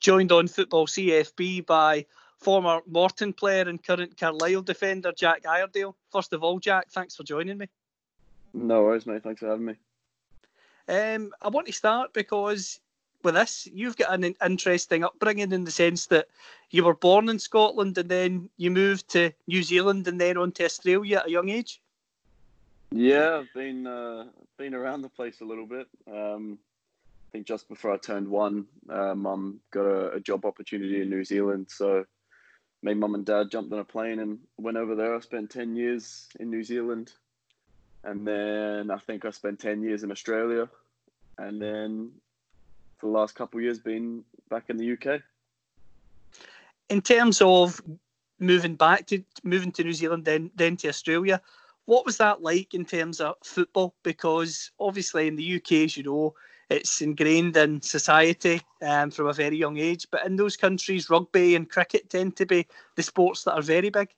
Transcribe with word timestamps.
joined 0.00 0.32
on 0.32 0.48
Football 0.48 0.86
CFB 0.86 1.66
by 1.66 2.06
former 2.38 2.80
Morton 2.86 3.32
player 3.32 3.68
and 3.68 3.82
current 3.82 4.16
Carlisle 4.16 4.62
defender 4.62 5.12
Jack 5.12 5.46
Iredale. 5.46 5.94
First 6.10 6.32
of 6.32 6.42
all, 6.42 6.58
Jack, 6.58 6.90
thanks 6.90 7.14
for 7.14 7.22
joining 7.22 7.58
me. 7.58 7.66
No 8.54 8.82
worries, 8.82 9.06
mate. 9.06 9.22
Thanks 9.22 9.40
for 9.40 9.48
having 9.48 9.66
me. 9.66 9.74
Um, 10.88 11.32
I 11.42 11.48
want 11.48 11.66
to 11.66 11.72
start 11.72 12.12
because 12.12 12.80
with 13.22 13.34
this, 13.34 13.68
you've 13.72 13.96
got 13.96 14.12
an 14.12 14.34
interesting 14.44 15.04
upbringing 15.04 15.52
in 15.52 15.64
the 15.64 15.70
sense 15.70 16.06
that 16.06 16.28
you 16.70 16.84
were 16.84 16.94
born 16.94 17.28
in 17.28 17.38
Scotland 17.38 17.98
and 17.98 18.08
then 18.08 18.48
you 18.56 18.70
moved 18.70 19.08
to 19.10 19.30
New 19.46 19.62
Zealand 19.62 20.08
and 20.08 20.20
then 20.20 20.36
on 20.36 20.52
to 20.52 20.64
Australia 20.64 21.18
at 21.18 21.26
a 21.26 21.30
young 21.30 21.50
age. 21.50 21.80
Yeah, 22.90 23.38
I've 23.38 23.54
been 23.54 23.86
uh, 23.86 24.24
been 24.56 24.74
around 24.74 25.02
the 25.02 25.08
place 25.08 25.40
a 25.42 25.44
little 25.44 25.66
bit. 25.66 25.86
Um, 26.12 26.58
I 27.30 27.32
think 27.32 27.46
just 27.46 27.68
before 27.68 27.92
I 27.92 27.96
turned 27.96 28.26
one, 28.26 28.66
uh, 28.88 29.14
mum 29.14 29.60
got 29.70 29.86
a, 29.86 30.10
a, 30.14 30.20
job 30.20 30.44
opportunity 30.44 31.00
in 31.00 31.10
New 31.10 31.22
Zealand, 31.22 31.68
so 31.70 32.04
me, 32.82 32.92
mum, 32.92 33.14
and 33.14 33.24
dad 33.24 33.52
jumped 33.52 33.72
on 33.72 33.78
a 33.78 33.84
plane 33.84 34.18
and 34.18 34.40
went 34.58 34.76
over 34.76 34.96
there. 34.96 35.14
I 35.14 35.20
spent 35.20 35.48
ten 35.48 35.76
years 35.76 36.26
in 36.40 36.50
New 36.50 36.64
Zealand, 36.64 37.12
and 38.02 38.26
then 38.26 38.90
I 38.90 38.98
think 38.98 39.24
I 39.24 39.30
spent 39.30 39.60
ten 39.60 39.80
years 39.80 40.02
in 40.02 40.10
Australia, 40.10 40.68
and 41.38 41.62
then 41.62 42.10
for 42.98 43.06
the 43.06 43.12
last 43.12 43.36
couple 43.36 43.58
of 43.58 43.62
years 43.62 43.78
been 43.78 44.24
back 44.48 44.64
in 44.68 44.76
the 44.76 44.92
UK. 44.94 45.20
In 46.88 47.00
terms 47.00 47.40
of 47.40 47.80
moving 48.40 48.74
back 48.74 49.06
to 49.06 49.22
moving 49.44 49.70
to 49.70 49.84
New 49.84 49.92
Zealand, 49.92 50.24
then 50.24 50.50
then 50.56 50.76
to 50.78 50.88
Australia, 50.88 51.40
what 51.84 52.04
was 52.04 52.16
that 52.16 52.42
like 52.42 52.74
in 52.74 52.84
terms 52.84 53.20
of 53.20 53.36
football? 53.44 53.94
Because 54.02 54.72
obviously 54.80 55.28
in 55.28 55.36
the 55.36 55.56
UK, 55.58 55.72
as 55.84 55.96
you 55.96 56.02
know, 56.02 56.34
it's 56.70 57.02
ingrained 57.02 57.56
in 57.56 57.82
society 57.82 58.62
um, 58.80 59.10
from 59.10 59.26
a 59.26 59.32
very 59.32 59.56
young 59.56 59.76
age. 59.76 60.06
But 60.10 60.24
in 60.24 60.36
those 60.36 60.56
countries, 60.56 61.10
rugby 61.10 61.56
and 61.56 61.68
cricket 61.68 62.08
tend 62.08 62.36
to 62.36 62.46
be 62.46 62.66
the 62.94 63.02
sports 63.02 63.44
that 63.44 63.54
are 63.54 63.62
very 63.62 63.90
big. 63.90 64.08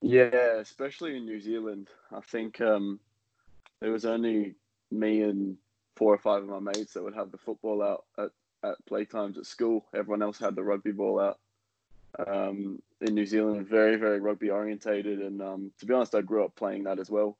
Yeah, 0.00 0.56
especially 0.58 1.16
in 1.16 1.26
New 1.26 1.40
Zealand. 1.40 1.88
I 2.10 2.20
think 2.20 2.60
um, 2.60 2.98
there 3.80 3.92
was 3.92 4.04
only 4.04 4.54
me 4.90 5.22
and 5.22 5.56
four 5.94 6.12
or 6.12 6.18
five 6.18 6.42
of 6.42 6.48
my 6.48 6.58
mates 6.58 6.94
that 6.94 7.04
would 7.04 7.14
have 7.14 7.30
the 7.30 7.38
football 7.38 7.82
out 7.82 8.04
at, 8.18 8.30
at 8.64 8.84
playtimes 8.90 9.36
at 9.36 9.46
school. 9.46 9.84
Everyone 9.94 10.22
else 10.22 10.38
had 10.38 10.56
the 10.56 10.62
rugby 10.62 10.92
ball 10.92 11.20
out. 11.20 11.38
Um, 12.26 12.82
in 13.00 13.14
New 13.14 13.26
Zealand, 13.26 13.68
very, 13.68 13.96
very 13.96 14.20
rugby 14.20 14.50
orientated. 14.50 15.20
And 15.20 15.40
um, 15.42 15.70
to 15.78 15.86
be 15.86 15.94
honest, 15.94 16.14
I 16.14 16.22
grew 16.22 16.44
up 16.44 16.56
playing 16.56 16.84
that 16.84 16.98
as 16.98 17.10
well. 17.10 17.36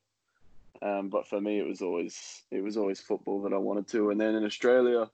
Um, 0.82 1.08
but 1.08 1.28
for 1.28 1.40
me, 1.40 1.60
it 1.60 1.66
was 1.66 1.80
always 1.80 2.42
it 2.50 2.62
was 2.62 2.76
always 2.76 3.00
football 3.00 3.40
that 3.42 3.52
I 3.52 3.58
wanted 3.58 3.86
to. 3.88 4.10
And 4.10 4.20
then 4.20 4.34
in 4.34 4.44
Australia, 4.44 5.08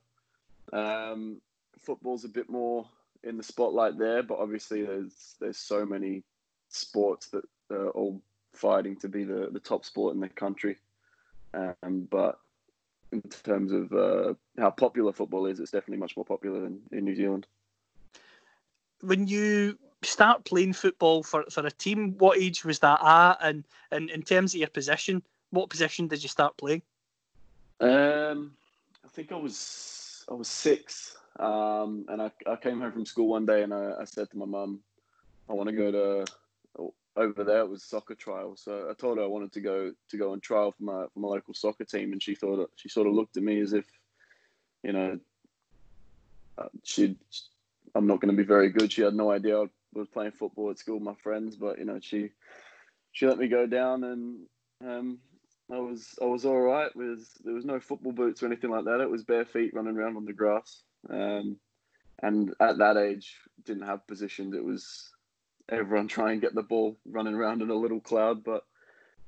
um, 0.72 1.41
football's 1.78 2.24
a 2.24 2.28
bit 2.28 2.48
more 2.48 2.88
in 3.22 3.36
the 3.36 3.42
spotlight 3.42 3.98
there. 3.98 4.23
But 4.23 4.39
obviously, 4.39 4.83
there's 4.83 5.34
there's 5.40 5.58
so 5.58 5.84
many 5.84 6.23
sports 6.70 7.29
that 7.29 7.45
are 7.70 7.90
all 7.90 8.23
fighting 8.55 8.96
to 8.96 9.08
be 9.08 9.24
the, 9.24 9.48
the 9.52 9.61
top 9.61 9.84
sport 9.84 10.14
in 10.14 10.20
the 10.20 10.29
country. 10.29 10.77
Um, 11.52 12.08
but 12.11 12.39
in 13.12 13.23
terms 13.23 13.73
of 13.73 13.92
uh, 13.92 14.35
how 14.58 14.70
popular 14.70 15.12
football 15.12 15.46
is, 15.46 15.61
it's 15.61 15.70
definitely 15.70 15.98
much 15.98 16.17
more 16.17 16.24
popular 16.24 16.61
than 16.61 16.80
in 16.92 17.05
New 17.05 17.14
Zealand. 17.14 17.46
When 19.00 19.27
you 19.29 19.79
start 20.02 20.45
playing 20.45 20.73
football 20.73 21.23
for, 21.23 21.45
for 21.50 21.64
a 21.67 21.70
team, 21.70 22.17
what 22.18 22.39
age 22.39 22.64
was 22.64 22.80
that 22.80 23.00
at? 23.02 23.39
And, 23.40 23.64
and 23.90 24.11
in 24.11 24.23
terms 24.23 24.55
of 24.55 24.61
your 24.61 24.68
position, 24.68 25.23
what 25.51 25.70
position 25.70 26.09
did 26.09 26.23
you 26.23 26.29
start 26.29 26.57
playing? 26.57 26.83
Um, 27.81 28.53
I 29.05 29.09
think 29.09 29.33
I 29.33 29.36
was 29.36 30.25
I 30.31 30.35
was 30.35 30.48
six, 30.48 31.17
um, 31.39 32.05
and 32.09 32.20
I, 32.20 32.31
I 32.47 32.57
came 32.57 32.81
home 32.81 32.92
from 32.92 33.07
school 33.07 33.29
one 33.29 33.47
day 33.47 33.63
and 33.63 33.73
I, 33.73 33.92
I 34.01 34.05
said 34.05 34.31
to 34.31 34.36
my 34.36 34.47
mum, 34.47 34.81
I 35.48 35.53
want 35.53 35.69
to 35.69 35.75
go 35.75 35.91
to 35.92 36.33
over 37.19 37.42
there 37.42 37.61
it 37.61 37.69
was 37.69 37.83
soccer 37.83 38.14
trial. 38.14 38.57
So 38.57 38.89
I 38.89 38.95
told 38.95 39.19
her 39.19 39.25
I 39.25 39.27
wanted 39.27 39.53
to 39.53 39.61
go 39.61 39.92
to 40.11 40.17
go 40.17 40.33
and 40.33 40.42
trial 40.42 40.73
for 40.73 40.85
my 40.85 41.07
for 41.13 41.20
my 41.20 41.29
local 41.29 41.53
soccer 41.53 41.85
team, 41.85 42.13
and 42.13 42.23
she 42.23 42.35
thought 42.35 42.70
she 42.77 42.89
sort 42.89 43.09
of 43.09 43.15
looked 43.15 43.36
at 43.36 43.42
me 43.42 43.61
as 43.61 43.73
if, 43.73 43.86
you 44.83 44.92
know, 44.92 45.19
uh, 46.57 46.69
she 46.85 47.17
I'm 47.95 48.07
not 48.07 48.20
going 48.20 48.35
to 48.35 48.41
be 48.41 48.47
very 48.47 48.70
good. 48.70 48.92
She 48.92 49.03
had 49.03 49.15
no 49.15 49.30
idea 49.30 49.61
I 49.61 49.67
was 49.95 50.09
playing 50.09 50.33
football 50.33 50.70
at 50.70 50.79
school 50.79 50.97
with 50.97 51.05
my 51.05 51.15
friends, 51.15 51.57
but 51.57 51.79
you 51.79 51.85
know 51.85 51.98
she 52.01 52.30
she 53.13 53.27
let 53.27 53.39
me 53.39 53.48
go 53.48 53.67
down, 53.67 54.05
and 54.05 54.47
um, 54.86 55.19
I 55.70 55.79
was 55.79 56.18
I 56.20 56.24
was 56.24 56.45
all 56.45 56.61
right. 56.61 56.95
With 56.96 57.27
there 57.45 57.55
was 57.55 57.64
no 57.64 57.79
football 57.80 58.12
boots 58.12 58.42
or 58.42 58.46
anything 58.46 58.70
like 58.70 58.84
that. 58.84 59.01
It 59.01 59.11
was 59.11 59.24
bare 59.24 59.45
feet 59.45 59.74
running 59.74 59.96
around 59.96 60.17
on 60.17 60.24
the 60.24 60.33
grass. 60.33 60.83
Um, 61.11 61.58
and 62.23 62.55
at 62.61 62.79
that 62.79 62.96
age, 62.96 63.36
didn't 63.64 63.86
have 63.86 64.06
positions. 64.06 64.55
It 64.55 64.64
was 64.64 65.11
everyone 65.68 66.08
try 66.08 66.33
and 66.33 66.40
get 66.40 66.55
the 66.55 66.62
ball 66.62 66.96
running 67.06 67.34
around 67.34 67.62
in 67.62 67.70
a 67.70 67.74
little 67.74 68.01
cloud. 68.01 68.45
But 68.45 68.64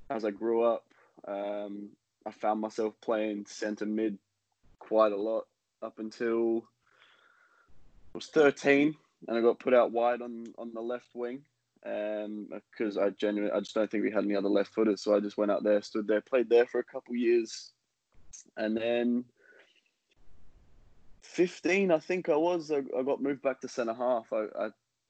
as 0.09 0.25
I 0.25 0.31
grew 0.31 0.65
up, 0.65 0.85
um, 1.29 1.91
I 2.27 2.31
found 2.31 2.61
myself 2.61 2.95
playing 3.03 3.47
centre 3.47 3.87
mid 3.87 4.19
quite 4.79 5.13
a 5.13 5.21
lot 5.21 5.47
up 5.83 5.99
until 5.99 6.65
I 8.15 8.19
was 8.19 8.27
13, 8.27 8.97
and 9.29 9.39
I 9.39 9.41
got 9.43 9.61
put 9.61 9.75
out 9.75 9.93
wide 9.93 10.23
on 10.23 10.47
on 10.57 10.73
the 10.73 10.81
left 10.81 11.09
wing 11.15 11.43
because 11.83 12.97
um, 12.97 13.03
I 13.03 13.11
genuinely 13.11 13.55
I 13.55 13.61
just 13.61 13.75
don't 13.75 13.91
think 13.91 14.05
we 14.05 14.11
had 14.11 14.25
any 14.25 14.37
other 14.37 14.49
left 14.49 14.75
footers, 14.75 15.03
so 15.03 15.15
I 15.15 15.21
just 15.21 15.39
went 15.39 15.51
out 15.51 15.65
there, 15.65 15.81
stood 15.83 16.07
there, 16.07 16.21
played 16.21 16.51
there 16.51 16.67
for 16.67 16.81
a 16.81 16.85
couple 16.85 17.15
years, 17.17 17.73
and 18.57 18.77
then. 18.77 19.25
15, 21.23 21.93
I 21.93 21.99
think 22.01 22.29
I 22.29 22.35
was. 22.35 22.73
I, 22.73 22.79
I 22.99 23.05
got 23.05 23.23
moved 23.23 23.41
back 23.41 23.61
to 23.61 23.69
centre 23.69 23.95
half. 23.95 24.33
I, 24.33 24.47
I, 24.59 24.67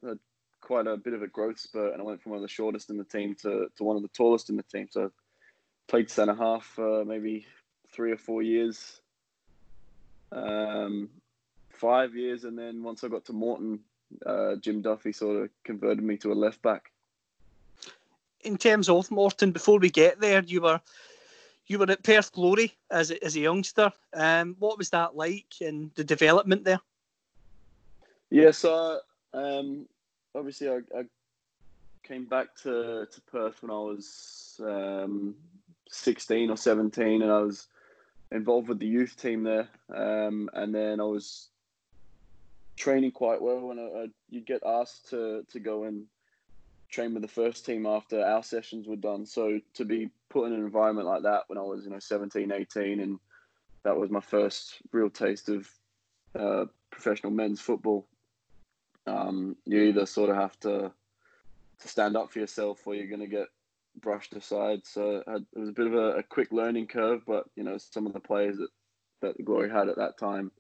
I 0.06 0.12
quite 0.60 0.86
a 0.86 0.97
bit 0.97 1.14
of 1.14 1.22
a 1.22 1.26
growth 1.26 1.59
spurt, 1.59 1.92
and 1.92 2.03
I 2.03 2.04
went 2.04 2.22
from 2.22 2.30
one 2.30 2.38
of 2.38 2.42
the 2.42 2.48
shortest 2.48 2.91
in 2.91 2.98
the 2.98 3.04
team 3.04 3.34
to, 3.42 3.69
to 3.76 3.84
one 3.84 3.97
of 3.97 4.03
the 4.03 4.09
tallest 4.09 4.50
in 4.50 4.56
the 4.56 4.62
team. 4.62 4.88
So 4.91 5.10
played 5.88 6.10
centre 6.10 6.34
half 6.34 6.64
for 6.64 7.04
maybe 7.04 7.47
three 7.92 8.12
or 8.12 8.16
four 8.16 8.42
years, 8.42 9.00
um, 10.32 11.09
five 11.70 12.14
years, 12.14 12.44
and 12.44 12.59
then 12.59 12.82
once 12.82 13.03
I 13.03 13.09
got 13.09 13.25
to 13.26 13.32
Morton, 13.32 13.80
uh, 14.26 14.56
Jim 14.56 14.82
Duffy 14.82 15.12
sort 15.12 15.43
of 15.43 15.50
converted 15.65 16.04
me 16.04 16.16
to 16.19 16.32
a 16.32 16.34
left 16.34 16.62
back. 16.62 16.91
In 18.43 18.56
terms 18.56 18.88
of 18.88 19.10
Morton, 19.10 19.53
before 19.53 19.78
we 19.78 19.91
get 19.91 20.21
there, 20.21 20.43
you 20.43 20.62
were 20.62 20.81
you 21.66 21.78
were 21.78 21.91
at 21.91 22.03
Perth 22.03 22.32
Glory 22.32 22.75
as 22.91 23.12
a, 23.12 23.25
as 23.25 23.37
a 23.37 23.41
youngster. 23.41 23.93
Um, 24.12 24.56
what 24.59 24.76
was 24.76 24.91
that 24.91 25.15
like 25.15 25.54
and 25.60 25.93
the 25.94 26.03
development 26.03 26.65
there? 26.65 26.81
Yeah, 28.31 28.50
so 28.50 28.98
um, 29.32 29.87
obviously 30.34 30.69
I, 30.69 30.78
I, 30.97 31.04
came 32.03 32.25
back 32.25 32.56
to, 32.56 33.06
to 33.06 33.21
Perth 33.31 33.62
when 33.62 33.71
I 33.71 33.75
was 33.75 34.60
um, 34.65 35.37
16 35.91 36.50
or 36.50 36.56
17 36.56 37.22
and 37.22 37.31
I 37.31 37.38
was 37.38 37.69
involved 38.33 38.68
with 38.68 38.80
the 38.80 38.86
youth 38.86 39.16
team 39.16 39.45
there. 39.45 39.68
Um, 39.95 40.51
and 40.54 40.74
then 40.74 40.98
I 40.98 41.04
was 41.04 41.49
training 42.80 43.12
quite 43.12 43.41
well 43.41 43.71
and 43.71 43.80
I, 43.80 43.84
I, 43.84 44.06
you'd 44.28 44.47
get 44.47 44.62
asked 44.65 45.10
to, 45.10 45.44
to 45.50 45.60
go 45.60 45.84
and 45.84 46.06
train 46.91 47.15
with 47.15 47.22
the 47.22 47.28
first 47.28 47.65
team 47.65 47.86
after 47.86 48.24
our 48.24 48.42
sessions 48.42 48.88
were 48.88 48.97
done. 48.97 49.24
So 49.27 49.60
to 49.74 49.84
be 49.84 50.10
put 50.28 50.47
in 50.47 50.54
an 50.54 50.60
environment 50.60 51.06
like 51.06 51.22
that 51.22 51.44
when 51.47 51.59
I 51.59 51.62
was, 51.62 51.84
you 51.84 51.91
know, 51.91 51.98
17, 51.98 52.50
18 52.50 53.00
and 53.00 53.18
that 53.84 53.97
was 53.97 54.10
my 54.10 54.21
first 54.21 54.77
real 54.92 55.10
taste 55.10 55.48
of 55.48 55.68
uh, 56.38 56.65
professional 56.91 57.32
men's 57.32 57.60
football 57.60 58.06
um, 59.06 59.56
you 59.65 59.82
either 59.82 60.06
sort 60.06 60.30
of 60.30 60.36
have 60.36 60.59
to 60.60 60.92
to 61.80 61.88
stand 61.88 62.16
up 62.16 62.30
for 62.30 62.41
yourself 62.41 62.86
or 62.86 62.94
you're 62.94 63.06
going 63.06 63.21
to 63.21 63.27
get 63.27 63.47
brushed 64.00 64.34
aside. 64.34 64.80
So 64.84 65.22
it 65.27 65.59
was 65.59 65.71
a 65.71 65.72
bit 65.72 65.86
of 65.86 65.94
a, 65.94 66.18
a, 66.18 66.22
quick 66.22 66.53
learning 66.53 66.88
curve, 66.88 67.22
but 67.27 67.44
you 67.56 67.65
know 67.65 67.78
some 67.78 68.06
of 68.06 68.12
the 68.12 68.21
players 68.21 68.59
that 68.59 68.68
that 69.22 69.44
Glory 69.44 69.71
had 69.71 69.88
at 69.88 69.97
that 69.97 70.18
time 70.18 70.50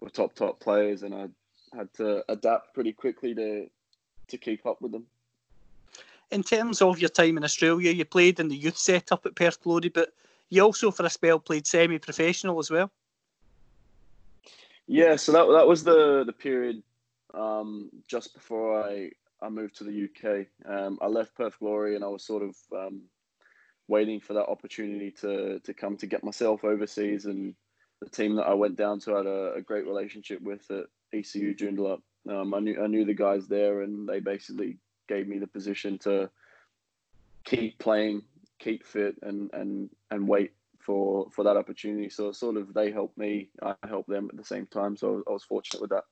were 0.00 0.10
top 0.10 0.34
top 0.34 0.60
players, 0.60 1.02
and 1.02 1.14
I 1.14 1.26
had 1.74 1.92
to 1.94 2.24
adapt 2.30 2.74
pretty 2.74 2.92
quickly 2.92 3.34
to 3.34 3.68
to 4.28 4.38
keep 4.38 4.66
up 4.66 4.80
with 4.80 4.92
them. 4.92 5.06
In 6.30 6.42
terms 6.42 6.80
of 6.80 7.00
your 7.00 7.08
time 7.10 7.36
in 7.36 7.44
Australia, 7.44 7.90
you 7.90 8.04
played 8.04 8.38
in 8.38 8.48
the 8.48 8.56
youth 8.56 8.78
setup 8.78 9.26
at 9.26 9.34
Perth 9.34 9.60
Glory, 9.60 9.88
but 9.88 10.12
you 10.48 10.62
also 10.62 10.90
for 10.92 11.04
a 11.04 11.10
spell 11.10 11.40
played 11.40 11.66
semi-professional 11.66 12.58
as 12.60 12.70
well. 12.70 12.90
Yeah, 14.86 15.16
so 15.16 15.32
that 15.32 15.46
that 15.52 15.66
was 15.66 15.82
the 15.84 16.24
the 16.24 16.32
period 16.32 16.82
um, 17.34 17.90
just 18.06 18.34
before 18.34 18.82
I, 18.82 19.10
I 19.42 19.48
moved 19.48 19.76
to 19.76 19.84
the 19.84 20.08
UK. 20.08 20.46
Um, 20.66 20.98
I 21.00 21.06
left 21.06 21.36
Perth 21.36 21.58
Glory 21.58 21.94
and 21.94 22.04
I 22.04 22.08
was 22.08 22.24
sort 22.24 22.42
of 22.42 22.56
um, 22.72 23.02
waiting 23.88 24.20
for 24.20 24.34
that 24.34 24.46
opportunity 24.46 25.10
to, 25.20 25.60
to 25.60 25.74
come 25.74 25.96
to 25.98 26.06
get 26.06 26.24
myself 26.24 26.64
overseas. 26.64 27.26
And 27.26 27.54
the 28.00 28.08
team 28.08 28.36
that 28.36 28.46
I 28.46 28.54
went 28.54 28.76
down 28.76 29.00
to 29.00 29.14
had 29.14 29.26
a, 29.26 29.54
a 29.54 29.62
great 29.62 29.86
relationship 29.86 30.40
with 30.42 30.68
at 30.70 30.86
ECU 31.12 31.54
Joondalup. 31.54 32.00
Um, 32.28 32.54
I 32.54 32.60
knew 32.60 32.82
I 32.82 32.86
knew 32.86 33.04
the 33.04 33.14
guys 33.14 33.48
there, 33.48 33.82
and 33.82 34.08
they 34.08 34.20
basically 34.20 34.78
gave 35.08 35.26
me 35.26 35.38
the 35.38 35.46
position 35.46 35.98
to 35.98 36.30
keep 37.44 37.78
playing, 37.78 38.22
keep 38.58 38.84
fit, 38.86 39.16
and 39.22 39.50
and 39.52 39.90
and 40.10 40.28
wait 40.28 40.52
for 40.78 41.30
for 41.30 41.44
that 41.44 41.56
opportunity. 41.56 42.10
So 42.10 42.32
sort 42.32 42.56
of 42.56 42.74
they 42.74 42.90
helped 42.90 43.16
me, 43.16 43.50
I 43.62 43.74
helped 43.88 44.08
them 44.08 44.28
at 44.30 44.36
the 44.36 44.44
same 44.44 44.66
time. 44.66 44.96
So 44.96 45.22
I 45.28 45.32
was 45.32 45.44
fortunate 45.44 45.80
with 45.80 45.90
that 45.90 46.04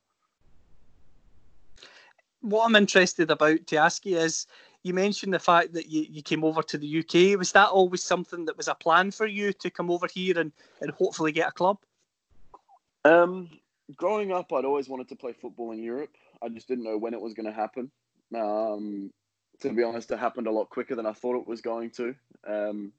what 2.40 2.64
I'm 2.64 2.76
interested 2.76 3.30
about 3.30 3.66
to 3.66 3.76
ask 3.76 4.06
you 4.06 4.18
is 4.18 4.46
you 4.82 4.94
mentioned 4.94 5.34
the 5.34 5.38
fact 5.38 5.72
that 5.72 5.88
you, 5.88 6.06
you 6.08 6.22
came 6.22 6.44
over 6.44 6.62
to 6.62 6.78
the 6.78 6.98
UK. 7.00 7.38
Was 7.38 7.52
that 7.52 7.68
always 7.68 8.02
something 8.02 8.44
that 8.44 8.56
was 8.56 8.68
a 8.68 8.74
plan 8.74 9.10
for 9.10 9.26
you 9.26 9.52
to 9.54 9.70
come 9.70 9.90
over 9.90 10.06
here 10.06 10.38
and, 10.38 10.52
and 10.80 10.90
hopefully 10.92 11.32
get 11.32 11.48
a 11.48 11.52
club? 11.52 11.78
Um, 13.04 13.48
growing 13.96 14.32
up, 14.32 14.52
I'd 14.52 14.64
always 14.64 14.88
wanted 14.88 15.08
to 15.08 15.16
play 15.16 15.32
football 15.32 15.72
in 15.72 15.82
Europe. 15.82 16.10
I 16.42 16.48
just 16.48 16.68
didn't 16.68 16.84
know 16.84 16.98
when 16.98 17.14
it 17.14 17.20
was 17.20 17.34
going 17.34 17.46
to 17.46 17.52
happen. 17.52 17.90
Um, 18.34 19.10
to 19.60 19.72
be 19.72 19.82
honest, 19.82 20.10
it 20.10 20.18
happened 20.18 20.46
a 20.46 20.52
lot 20.52 20.70
quicker 20.70 20.94
than 20.94 21.06
I 21.06 21.12
thought 21.12 21.40
it 21.40 21.48
was 21.48 21.60
going 21.60 21.90
to. 21.92 22.14
Um, 22.46 22.92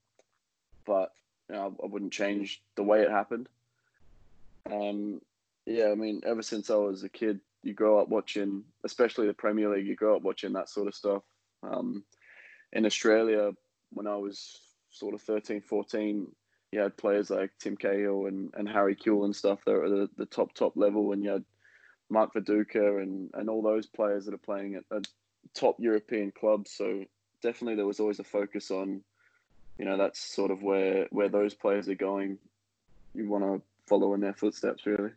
but 0.86 1.12
you 1.50 1.56
know, 1.56 1.76
I 1.82 1.86
wouldn't 1.88 2.14
change 2.14 2.62
the 2.76 2.84
way 2.84 3.02
it 3.02 3.12
happened. 3.12 3.48
Um, 4.70 5.22
yeah, 5.66 5.90
I 5.92 5.96
mean, 5.96 6.22
ever 6.26 6.42
since 6.42 6.70
I 6.70 6.76
was 6.76 7.04
a 7.04 7.10
kid, 7.10 7.40
you 7.64 7.74
grow 7.74 8.00
up 8.00 8.10
watching, 8.10 8.64
especially 8.84 9.28
the 9.28 9.34
Premier 9.34 9.70
League, 9.70 9.88
you 9.88 9.96
grow 9.96 10.16
up 10.16 10.22
watching 10.22 10.54
that 10.54 10.70
sort 10.70 10.88
of 10.88 10.96
stuff. 10.96 11.24
Um, 11.64 12.04
in 12.72 12.86
Australia, 12.86 13.52
when 13.92 14.08
I 14.08 14.16
was 14.16 14.60
sort 14.92 15.14
of 15.14 15.22
13, 15.22 15.62
14, 15.62 16.28
you 16.72 16.80
had 16.80 16.98
players 16.98 17.30
like 17.30 17.52
Tim 17.60 17.76
Cahill 17.76 18.28
and, 18.28 18.54
and 18.56 18.70
Harry 18.70 18.96
Kewell 18.96 19.26
and 19.26 19.36
stuff 19.36 19.60
that 19.66 19.74
were 19.74 19.90
the, 19.90 20.10
the 20.18 20.26
top, 20.26 20.54
top 20.54 20.76
level. 20.76 21.12
And 21.12 21.24
you 21.24 21.32
had 21.32 21.44
Mark 22.10 22.34
Viduka 22.34 23.02
and, 23.02 23.30
and 23.34 23.50
all 23.50 23.62
those 23.62 23.88
players 23.88 24.26
that 24.26 24.34
are 24.34 24.40
playing 24.40 24.76
at, 24.76 24.84
at 24.96 25.08
top 25.54 25.78
European 25.80 26.32
clubs. 26.32 26.72
So 26.72 27.06
definitely 27.42 27.76
there 27.76 27.88
was 27.88 28.00
always 28.00 28.20
a 28.20 28.24
focus 28.24 28.70
on, 28.70 29.02
you 29.78 29.86
know, 29.86 29.98
that's 29.98 30.20
sort 30.20 30.52
of 30.52 30.62
where, 30.62 31.08
where 31.10 31.30
those 31.30 31.54
players 31.54 31.90
are 31.90 31.96
going. 31.96 32.38
You 33.16 33.28
want 33.28 33.44
to 33.44 33.62
follow 33.88 34.14
in 34.14 34.22
their 34.22 34.34
footsteps, 34.34 34.86
really 34.86 35.12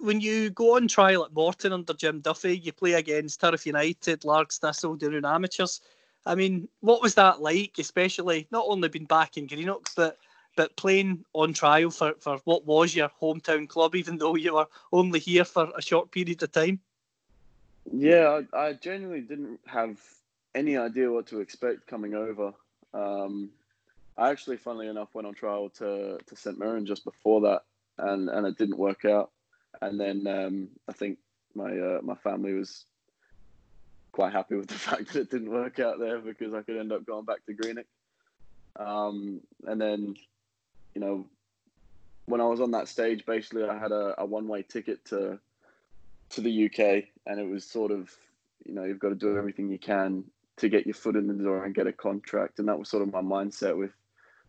when 0.00 0.20
you 0.20 0.50
go 0.50 0.76
on 0.76 0.88
trial 0.88 1.24
at 1.24 1.34
Morton 1.34 1.72
under 1.72 1.92
Jim 1.92 2.20
Duffy, 2.20 2.58
you 2.58 2.72
play 2.72 2.94
against 2.94 3.40
Turf 3.40 3.66
United, 3.66 4.24
Largs 4.24 4.58
Thistle, 4.58 4.96
Doon 4.96 5.24
Amateurs. 5.24 5.80
I 6.26 6.34
mean, 6.34 6.68
what 6.80 7.02
was 7.02 7.14
that 7.14 7.40
like, 7.40 7.76
especially 7.78 8.46
not 8.50 8.66
only 8.68 8.88
being 8.88 9.06
back 9.06 9.36
in 9.36 9.46
Greenock, 9.46 9.88
but 9.96 10.18
but 10.56 10.76
playing 10.76 11.24
on 11.32 11.52
trial 11.52 11.90
for, 11.90 12.14
for 12.18 12.38
what 12.44 12.66
was 12.66 12.94
your 12.94 13.08
hometown 13.20 13.68
club, 13.68 13.94
even 13.94 14.18
though 14.18 14.34
you 14.34 14.54
were 14.54 14.66
only 14.92 15.20
here 15.20 15.44
for 15.44 15.70
a 15.76 15.80
short 15.80 16.10
period 16.10 16.42
of 16.42 16.50
time? 16.50 16.80
Yeah, 17.90 18.42
I, 18.52 18.58
I 18.58 18.72
genuinely 18.72 19.20
didn't 19.20 19.60
have 19.66 19.98
any 20.54 20.76
idea 20.76 21.10
what 21.10 21.28
to 21.28 21.40
expect 21.40 21.86
coming 21.86 22.14
over. 22.14 22.52
Um, 22.92 23.50
I 24.18 24.30
actually, 24.30 24.56
funnily 24.56 24.88
enough, 24.88 25.14
went 25.14 25.28
on 25.28 25.34
trial 25.34 25.70
to, 25.78 26.18
to 26.26 26.36
St 26.36 26.58
Mirren 26.58 26.84
just 26.84 27.04
before 27.04 27.42
that, 27.42 27.62
and, 27.96 28.28
and 28.28 28.44
it 28.44 28.58
didn't 28.58 28.76
work 28.76 29.04
out 29.04 29.30
and 29.80 29.98
then 29.98 30.26
um, 30.26 30.68
I 30.88 30.92
think 30.92 31.18
my 31.54 31.76
uh, 31.76 32.00
my 32.02 32.14
family 32.14 32.52
was 32.54 32.84
quite 34.20 34.34
happy 34.34 34.54
with 34.54 34.68
the 34.68 34.74
fact 34.90 35.14
that 35.14 35.20
it 35.20 35.30
didn't 35.30 35.50
work 35.50 35.78
out 35.78 35.98
there 35.98 36.18
because 36.18 36.52
I 36.52 36.60
could 36.60 36.76
end 36.76 36.92
up 36.92 37.06
going 37.06 37.24
back 37.24 37.38
to 37.46 37.54
Greenock. 37.54 37.86
Um, 38.76 39.40
and 39.66 39.80
then, 39.80 40.14
you 40.94 41.00
know, 41.00 41.26
when 42.26 42.42
I 42.42 42.44
was 42.44 42.60
on 42.60 42.72
that 42.72 42.86
stage, 42.86 43.24
basically 43.24 43.64
I 43.64 43.78
had 43.78 43.92
a, 43.92 44.14
a 44.18 44.26
one 44.26 44.46
way 44.46 44.62
ticket 44.62 45.02
to 45.06 45.38
to 46.30 46.40
the 46.42 46.66
UK, 46.66 47.04
and 47.26 47.40
it 47.40 47.48
was 47.48 47.64
sort 47.64 47.90
of, 47.90 48.14
you 48.64 48.74
know, 48.74 48.84
you've 48.84 49.00
got 49.00 49.08
to 49.08 49.14
do 49.16 49.36
everything 49.38 49.70
you 49.70 49.78
can 49.78 50.22
to 50.58 50.68
get 50.68 50.86
your 50.86 50.94
foot 50.94 51.16
in 51.16 51.26
the 51.26 51.34
door 51.34 51.64
and 51.64 51.74
get 51.74 51.86
a 51.86 51.92
contract, 51.92 52.58
and 52.58 52.68
that 52.68 52.78
was 52.78 52.90
sort 52.90 53.02
of 53.02 53.10
my 53.10 53.22
mindset 53.22 53.76
with 53.76 53.90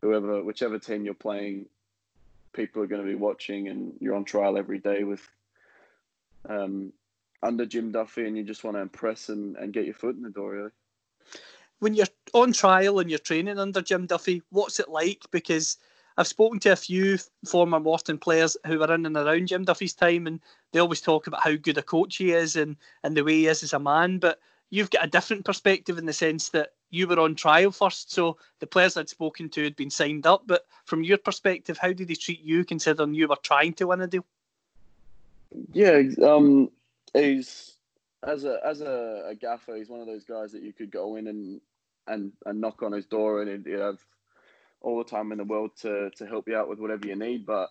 whoever, 0.01 0.43
whichever 0.43 0.79
team 0.79 1.05
you're 1.05 1.13
playing 1.13 1.65
people 2.53 2.83
are 2.83 2.87
going 2.87 3.01
to 3.01 3.07
be 3.07 3.15
watching, 3.15 3.69
and 3.69 3.93
you're 4.01 4.15
on 4.15 4.25
trial 4.25 4.57
every 4.57 4.79
day 4.79 5.05
with 5.05 5.25
um, 6.47 6.91
under 7.43 7.65
Jim 7.65 7.91
Duffy, 7.91 8.25
and 8.25 8.37
you 8.37 8.43
just 8.43 8.63
want 8.63 8.77
to 8.77 8.81
impress 8.81 9.29
and, 9.29 9.55
and 9.57 9.73
get 9.73 9.85
your 9.85 9.93
foot 9.93 10.15
in 10.15 10.21
the 10.21 10.29
door, 10.29 10.51
really. 10.51 10.69
When 11.79 11.93
you're 11.93 12.07
on 12.33 12.53
trial 12.53 12.99
and 12.99 13.09
you're 13.09 13.19
training 13.19 13.57
under 13.57 13.81
Jim 13.81 14.05
Duffy, 14.05 14.43
what's 14.51 14.79
it 14.79 14.89
like? 14.89 15.23
Because 15.31 15.77
I've 16.17 16.27
spoken 16.27 16.59
to 16.59 16.73
a 16.73 16.75
few 16.75 17.17
former 17.47 17.79
Morton 17.79 18.17
players 18.17 18.55
who 18.67 18.77
were 18.77 18.93
in 18.93 19.05
and 19.05 19.17
around 19.17 19.47
Jim 19.47 19.63
Duffy's 19.63 19.93
time, 19.93 20.27
and 20.27 20.39
they 20.71 20.79
always 20.79 21.01
talk 21.01 21.27
about 21.27 21.41
how 21.41 21.55
good 21.55 21.77
a 21.77 21.81
coach 21.81 22.17
he 22.17 22.31
is 22.31 22.55
and, 22.55 22.75
and 23.03 23.17
the 23.17 23.23
way 23.23 23.33
he 23.33 23.47
is 23.47 23.63
as 23.63 23.73
a 23.73 23.79
man. 23.79 24.19
But 24.19 24.39
you've 24.69 24.91
got 24.91 25.05
a 25.05 25.09
different 25.09 25.45
perspective 25.45 25.97
in 25.97 26.05
the 26.05 26.13
sense 26.13 26.49
that 26.49 26.73
you 26.91 27.07
were 27.07 27.19
on 27.19 27.35
trial 27.35 27.71
first, 27.71 28.11
so 28.11 28.37
the 28.59 28.67
players 28.67 28.97
I'd 28.97 29.09
spoken 29.09 29.49
to 29.49 29.63
had 29.63 29.75
been 29.75 29.89
signed 29.89 30.27
up. 30.27 30.43
But 30.45 30.65
from 30.85 31.03
your 31.03 31.17
perspective, 31.17 31.77
how 31.77 31.93
did 31.93 32.09
he 32.09 32.15
treat 32.15 32.41
you, 32.41 32.65
considering 32.65 33.13
you 33.13 33.27
were 33.27 33.37
trying 33.41 33.73
to 33.73 33.87
win 33.87 34.01
a 34.01 34.07
deal? 34.07 34.25
Yeah, 35.73 36.01
um, 36.23 36.69
he's 37.13 37.75
as 38.23 38.45
a 38.45 38.59
as 38.65 38.81
a, 38.81 39.25
a, 39.29 39.35
gaffer, 39.35 39.75
he's 39.75 39.89
one 39.89 39.99
of 39.99 40.07
those 40.07 40.23
guys 40.23 40.51
that 40.51 40.63
you 40.63 40.73
could 40.73 40.91
go 40.91 41.15
in 41.15 41.27
and 41.27 41.61
and, 42.07 42.31
and 42.45 42.61
knock 42.61 42.83
on 42.83 42.91
his 42.91 43.05
door, 43.05 43.41
and 43.41 43.65
he'd 43.65 43.79
have 43.79 43.99
all 44.81 44.97
the 44.97 45.09
time 45.09 45.31
in 45.31 45.37
the 45.37 45.43
world 45.43 45.71
to 45.81 46.09
to 46.11 46.25
help 46.25 46.47
you 46.47 46.55
out 46.55 46.69
with 46.69 46.79
whatever 46.79 47.07
you 47.07 47.15
need. 47.15 47.45
But 47.45 47.69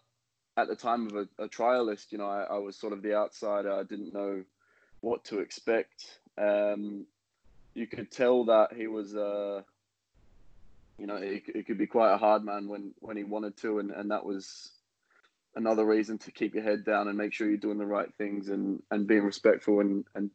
at 0.56 0.68
the 0.68 0.76
time 0.76 1.06
of 1.06 1.14
a, 1.14 1.44
a 1.44 1.48
trialist, 1.48 2.12
you 2.12 2.18
know, 2.18 2.28
I, 2.28 2.42
I 2.42 2.58
was 2.58 2.76
sort 2.76 2.92
of 2.92 3.02
the 3.02 3.14
outsider. 3.14 3.72
I 3.72 3.82
didn't 3.84 4.14
know 4.14 4.42
what 5.00 5.24
to 5.24 5.40
expect. 5.40 6.18
Um, 6.36 7.06
you 7.74 7.86
could 7.86 8.10
tell 8.10 8.44
that 8.46 8.72
he 8.74 8.86
was, 8.86 9.14
uh, 9.14 9.62
you 10.98 11.06
know, 11.06 11.20
he 11.20 11.62
could 11.62 11.78
be 11.78 11.86
quite 11.86 12.12
a 12.12 12.18
hard 12.18 12.44
man 12.44 12.68
when 12.68 12.92
when 12.98 13.16
he 13.16 13.24
wanted 13.24 13.56
to, 13.58 13.78
and, 13.78 13.90
and 13.90 14.10
that 14.10 14.24
was 14.24 14.72
another 15.56 15.84
reason 15.84 16.18
to 16.18 16.32
keep 16.32 16.54
your 16.54 16.62
head 16.62 16.84
down 16.84 17.08
and 17.08 17.18
make 17.18 17.32
sure 17.32 17.48
you're 17.48 17.56
doing 17.56 17.78
the 17.78 17.86
right 17.86 18.12
things 18.18 18.48
and, 18.48 18.82
and 18.90 19.06
being 19.06 19.24
respectful 19.24 19.80
and, 19.80 20.04
and 20.14 20.30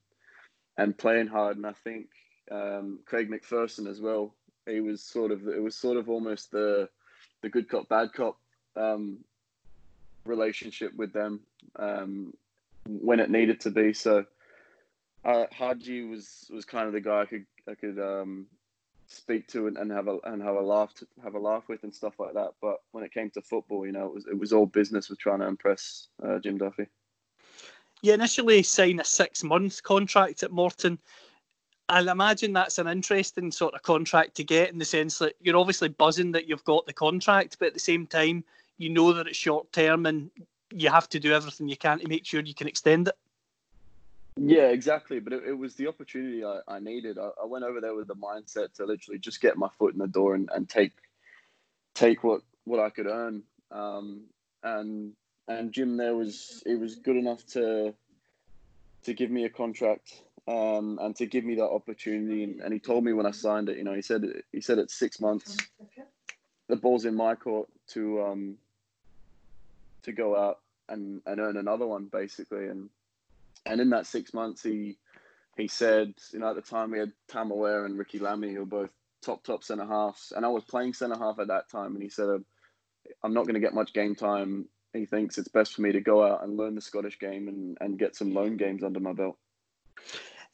and 0.78 0.98
playing 0.98 1.28
hard. 1.28 1.58
And 1.58 1.66
I 1.66 1.74
think 1.84 2.08
um, 2.52 3.00
Craig 3.06 3.30
McPherson 3.30 3.88
as 3.88 4.02
well. 4.02 4.34
He 4.66 4.80
was 4.82 5.02
sort 5.02 5.32
of 5.32 5.48
it 5.48 5.62
was 5.62 5.76
sort 5.76 5.98
of 5.98 6.10
almost 6.10 6.52
the 6.52 6.90
the 7.42 7.50
good 7.50 7.70
cop 7.70 7.88
bad 7.88 8.14
cop 8.14 8.38
um, 8.76 9.20
relationship 10.26 10.92
with 10.96 11.14
them 11.14 11.42
um, 11.78 12.34
when 12.88 13.20
it 13.20 13.30
needed 13.30 13.62
to 13.62 13.70
be. 13.70 13.94
So 13.94 14.26
uh, 15.24 15.46
Haji 15.52 16.04
was 16.04 16.50
was 16.52 16.66
kind 16.66 16.88
of 16.88 16.94
the 16.94 17.02
guy 17.02 17.22
I 17.22 17.26
could 17.26 17.46
I 17.70 17.76
could 17.76 18.00
um, 18.00 18.48
speak 19.08 19.48
to 19.48 19.68
and, 19.68 19.78
and 19.78 19.92
have 19.92 20.08
a 20.08 20.18
and 20.26 20.42
have 20.42 20.56
a 20.56 20.62
laugh 20.62 20.94
to, 20.96 21.08
have 21.24 21.36
a 21.36 21.40
laugh 21.40 21.64
with 21.68 21.84
and 21.84 21.94
stuff 21.94 22.20
like 22.20 22.34
that. 22.34 22.54
But 22.62 22.78
when 22.92 23.04
it 23.04 23.14
came 23.14 23.30
to 23.32 23.42
football, 23.42 23.86
you 23.86 23.92
know, 23.92 24.06
it 24.06 24.14
was 24.14 24.26
it 24.28 24.38
was 24.38 24.54
all 24.54 24.66
business 24.66 25.10
with 25.10 25.20
trying 25.20 25.40
to 25.40 25.48
impress 25.48 26.08
uh, 26.26 26.40
Jim 26.40 26.58
Duffy. 26.58 26.88
You 28.02 28.14
initially 28.14 28.62
signed 28.64 29.00
a 29.00 29.06
six 29.06 29.44
month 29.44 29.82
contract 29.84 30.44
at 30.44 30.52
Morton. 30.52 31.00
I'll 31.88 32.10
imagine 32.10 32.52
that's 32.52 32.80
an 32.80 32.88
interesting 32.88 33.52
sort 33.52 33.76
of 33.76 33.84
contract 33.84 34.36
to 34.36 34.44
get 34.44 34.72
in 34.72 34.80
the 34.80 34.86
sense 34.86 35.20
that 35.20 35.36
you're 35.40 35.58
obviously 35.58 35.90
buzzing 35.90 36.32
that 36.32 36.48
you've 36.48 36.64
got 36.64 36.86
the 36.88 36.94
contract, 36.94 37.58
but 37.60 37.68
at 37.68 37.74
the 37.76 37.80
same 37.80 38.08
time, 38.08 38.44
you 38.78 38.90
know 38.90 39.14
that 39.14 39.28
it's 39.28 39.38
short 39.38 39.72
term 39.72 40.08
and 40.08 40.32
you 40.74 40.90
have 40.90 41.08
to 41.10 41.20
do 41.20 41.32
everything 41.32 41.68
you 41.68 41.78
can 41.78 42.00
to 42.00 42.08
make 42.08 42.26
sure 42.26 42.42
you 42.42 42.56
can 42.56 42.68
extend 42.68 43.08
it. 43.08 43.16
Yeah, 44.38 44.68
exactly. 44.68 45.20
But 45.20 45.34
it, 45.34 45.44
it 45.48 45.58
was 45.58 45.76
the 45.76 45.88
opportunity 45.88 46.44
I, 46.44 46.60
I 46.68 46.80
needed. 46.80 47.18
I, 47.18 47.30
I, 47.42 47.46
went 47.46 47.64
over 47.64 47.80
there 47.80 47.96
with 47.96 48.08
the 48.08 48.16
mindset 48.16 48.74
to 48.76 48.86
literally 48.86 49.20
just 49.20 49.42
get 49.42 49.58
my 49.58 49.70
foot 49.80 49.94
in 49.94 50.00
the 50.00 50.08
door 50.08 50.36
and, 50.36 50.50
and 50.54 50.68
take 50.68 50.92
take 51.94 52.24
what, 52.24 52.42
what 52.66 52.80
I 52.80 52.90
could 52.90 53.08
earn. 53.08 53.44
Um, 53.72 54.26
and 54.64 55.14
and 55.48 55.72
Jim 55.72 55.96
there 55.98 56.16
was 56.16 56.62
it 56.66 56.80
was 56.80 56.96
good 56.96 57.16
enough 57.16 57.46
to 57.54 57.94
to 59.04 59.14
give 59.14 59.32
me 59.32 59.46
a 59.46 59.50
contract 59.50 60.22
um, 60.48 61.00
and 61.02 61.16
to 61.16 61.26
give 61.26 61.46
me 61.46 61.56
that 61.56 61.70
opportunity. 61.70 62.44
And, 62.44 62.74
he 62.74 62.80
told 62.80 63.04
me 63.04 63.14
when 63.14 63.26
I 63.26 63.32
signed 63.32 63.70
it, 63.70 63.78
you 63.78 63.84
know, 63.84 63.94
he 63.94 64.02
said 64.02 64.24
he 64.52 64.62
said 64.62 64.80
it's 64.80 64.96
six 64.96 65.20
months. 65.20 65.58
The 66.68 66.76
ball's 66.76 67.06
in 67.06 67.16
my 67.16 67.36
court 67.36 67.70
to 67.90 68.22
um, 68.24 68.58
to 70.04 70.12
go 70.12 70.36
out 70.36 70.60
and, 70.90 71.22
and 71.26 71.40
earn 71.40 71.58
another 71.58 71.88
one, 71.88 72.06
basically. 72.06 72.68
And 72.68 72.90
and 73.66 73.82
in 73.82 73.90
that 73.92 74.06
six 74.06 74.34
months, 74.34 74.64
he 74.64 74.98
he 75.58 75.68
said, 75.68 76.14
you 76.34 76.40
know, 76.40 76.50
at 76.50 76.56
the 76.56 76.62
time 76.62 76.92
we 76.92 77.00
had 77.00 77.14
Tam 77.30 77.52
O'Ware 77.52 77.86
and 77.86 77.98
Ricky 77.98 78.20
Lamie, 78.20 78.54
who 78.54 78.60
were 78.60 78.66
both 78.66 78.90
top 79.22 79.44
top 79.44 79.64
centre 79.64 79.86
halves, 79.86 80.34
and 80.36 80.46
I 80.46 80.50
was 80.50 80.64
playing 80.64 80.94
centre 80.94 81.18
half 81.18 81.40
at 81.40 81.48
that 81.48 81.70
time. 81.70 81.94
And 81.94 82.04
he 82.04 82.10
said, 82.10 82.44
I'm 83.24 83.34
not 83.34 83.44
going 83.44 83.56
to 83.56 83.60
get 83.60 83.74
much 83.74 83.94
game 83.94 84.16
time. 84.16 84.68
He 84.94 85.06
thinks 85.06 85.38
it's 85.38 85.50
best 85.50 85.74
for 85.74 85.82
me 85.82 85.92
to 85.92 86.02
go 86.02 86.26
out 86.26 86.44
and 86.44 86.58
learn 86.58 86.76
the 86.76 86.82
Scottish 86.82 87.20
game 87.20 87.48
and, 87.48 87.78
and 87.82 88.00
get 88.00 88.16
some 88.16 88.34
loan 88.34 88.58
games 88.58 88.84
under 88.84 89.00
my 89.00 89.14
belt. 89.14 89.38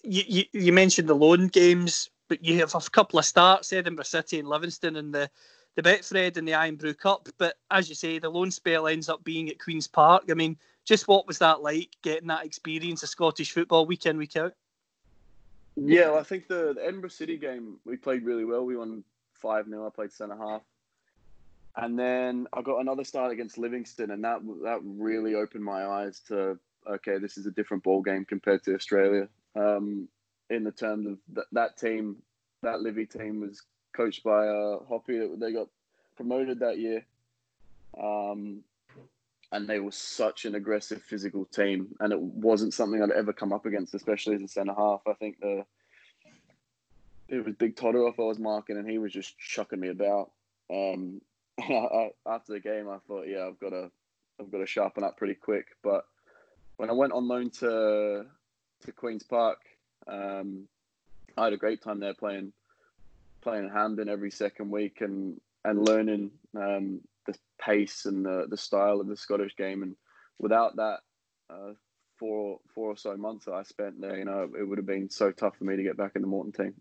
You, 0.04 0.24
you, 0.28 0.44
you 0.54 0.74
mentioned 0.74 1.08
the 1.08 1.14
loan 1.16 1.48
games, 1.48 2.10
but 2.28 2.44
you 2.44 2.58
have 2.58 2.74
a 2.74 2.80
couple 2.90 3.20
of 3.20 3.26
starts, 3.26 3.72
Edinburgh 3.72 4.06
City 4.06 4.40
and 4.40 4.48
Livingston, 4.48 4.96
and 4.96 5.14
the 5.14 5.30
the 5.76 5.82
Betfred 5.82 6.36
and 6.36 6.46
the 6.46 6.54
Irn-Bru 6.54 6.94
Cup. 6.96 7.30
But 7.38 7.56
as 7.70 7.88
you 7.88 7.96
say, 7.96 8.20
the 8.20 8.30
loan 8.30 8.52
spell 8.52 8.88
ends 8.88 9.08
up 9.08 9.24
being 9.24 9.50
at 9.50 9.60
Queen's 9.60 9.88
Park. 9.88 10.24
I 10.30 10.34
mean, 10.34 10.58
just 10.92 11.08
what 11.08 11.26
was 11.26 11.38
that 11.38 11.62
like 11.62 11.88
getting 12.02 12.28
that 12.28 12.46
experience 12.46 13.02
of 13.02 13.08
Scottish 13.08 13.54
football 13.54 13.86
week 13.86 14.06
in 14.06 14.18
week 14.18 14.36
out? 14.36 14.54
Yeah, 15.78 16.10
well, 16.10 16.18
I 16.18 16.24
think 16.24 16.50
the, 16.50 16.74
the, 16.76 16.86
Edinburgh 16.86 17.12
City 17.12 17.38
game 17.38 17.78
we 17.86 17.96
played 17.96 18.26
really 18.26 18.44
well. 18.44 18.66
We 18.66 18.76
won 18.76 19.06
five 19.34 19.70
0 19.70 19.88
I 19.88 19.90
played 19.90 20.12
centre 20.12 20.36
half, 20.36 20.64
and 21.78 21.98
then 21.98 22.46
I 22.52 22.62
got 22.62 22.82
another 22.82 23.06
start 23.06 23.32
against 23.32 23.58
Livingston, 23.58 24.12
and 24.12 24.22
that 24.26 24.42
that 24.64 24.82
really 24.84 25.34
opened 25.34 25.64
my 25.64 25.86
eyes 25.86 26.20
to 26.28 26.60
okay, 26.86 27.20
this 27.20 27.38
is 27.38 27.46
a 27.46 27.52
different 27.52 27.84
ball 27.84 28.02
game 28.02 28.26
compared 28.26 28.62
to 28.66 28.76
Australia. 28.76 29.30
Um, 29.56 30.10
in 30.50 30.66
the 30.66 30.74
terms 30.74 31.08
of 31.08 31.20
th- 31.34 31.48
that 31.54 31.78
team, 31.78 32.18
that 32.64 32.82
Livy 32.82 33.06
team 33.06 33.40
was 33.40 33.62
coached 33.96 34.26
by 34.26 34.46
uh, 34.46 34.80
Hoppy. 34.90 35.20
That 35.20 35.40
they 35.40 35.54
got 35.54 35.70
promoted 36.18 36.60
that 36.60 36.80
year. 36.80 37.06
Um, 37.98 38.66
and 39.52 39.68
they 39.68 39.80
were 39.80 39.92
such 39.92 40.46
an 40.46 40.56
aggressive 40.56 41.02
physical 41.04 41.46
team, 41.46 41.96
and 42.00 42.14
it 42.14 42.20
wasn't 42.20 42.74
something 42.74 43.02
I'd 43.02 43.12
ever 43.12 43.34
come 43.34 43.52
up 43.52 43.66
against, 43.66 43.94
especially 43.94 44.36
as 44.36 44.42
a 44.42 44.48
centre 44.48 44.74
half. 44.74 45.02
I 45.08 45.14
think 45.14 45.40
the 45.40 45.66
it 47.28 47.46
was 47.46 47.56
Big 47.56 47.76
Todorov 47.76 48.20
I 48.20 48.24
was 48.24 48.40
marking, 48.40 48.78
and 48.78 48.90
he 48.90 48.98
was 48.98 49.14
just 49.14 49.38
chucking 49.40 49.80
me 49.80 49.90
about. 49.90 50.32
Um, 50.70 51.22
after 52.28 52.54
the 52.54 52.60
game, 52.60 52.90
I 52.90 52.98
thought, 53.08 53.28
yeah, 53.28 53.48
I've 53.48 53.60
got 53.60 53.70
to, 53.70 53.90
I've 54.40 54.52
got 54.52 54.60
to 54.60 54.66
sharpen 54.66 55.04
up 55.04 55.18
pretty 55.18 55.36
quick. 55.36 55.68
But 55.82 56.06
when 56.78 56.90
I 56.90 56.94
went 56.94 57.14
on 57.14 57.28
loan 57.28 57.50
to 57.60 58.26
to 58.86 58.92
Queens 58.92 59.24
Park, 59.24 59.60
um, 60.08 60.68
I 61.38 61.46
had 61.46 61.54
a 61.54 61.58
great 61.58 61.82
time 61.82 62.00
there 62.00 62.14
playing 62.14 62.52
playing 63.42 63.70
Hampden 63.70 64.10
every 64.10 64.32
second 64.32 64.70
week 64.70 65.02
and 65.02 65.40
and 65.64 65.88
learning 65.88 66.32
um, 66.56 67.02
the 67.26 67.36
pace 67.60 68.06
and 68.06 68.26
the, 68.26 68.48
the 68.50 68.58
style 68.58 69.00
of 69.00 69.08
the 69.08 69.18
Scottish 69.18 69.56
game. 69.56 69.84
And 69.84 69.96
without 70.40 70.76
that, 70.78 71.00
uh, 71.50 71.74
four 72.18 72.60
four 72.74 72.92
or 72.92 72.98
so 72.98 73.18
months 73.18 73.46
that 73.46 73.54
I 73.54 73.64
spent 73.64 74.00
there, 74.00 74.18
you 74.18 74.26
know, 74.26 74.50
it 74.58 74.68
would 74.68 74.78
have 74.78 74.86
been 74.86 75.10
so 75.10 75.32
tough 75.32 75.58
for 75.58 75.64
me 75.64 75.76
to 75.76 75.84
get 75.84 75.98
back 75.98 76.12
in 76.16 76.22
the 76.22 76.28
Morton 76.28 76.52
team. 76.52 76.74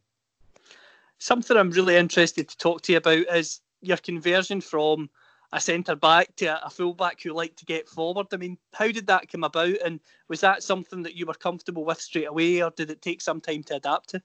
Something 1.19 1.57
I'm 1.57 1.71
really 1.71 1.97
interested 1.97 2.49
to 2.49 2.57
talk 2.57 2.83
to 2.83 2.93
you 2.93 2.99
about 2.99 3.27
is 3.35 3.61
your 3.81 3.97
conversion 3.97 4.61
from 4.61 5.11
a 5.53 5.61
centre 5.61 5.97
back 5.97 6.37
to 6.37 6.65
a 6.65 6.71
full 6.71 6.95
back 6.95 7.21
who 7.23 7.33
like 7.33 7.57
to 7.57 7.65
get 7.65 7.89
forward. 7.89 8.27
I 8.33 8.37
mean, 8.37 8.57
how 8.73 8.89
did 8.93 9.07
that 9.09 9.31
come 9.31 9.45
about, 9.45 9.77
and 9.85 9.99
was 10.29 10.41
that 10.43 10.63
something 10.63 11.03
that 11.03 11.17
you 11.17 11.27
were 11.27 11.35
comfortable 11.35 11.85
with 11.85 12.01
straight 12.01 12.29
away, 12.29 12.63
or 12.63 12.71
did 12.71 12.91
it 12.91 13.03
take 13.03 13.21
some 13.21 13.41
time 13.41 13.63
to 13.65 13.77
adapt 13.77 14.11
to? 14.11 14.23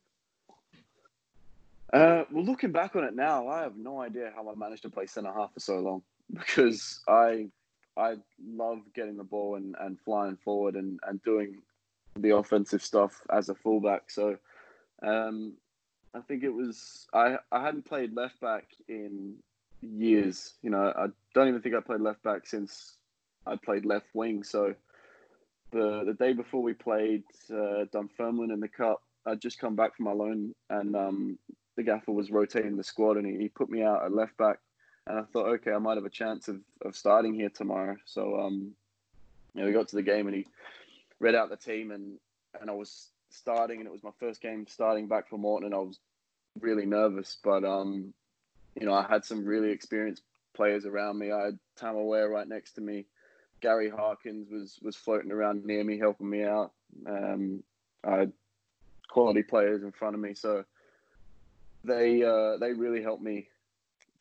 Uh, 1.96 2.26
well, 2.30 2.44
looking 2.44 2.74
back 2.74 2.94
on 2.98 3.06
it 3.06 3.16
now, 3.16 3.48
I 3.48 3.62
have 3.62 3.78
no 3.78 4.02
idea 4.02 4.30
how 4.36 4.50
I 4.50 4.56
managed 4.56 4.82
to 4.82 4.90
play 4.90 5.06
centre 5.06 5.32
half 5.32 5.54
for 5.54 5.62
so 5.62 5.80
long 5.80 6.02
because 6.34 7.00
I 7.08 7.48
I 7.96 8.16
love 8.46 8.80
getting 8.94 9.16
the 9.16 9.24
ball 9.24 9.56
and, 9.56 9.78
and 9.80 9.98
flying 10.02 10.36
forward 10.36 10.76
and, 10.76 11.00
and 11.08 11.24
doing 11.24 11.62
the 12.18 12.36
offensive 12.36 12.84
stuff 12.84 13.22
as 13.32 13.48
a 13.48 13.56
fullback. 13.56 14.12
So 14.12 14.36
um, 15.04 15.54
I 16.14 16.20
think 16.20 16.44
it 16.44 16.50
was 16.50 17.08
I, 17.14 17.38
I 17.50 17.64
hadn't 17.64 17.86
played 17.86 18.14
left 18.14 18.42
back 18.42 18.66
in 18.90 19.36
years. 19.82 20.56
You 20.62 20.72
know, 20.72 20.92
I 20.98 21.06
don't 21.34 21.48
even 21.48 21.62
think 21.62 21.76
I 21.76 21.80
played 21.80 22.02
left 22.02 22.22
back 22.24 22.46
since 22.46 22.98
I 23.48 23.56
played 23.56 23.86
left 23.86 24.08
wing. 24.14 24.44
So 24.44 24.76
the 25.72 26.04
the 26.06 26.14
day 26.14 26.34
before 26.34 26.62
we 26.62 26.74
played 26.74 27.24
uh, 27.50 27.86
Dunfermline 27.94 28.52
in 28.52 28.60
the 28.60 28.68
cup, 28.68 29.02
I'd 29.26 29.40
just 29.40 29.60
come 29.60 29.78
back 29.78 29.96
from 29.96 30.06
my 30.06 30.12
loan 30.12 30.54
and 30.70 30.94
um, 30.94 31.40
the 31.76 31.84
gaffer 31.84 32.12
was 32.12 32.32
rotating 32.32 32.78
the 32.78 32.84
squad 32.84 33.18
and 33.18 33.26
he, 33.26 33.38
he 33.38 33.50
put 33.50 33.70
me 33.70 33.84
out 33.84 34.04
at 34.04 34.14
left 34.14 34.38
back. 34.38 34.60
And 35.08 35.20
I 35.20 35.24
thought, 35.24 35.48
okay, 35.48 35.72
I 35.72 35.78
might 35.78 35.98
have 35.98 36.06
a 36.06 36.10
chance 36.10 36.48
of, 36.48 36.60
of 36.84 36.96
starting 36.96 37.34
here 37.34 37.50
tomorrow. 37.50 37.96
So, 38.06 38.40
um, 38.40 38.72
you 39.54 39.62
know, 39.62 39.68
we 39.68 39.74
got 39.74 39.88
to 39.90 39.96
the 39.96 40.02
game 40.02 40.28
and 40.28 40.36
he 40.36 40.48
read 41.20 41.36
out 41.36 41.50
the 41.50 41.58
team 41.58 41.92
and, 41.92 42.18
and 42.60 42.70
I 42.70 42.74
was 42.74 43.10
starting 43.30 43.80
and 43.80 43.88
it 43.88 43.92
was 43.92 44.04
my 44.04 44.12
first 44.20 44.42
game 44.42 44.66
starting 44.68 45.08
back 45.08 45.30
for 45.30 45.38
Morton 45.38 45.68
and 45.68 45.76
I 45.76 45.80
was 45.80 46.00
really 46.60 46.86
nervous. 46.86 47.38
But, 47.44 47.64
um, 47.64 48.14
you 48.80 48.86
know, 48.86 48.94
I 48.94 49.06
had 49.08 49.24
some 49.24 49.46
really 49.46 49.72
experienced 49.72 50.24
players 50.56 50.86
around 50.86 51.20
me. 51.20 51.32
I 51.32 51.46
had 51.46 51.60
Tam 51.76 51.96
O'Ware 51.96 52.30
right 52.30 52.48
next 52.48 52.74
to 52.74 52.82
me. 52.82 53.06
Gary 53.62 53.90
Harkins 53.90 54.50
was, 54.50 54.80
was 54.82 54.96
floating 54.96 55.32
around 55.32 55.66
near 55.66 55.84
me, 55.84 56.00
helping 56.00 56.30
me 56.30 56.44
out. 56.44 56.72
Um, 57.08 57.64
I 58.04 58.18
had 58.18 58.34
quality 59.08 59.44
players 59.44 59.84
in 59.84 59.92
front 59.92 60.16
of 60.16 60.22
me. 60.22 60.34
So, 60.34 60.66
they 61.86 62.24
uh, 62.24 62.58
they 62.58 62.74
really 62.74 63.02
helped 63.02 63.24
me 63.24 63.48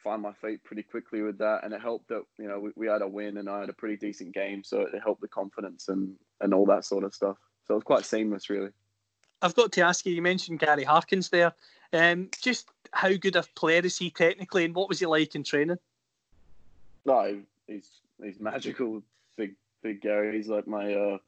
find 0.05 0.21
my 0.21 0.33
feet 0.35 0.63
pretty 0.63 0.83
quickly 0.83 1.23
with 1.23 1.39
that, 1.39 1.65
and 1.65 1.73
it 1.73 1.81
helped 1.81 2.09
that 2.09 2.23
you 2.39 2.47
know 2.47 2.61
we, 2.61 2.71
we 2.77 2.87
had 2.87 3.03
a 3.03 3.09
win 3.09 3.39
and 3.39 3.49
I 3.49 3.61
had 3.61 3.71
a 3.71 3.75
pretty 3.75 3.97
decent 3.97 4.35
game, 4.35 4.63
so 4.63 4.83
it 4.83 5.03
helped 5.03 5.23
the 5.23 5.29
confidence 5.29 5.89
and 5.89 6.15
and 6.41 6.53
all 6.53 6.67
that 6.67 6.85
sort 6.85 7.05
of 7.05 7.15
stuff. 7.15 7.37
So 7.67 7.75
it 7.75 7.77
was 7.77 7.85
quite 7.85 8.05
seamless, 8.05 8.51
really. 8.51 8.71
I've 9.43 9.55
got 9.55 9.73
to 9.73 9.81
ask 9.83 10.07
you. 10.07 10.13
You 10.15 10.23
mentioned 10.23 10.59
Gary 10.59 10.85
Harkins 10.85 11.31
there. 11.31 11.53
Um, 11.93 12.29
just 12.41 12.69
how 12.93 13.13
good 13.15 13.37
a 13.37 13.45
player 13.55 13.81
is 13.85 13.99
he 13.99 14.11
technically, 14.11 14.65
and 14.65 14.75
what 14.75 14.89
was 14.89 15.01
he 15.01 15.07
like 15.07 15.35
in 15.35 15.43
training? 15.43 15.79
No, 17.05 17.41
he's 17.67 17.89
he's 18.23 18.39
magical. 18.41 19.03
Big 19.37 19.55
big 19.83 20.01
Gary. 20.01 20.37
He's 20.37 20.49
like 20.49 20.67
my. 20.67 20.95
Uh, 20.95 21.19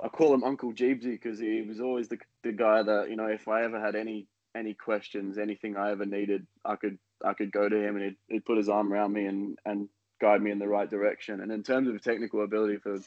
I 0.00 0.08
call 0.08 0.34
him 0.34 0.44
Uncle 0.44 0.72
Jeebsy 0.72 1.12
because 1.12 1.38
he 1.38 1.62
was 1.62 1.80
always 1.80 2.08
the 2.08 2.18
the 2.42 2.52
guy 2.52 2.82
that 2.82 3.10
you 3.10 3.16
know 3.16 3.26
if 3.26 3.48
I 3.48 3.62
ever 3.62 3.80
had 3.80 3.94
any 3.94 4.26
any 4.54 4.74
questions, 4.74 5.38
anything 5.38 5.76
I 5.76 5.90
ever 5.90 6.06
needed, 6.06 6.46
I 6.64 6.76
could 6.76 6.98
I 7.24 7.34
could 7.34 7.52
go 7.52 7.68
to 7.68 7.76
him 7.76 7.96
and 7.96 8.04
he'd, 8.04 8.16
he'd 8.28 8.44
put 8.44 8.58
his 8.58 8.68
arm 8.68 8.92
around 8.92 9.12
me 9.12 9.26
and, 9.26 9.58
and 9.64 9.88
guide 10.20 10.42
me 10.42 10.50
in 10.50 10.58
the 10.58 10.68
right 10.68 10.88
direction. 10.88 11.40
And 11.40 11.50
in 11.50 11.62
terms 11.62 11.88
of 11.88 12.00
technical 12.02 12.44
ability 12.44 12.76
for 12.76 12.98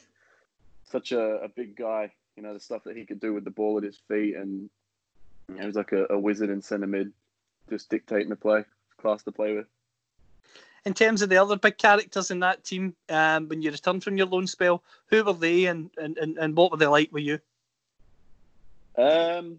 such 0.84 1.12
a, 1.12 1.42
a 1.42 1.48
big 1.48 1.76
guy, 1.76 2.10
you 2.36 2.42
know, 2.42 2.52
the 2.52 2.60
stuff 2.60 2.84
that 2.84 2.96
he 2.96 3.04
could 3.04 3.20
do 3.20 3.32
with 3.32 3.44
the 3.44 3.50
ball 3.50 3.78
at 3.78 3.84
his 3.84 3.98
feet 4.08 4.36
and 4.36 4.68
you 5.48 5.54
know, 5.54 5.60
he 5.60 5.66
was 5.66 5.76
like 5.76 5.92
a, 5.92 6.06
a 6.10 6.18
wizard 6.18 6.50
in 6.50 6.62
centre 6.62 6.86
mid, 6.86 7.12
just 7.68 7.88
dictating 7.88 8.28
the 8.28 8.36
play, 8.36 8.64
class 9.00 9.22
to 9.22 9.32
play 9.32 9.54
with. 9.54 9.66
In 10.84 10.94
terms 10.94 11.22
of 11.22 11.28
the 11.28 11.36
other 11.36 11.56
big 11.56 11.76
characters 11.76 12.30
in 12.30 12.40
that 12.40 12.64
team, 12.64 12.94
um, 13.08 13.48
when 13.48 13.62
you 13.62 13.70
returned 13.70 14.02
from 14.02 14.16
your 14.16 14.26
loan 14.26 14.46
spell, 14.46 14.82
who 15.06 15.22
were 15.22 15.32
they 15.32 15.66
and, 15.66 15.90
and, 15.98 16.16
and, 16.18 16.38
and 16.38 16.56
what 16.56 16.70
were 16.70 16.76
they 16.76 16.86
like 16.86 17.12
with 17.12 17.24
you? 17.24 17.38
Um, 18.96 19.58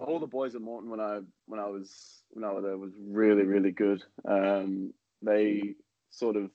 all 0.00 0.18
the 0.18 0.26
boys 0.26 0.54
at 0.54 0.62
Morton 0.62 0.90
when 0.90 1.00
I 1.00 1.20
when 1.46 1.60
I 1.60 1.66
was 1.66 2.22
when 2.30 2.44
I 2.44 2.52
was 2.52 2.64
there 2.64 2.76
was 2.76 2.92
really 2.98 3.44
really 3.44 3.70
good. 3.70 4.02
Um, 4.26 4.92
they 5.22 5.74
sort 6.10 6.36
of 6.36 6.50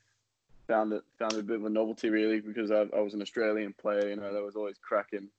found 0.67 0.93
it 0.93 1.03
found 1.19 1.33
it 1.33 1.39
a 1.39 1.43
bit 1.43 1.57
of 1.57 1.65
a 1.65 1.69
novelty 1.69 2.09
really 2.09 2.39
because 2.39 2.71
I, 2.71 2.85
I 2.95 3.01
was 3.01 3.13
an 3.13 3.21
Australian 3.21 3.73
player. 3.79 4.09
You 4.09 4.15
know, 4.15 4.33
there 4.33 4.43
was 4.43 4.55
always 4.55 4.77
cracking 4.77 5.29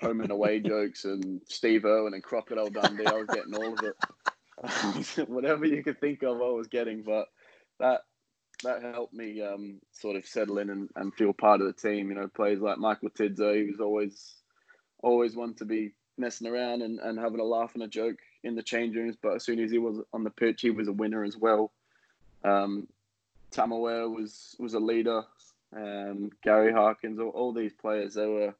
home 0.00 0.20
and 0.20 0.30
away 0.30 0.60
jokes 0.66 1.04
and 1.04 1.40
Steve 1.48 1.84
Irwin 1.84 2.14
and 2.14 2.22
Crocodile 2.22 2.70
Dundee. 2.70 3.06
I 3.06 3.12
was 3.12 3.28
getting 3.32 3.54
all 3.54 3.72
of 3.72 3.80
it. 3.82 5.28
Whatever 5.28 5.66
you 5.66 5.82
could 5.82 6.00
think 6.00 6.22
of, 6.22 6.40
I 6.40 6.50
was 6.50 6.68
getting. 6.68 7.02
But 7.02 7.26
that 7.80 8.02
that 8.62 8.82
helped 8.82 9.14
me 9.14 9.42
um, 9.42 9.80
sort 9.92 10.16
of 10.16 10.26
settle 10.26 10.58
in 10.58 10.70
and, 10.70 10.88
and 10.96 11.14
feel 11.14 11.32
part 11.32 11.60
of 11.60 11.66
the 11.66 11.72
team. 11.72 12.08
You 12.08 12.14
know, 12.14 12.28
players 12.28 12.60
like 12.60 12.78
Michael 12.78 13.10
Tidser, 13.10 13.54
he 13.54 13.70
was 13.70 13.80
always 13.80 14.34
always 15.02 15.36
one 15.36 15.54
to 15.54 15.64
be 15.64 15.92
messing 16.16 16.46
around 16.46 16.82
and, 16.82 16.98
and 17.00 17.18
having 17.18 17.40
a 17.40 17.44
laugh 17.44 17.74
and 17.74 17.82
a 17.82 17.88
joke 17.88 18.18
in 18.42 18.54
the 18.54 18.62
change 18.62 18.96
rooms. 18.96 19.16
But 19.20 19.34
as 19.34 19.44
soon 19.44 19.60
as 19.60 19.70
he 19.70 19.78
was 19.78 19.98
on 20.12 20.24
the 20.24 20.30
pitch, 20.30 20.60
he 20.60 20.70
was 20.70 20.88
a 20.88 20.92
winner 20.92 21.24
as 21.24 21.36
well. 21.36 21.72
Um, 22.42 22.86
Tam 23.50 23.72
O'Ware 23.72 24.08
was 24.08 24.56
was 24.58 24.74
a 24.74 24.80
leader. 24.80 25.24
Um, 25.74 26.30
Gary 26.42 26.72
Harkins, 26.72 27.18
all, 27.18 27.30
all 27.30 27.52
these 27.52 27.72
players, 27.72 28.14
they 28.14 28.26
were 28.26 28.54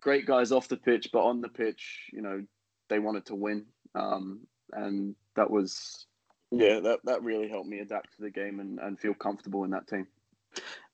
great 0.00 0.26
guys 0.26 0.52
off 0.52 0.68
the 0.68 0.76
pitch, 0.76 1.08
but 1.12 1.24
on 1.24 1.40
the 1.40 1.48
pitch, 1.48 2.10
you 2.12 2.20
know, 2.22 2.44
they 2.88 2.98
wanted 2.98 3.26
to 3.26 3.34
win, 3.34 3.64
um, 3.94 4.40
and 4.72 5.16
that 5.34 5.50
was 5.50 6.06
yeah, 6.50 6.80
that 6.80 7.00
that 7.04 7.22
really 7.22 7.48
helped 7.48 7.68
me 7.68 7.78
adapt 7.78 8.14
to 8.16 8.22
the 8.22 8.30
game 8.30 8.60
and, 8.60 8.78
and 8.78 8.98
feel 8.98 9.14
comfortable 9.14 9.64
in 9.64 9.70
that 9.70 9.88
team. 9.88 10.06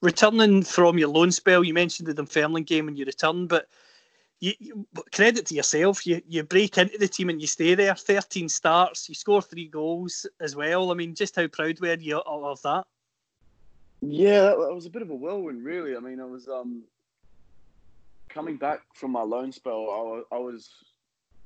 Returning 0.01 0.63
from 0.63 0.99
your 0.99 1.09
loan 1.09 1.33
spell, 1.33 1.65
you 1.65 1.75
mentioned 1.75 2.07
the 2.07 2.15
Dunfermline 2.15 2.63
game 2.63 2.87
when 2.87 2.97
you 2.97 3.05
returned, 3.05 3.49
but 3.49 3.69
you, 4.41 4.53
you, 4.59 4.87
credit 5.13 5.47
to 5.47 5.55
yourself. 5.55 6.07
You 6.07 6.23
you 6.27 6.43
break 6.45 6.79
into 6.79 6.99
the 6.99 7.09
team 7.09 7.29
and 7.29 7.41
you 7.41 7.47
stay 7.47 7.75
there. 7.75 7.95
Thirteen 7.95 8.49
starts. 8.49 9.09
You 9.09 9.15
score 9.15 9.43
three 9.43 9.67
goals 9.69 10.27
as 10.41 10.55
well. 10.55 10.91
I 10.91 10.95
mean, 10.95 11.15
just 11.15 11.37
how 11.37 11.47
proud 11.49 11.81
were 11.81 11.95
you 11.95 12.19
of 12.19 12.63
that? 12.63 12.85
Yeah, 14.01 14.43
that 14.43 14.75
was 14.75 14.87
a 14.87 14.91
bit 14.91 15.03
of 15.03 15.11
a 15.11 15.15
whirlwind, 15.15 15.65
really. 15.65 15.97
I 15.97 16.01
mean, 16.01 16.21
I 16.21 16.25
was 16.25 16.49
um, 16.49 16.85
coming 18.29 18.57
back 18.57 18.83
from 18.95 19.11
my 19.11 19.23
loan 19.23 19.51
spell. 19.51 19.91
I 19.91 20.03
was, 20.03 20.25
I 20.31 20.39
was 20.39 20.71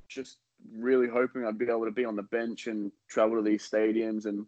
just 0.09 0.37
really 0.77 1.09
hoping 1.09 1.47
I'd 1.47 1.59
be 1.59 1.71
able 1.71 1.87
to 1.87 1.91
be 1.91 2.05
on 2.05 2.15
the 2.15 2.23
bench 2.23 2.67
and 2.67 2.93
travel 3.09 3.37
to 3.37 3.43
these 3.43 3.69
stadiums 3.69 4.27
and 4.27 4.45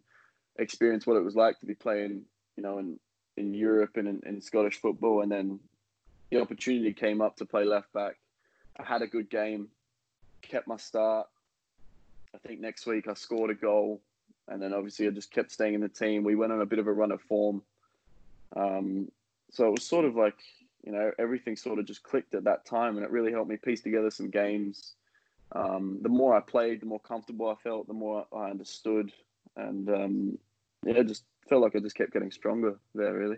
experience 0.59 1.07
what 1.07 1.17
it 1.17 1.23
was 1.23 1.35
like 1.35 1.59
to 1.59 1.65
be 1.65 1.73
playing, 1.73 2.21
you 2.57 2.63
know, 2.63 2.77
in 2.77 2.99
in 3.37 3.55
Europe 3.55 3.97
and 3.97 4.07
in, 4.07 4.21
in 4.25 4.39
Scottish 4.39 4.79
football. 4.79 5.21
And 5.21 5.31
then 5.31 5.59
the 6.29 6.39
opportunity 6.39 6.93
came 6.93 7.21
up 7.21 7.37
to 7.37 7.45
play 7.45 7.65
left 7.65 7.91
back 7.91 8.17
I 8.79 8.83
had 8.83 9.01
a 9.01 9.07
good 9.07 9.29
game, 9.29 9.69
kept 10.41 10.67
my 10.67 10.77
start. 10.77 11.27
I 12.33 12.37
think 12.39 12.59
next 12.59 12.85
week 12.85 13.07
I 13.07 13.13
scored 13.13 13.49
a 13.49 13.55
goal, 13.55 14.01
and 14.47 14.61
then 14.61 14.73
obviously 14.73 15.07
I 15.07 15.11
just 15.11 15.31
kept 15.31 15.51
staying 15.51 15.73
in 15.73 15.81
the 15.81 15.89
team. 15.89 16.23
We 16.23 16.35
went 16.35 16.51
on 16.51 16.61
a 16.61 16.65
bit 16.65 16.79
of 16.79 16.87
a 16.87 16.93
run 16.93 17.11
of 17.11 17.21
form. 17.21 17.61
Um, 18.55 19.09
so 19.51 19.67
it 19.67 19.71
was 19.71 19.83
sort 19.83 20.05
of 20.05 20.15
like, 20.15 20.35
you 20.83 20.91
know, 20.91 21.11
everything 21.17 21.55
sort 21.55 21.79
of 21.79 21.85
just 21.85 22.03
clicked 22.03 22.35
at 22.35 22.43
that 22.43 22.65
time, 22.65 22.97
and 22.97 23.05
it 23.05 23.11
really 23.11 23.31
helped 23.31 23.49
me 23.49 23.57
piece 23.57 23.81
together 23.81 24.11
some 24.11 24.29
games. 24.29 24.93
Um, 25.53 25.99
the 26.01 26.09
more 26.09 26.35
I 26.35 26.41
played, 26.41 26.81
the 26.81 26.85
more 26.85 26.99
comfortable 26.99 27.49
I 27.49 27.55
felt, 27.63 27.87
the 27.87 27.93
more 27.93 28.25
I 28.35 28.49
understood, 28.49 29.11
and 29.55 29.89
um, 29.89 30.37
yeah, 30.85 31.01
just 31.03 31.23
felt 31.47 31.61
like 31.61 31.75
I 31.75 31.79
just 31.79 31.95
kept 31.95 32.13
getting 32.13 32.31
stronger 32.31 32.77
there, 32.93 33.13
really. 33.13 33.37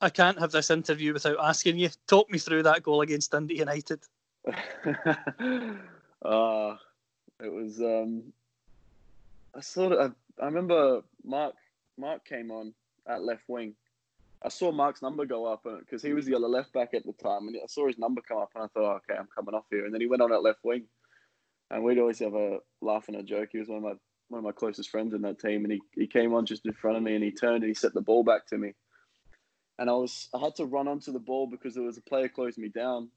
I 0.00 0.10
can't 0.10 0.38
have 0.38 0.52
this 0.52 0.70
interview 0.70 1.12
without 1.12 1.36
asking 1.40 1.78
you. 1.78 1.90
Talk 2.06 2.30
me 2.30 2.38
through 2.38 2.62
that 2.64 2.82
goal 2.82 3.02
against 3.02 3.32
Dundee 3.32 3.58
United. 3.58 4.00
uh, 4.46 4.52
it 7.42 7.52
was. 7.52 7.80
Um, 7.80 8.32
I 9.54 9.60
sort 9.60 9.92
of. 9.92 10.14
I, 10.38 10.42
I 10.42 10.46
remember 10.46 11.02
Mark. 11.24 11.54
Mark 11.98 12.24
came 12.24 12.50
on 12.50 12.72
at 13.06 13.22
left 13.22 13.42
wing. 13.48 13.74
I 14.42 14.48
saw 14.48 14.72
Mark's 14.72 15.02
number 15.02 15.26
go 15.26 15.44
up 15.44 15.64
because 15.64 16.02
he 16.02 16.14
was 16.14 16.24
the 16.24 16.34
other 16.34 16.48
left 16.48 16.72
back 16.72 16.94
at 16.94 17.04
the 17.04 17.12
time, 17.12 17.48
and 17.48 17.56
I 17.62 17.66
saw 17.66 17.86
his 17.86 17.98
number 17.98 18.22
come 18.22 18.38
up, 18.38 18.50
and 18.54 18.64
I 18.64 18.68
thought, 18.68 19.02
okay, 19.08 19.18
I'm 19.18 19.28
coming 19.34 19.54
off 19.54 19.66
here. 19.70 19.84
And 19.84 19.92
then 19.92 20.00
he 20.00 20.06
went 20.06 20.22
on 20.22 20.32
at 20.32 20.42
left 20.42 20.60
wing, 20.64 20.84
and 21.70 21.84
we'd 21.84 21.98
always 21.98 22.20
have 22.20 22.34
a 22.34 22.60
laugh 22.80 23.08
and 23.08 23.18
a 23.18 23.22
joke. 23.22 23.50
He 23.52 23.58
was 23.58 23.68
one 23.68 23.78
of 23.78 23.84
my 23.84 23.94
one 24.28 24.38
of 24.38 24.44
my 24.44 24.52
closest 24.52 24.90
friends 24.90 25.12
in 25.12 25.22
that 25.22 25.40
team, 25.40 25.64
and 25.64 25.72
he, 25.72 25.80
he 25.94 26.06
came 26.06 26.32
on 26.32 26.46
just 26.46 26.64
in 26.64 26.72
front 26.72 26.96
of 26.96 27.02
me, 27.02 27.14
and 27.14 27.24
he 27.24 27.32
turned 27.32 27.64
and 27.64 27.68
he 27.68 27.74
set 27.74 27.92
the 27.92 28.00
ball 28.00 28.24
back 28.24 28.46
to 28.46 28.56
me, 28.56 28.72
and 29.80 29.88
I 29.88 29.94
was 29.94 30.28
I 30.32 30.38
had 30.38 30.54
to 30.56 30.66
run 30.66 30.86
onto 30.86 31.10
the 31.10 31.18
ball 31.18 31.46
because 31.46 31.74
there 31.74 31.82
was 31.82 31.96
a 31.96 32.02
player 32.02 32.28
closed 32.28 32.58
me 32.58 32.68
down, 32.68 33.08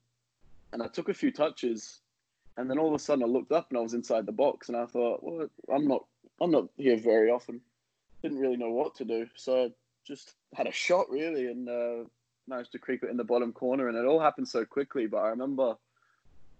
and 0.72 0.82
I 0.82 0.88
took 0.88 1.08
a 1.10 1.14
few 1.14 1.30
touches, 1.30 2.00
and 2.56 2.68
then 2.68 2.78
all 2.78 2.88
of 2.88 2.94
a 2.94 2.98
sudden 2.98 3.22
I 3.22 3.26
looked 3.26 3.52
up 3.52 3.68
and 3.68 3.78
I 3.78 3.82
was 3.82 3.94
inside 3.94 4.26
the 4.26 4.32
box, 4.32 4.68
and 4.68 4.76
I 4.76 4.86
thought, 4.86 5.22
well, 5.22 5.46
I'm 5.72 5.86
not 5.86 6.06
I'm 6.40 6.50
not 6.50 6.68
here 6.76 6.96
very 6.96 7.30
often. 7.30 7.60
Didn't 8.22 8.38
really 8.38 8.56
know 8.56 8.70
what 8.70 8.94
to 8.96 9.04
do, 9.04 9.28
so 9.36 9.66
I 9.66 9.70
just 10.06 10.34
had 10.54 10.66
a 10.66 10.72
shot 10.72 11.10
really, 11.10 11.46
and 11.46 11.68
uh, 11.68 12.08
managed 12.48 12.72
to 12.72 12.78
creep 12.78 13.04
it 13.04 13.10
in 13.10 13.18
the 13.18 13.24
bottom 13.24 13.52
corner, 13.52 13.88
and 13.88 13.96
it 13.96 14.06
all 14.06 14.18
happened 14.18 14.48
so 14.48 14.64
quickly. 14.64 15.06
But 15.06 15.18
I 15.18 15.28
remember 15.28 15.76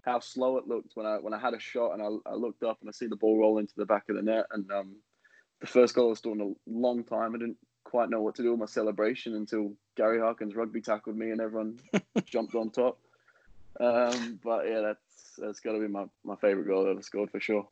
how 0.02 0.20
slow 0.20 0.58
it 0.58 0.68
looked 0.68 0.96
when 0.96 1.06
I 1.06 1.16
when 1.16 1.32
I 1.32 1.38
had 1.38 1.54
a 1.54 1.58
shot 1.58 1.92
and 1.94 2.02
I, 2.02 2.30
I 2.30 2.34
looked 2.34 2.62
up 2.62 2.76
and 2.82 2.90
I 2.90 2.92
see 2.92 3.06
the 3.06 3.16
ball 3.16 3.38
roll 3.38 3.56
into 3.56 3.73
the 3.75 3.87
back 3.87 4.11
of 4.11 4.16
the 4.16 4.23
net, 4.23 4.44
and 4.50 4.70
um, 4.70 4.96
the 5.62 5.66
first 5.66 5.94
goal 5.94 6.11
was 6.11 6.18
still 6.18 6.32
in 6.32 6.42
a 6.42 6.70
long 6.70 7.04
time. 7.04 7.34
I 7.34 7.38
didn't 7.38 7.56
quite 7.85 8.11
know 8.11 8.21
what 8.21 8.35
to 8.37 8.43
do 8.43 8.50
with 8.50 8.61
my 8.61 8.67
celebration 8.67 9.37
until 9.37 9.73
Gary 9.97 10.19
Harkins 10.19 10.57
rugby 10.57 10.81
tackled 10.81 11.17
me 11.17 11.31
and 11.31 11.41
everyone 11.41 11.79
jumped 12.25 12.55
on 12.55 12.71
top. 12.71 12.99
Um, 13.79 14.41
but 14.43 14.67
yeah, 14.69 14.81
that's 14.81 15.35
that's 15.38 15.61
got 15.61 15.73
to 15.73 15.81
be 15.81 15.88
my, 15.88 16.05
my 16.25 16.37
favourite 16.37 16.67
goal 16.67 16.85
I've 16.85 16.93
ever 16.93 17.03
scored 17.03 17.31
for 17.31 17.41
sure. 17.41 17.69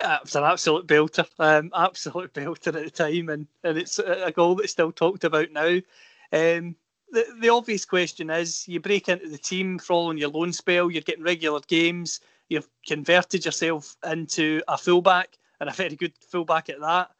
Uh, 0.00 0.18
it 0.20 0.24
was 0.24 0.34
an 0.34 0.44
absolute 0.44 0.86
belter, 0.86 1.26
um, 1.38 1.70
absolute 1.74 2.32
belter 2.34 2.68
at 2.68 2.84
the 2.84 2.90
time, 2.90 3.28
and, 3.28 3.46
and 3.62 3.78
it's 3.78 3.98
a 3.98 4.32
goal 4.34 4.56
that's 4.56 4.72
still 4.72 4.90
talked 4.90 5.24
about 5.24 5.52
now. 5.52 5.78
Um, 6.32 6.74
the, 7.12 7.24
the 7.40 7.48
obvious 7.48 7.84
question 7.84 8.28
is 8.28 8.66
you 8.66 8.80
break 8.80 9.08
into 9.08 9.28
the 9.28 9.38
team 9.38 9.78
following 9.78 10.18
your 10.18 10.30
loan 10.30 10.52
spell, 10.52 10.90
you're 10.90 11.02
getting 11.02 11.22
regular 11.22 11.60
games, 11.68 12.20
you've 12.48 12.68
converted 12.86 13.44
yourself 13.44 13.96
into 14.04 14.60
a 14.66 14.76
fullback 14.76 15.38
and 15.60 15.70
a 15.70 15.72
very 15.72 15.94
good 15.94 16.12
fullback 16.28 16.68
at 16.68 16.80
that. 16.80 17.10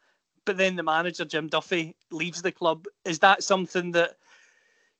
But 0.45 0.57
then 0.57 0.75
the 0.75 0.83
manager, 0.83 1.25
Jim 1.25 1.47
Duffy, 1.47 1.95
leaves 2.11 2.41
the 2.41 2.51
club. 2.51 2.85
Is 3.03 3.19
that 3.19 3.43
something 3.43 3.91
that 3.91 4.17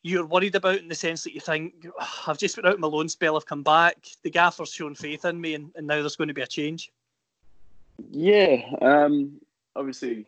you're 0.02 0.26
worried 0.26 0.56
about 0.56 0.78
in 0.78 0.88
the 0.88 0.96
sense 0.96 1.24
that 1.24 1.34
you 1.34 1.40
think, 1.40 1.88
oh, 2.00 2.24
I've 2.28 2.38
just 2.38 2.56
been 2.56 2.66
out 2.66 2.80
my 2.80 2.88
loan 2.88 3.10
spell, 3.10 3.36
I've 3.36 3.46
come 3.46 3.64
back, 3.64 3.98
the 4.22 4.30
gaffer's 4.30 4.72
shown 4.72 4.94
faith 4.94 5.26
in 5.26 5.42
me, 5.42 5.56
and, 5.56 5.72
and 5.76 5.88
now 5.88 5.96
there's 5.96 6.16
going 6.16 6.28
to 6.28 6.34
be 6.34 6.44
a 6.44 6.48
change? 6.48 6.92
Yeah, 8.12 8.62
um, 8.82 9.40
obviously, 9.76 10.28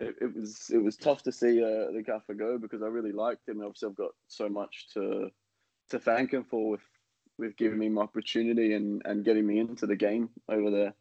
it, 0.00 0.16
it, 0.20 0.34
was 0.34 0.70
it 0.70 0.78
was 0.78 0.96
tough 0.96 1.22
to 1.22 1.30
see 1.30 1.62
uh, 1.62 1.92
the 1.92 2.02
gaffer 2.04 2.34
go 2.34 2.58
because 2.58 2.82
I 2.82 2.86
really 2.86 3.12
liked 3.12 3.48
him. 3.48 3.60
Obviously, 3.60 3.90
I've 3.90 3.96
got 3.96 4.10
so 4.28 4.48
much 4.48 4.88
to 4.94 5.30
to 5.90 5.98
thank 5.98 6.32
him 6.32 6.42
for 6.42 6.70
with 6.70 6.80
with 7.38 7.56
giving 7.56 7.78
me 7.78 7.88
my 7.88 8.02
opportunity 8.02 8.74
and, 8.74 9.02
and 9.04 9.24
getting 9.24 9.46
me 9.46 9.58
into 9.58 9.86
the 9.86 9.96
game 9.96 10.30
over 10.48 10.70
there. 10.70 10.94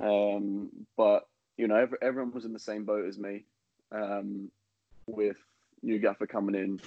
Um, 0.00 0.68
but 0.96 1.26
you 1.58 1.66
know, 1.66 1.76
every, 1.76 1.98
everyone 2.00 2.32
was 2.32 2.44
in 2.44 2.52
the 2.52 2.58
same 2.58 2.84
boat 2.84 3.06
as 3.06 3.18
me. 3.18 3.44
Um, 3.92 4.50
with 5.06 5.36
new 5.82 5.98
gaffer 5.98 6.26
coming 6.26 6.54
in, 6.54 6.80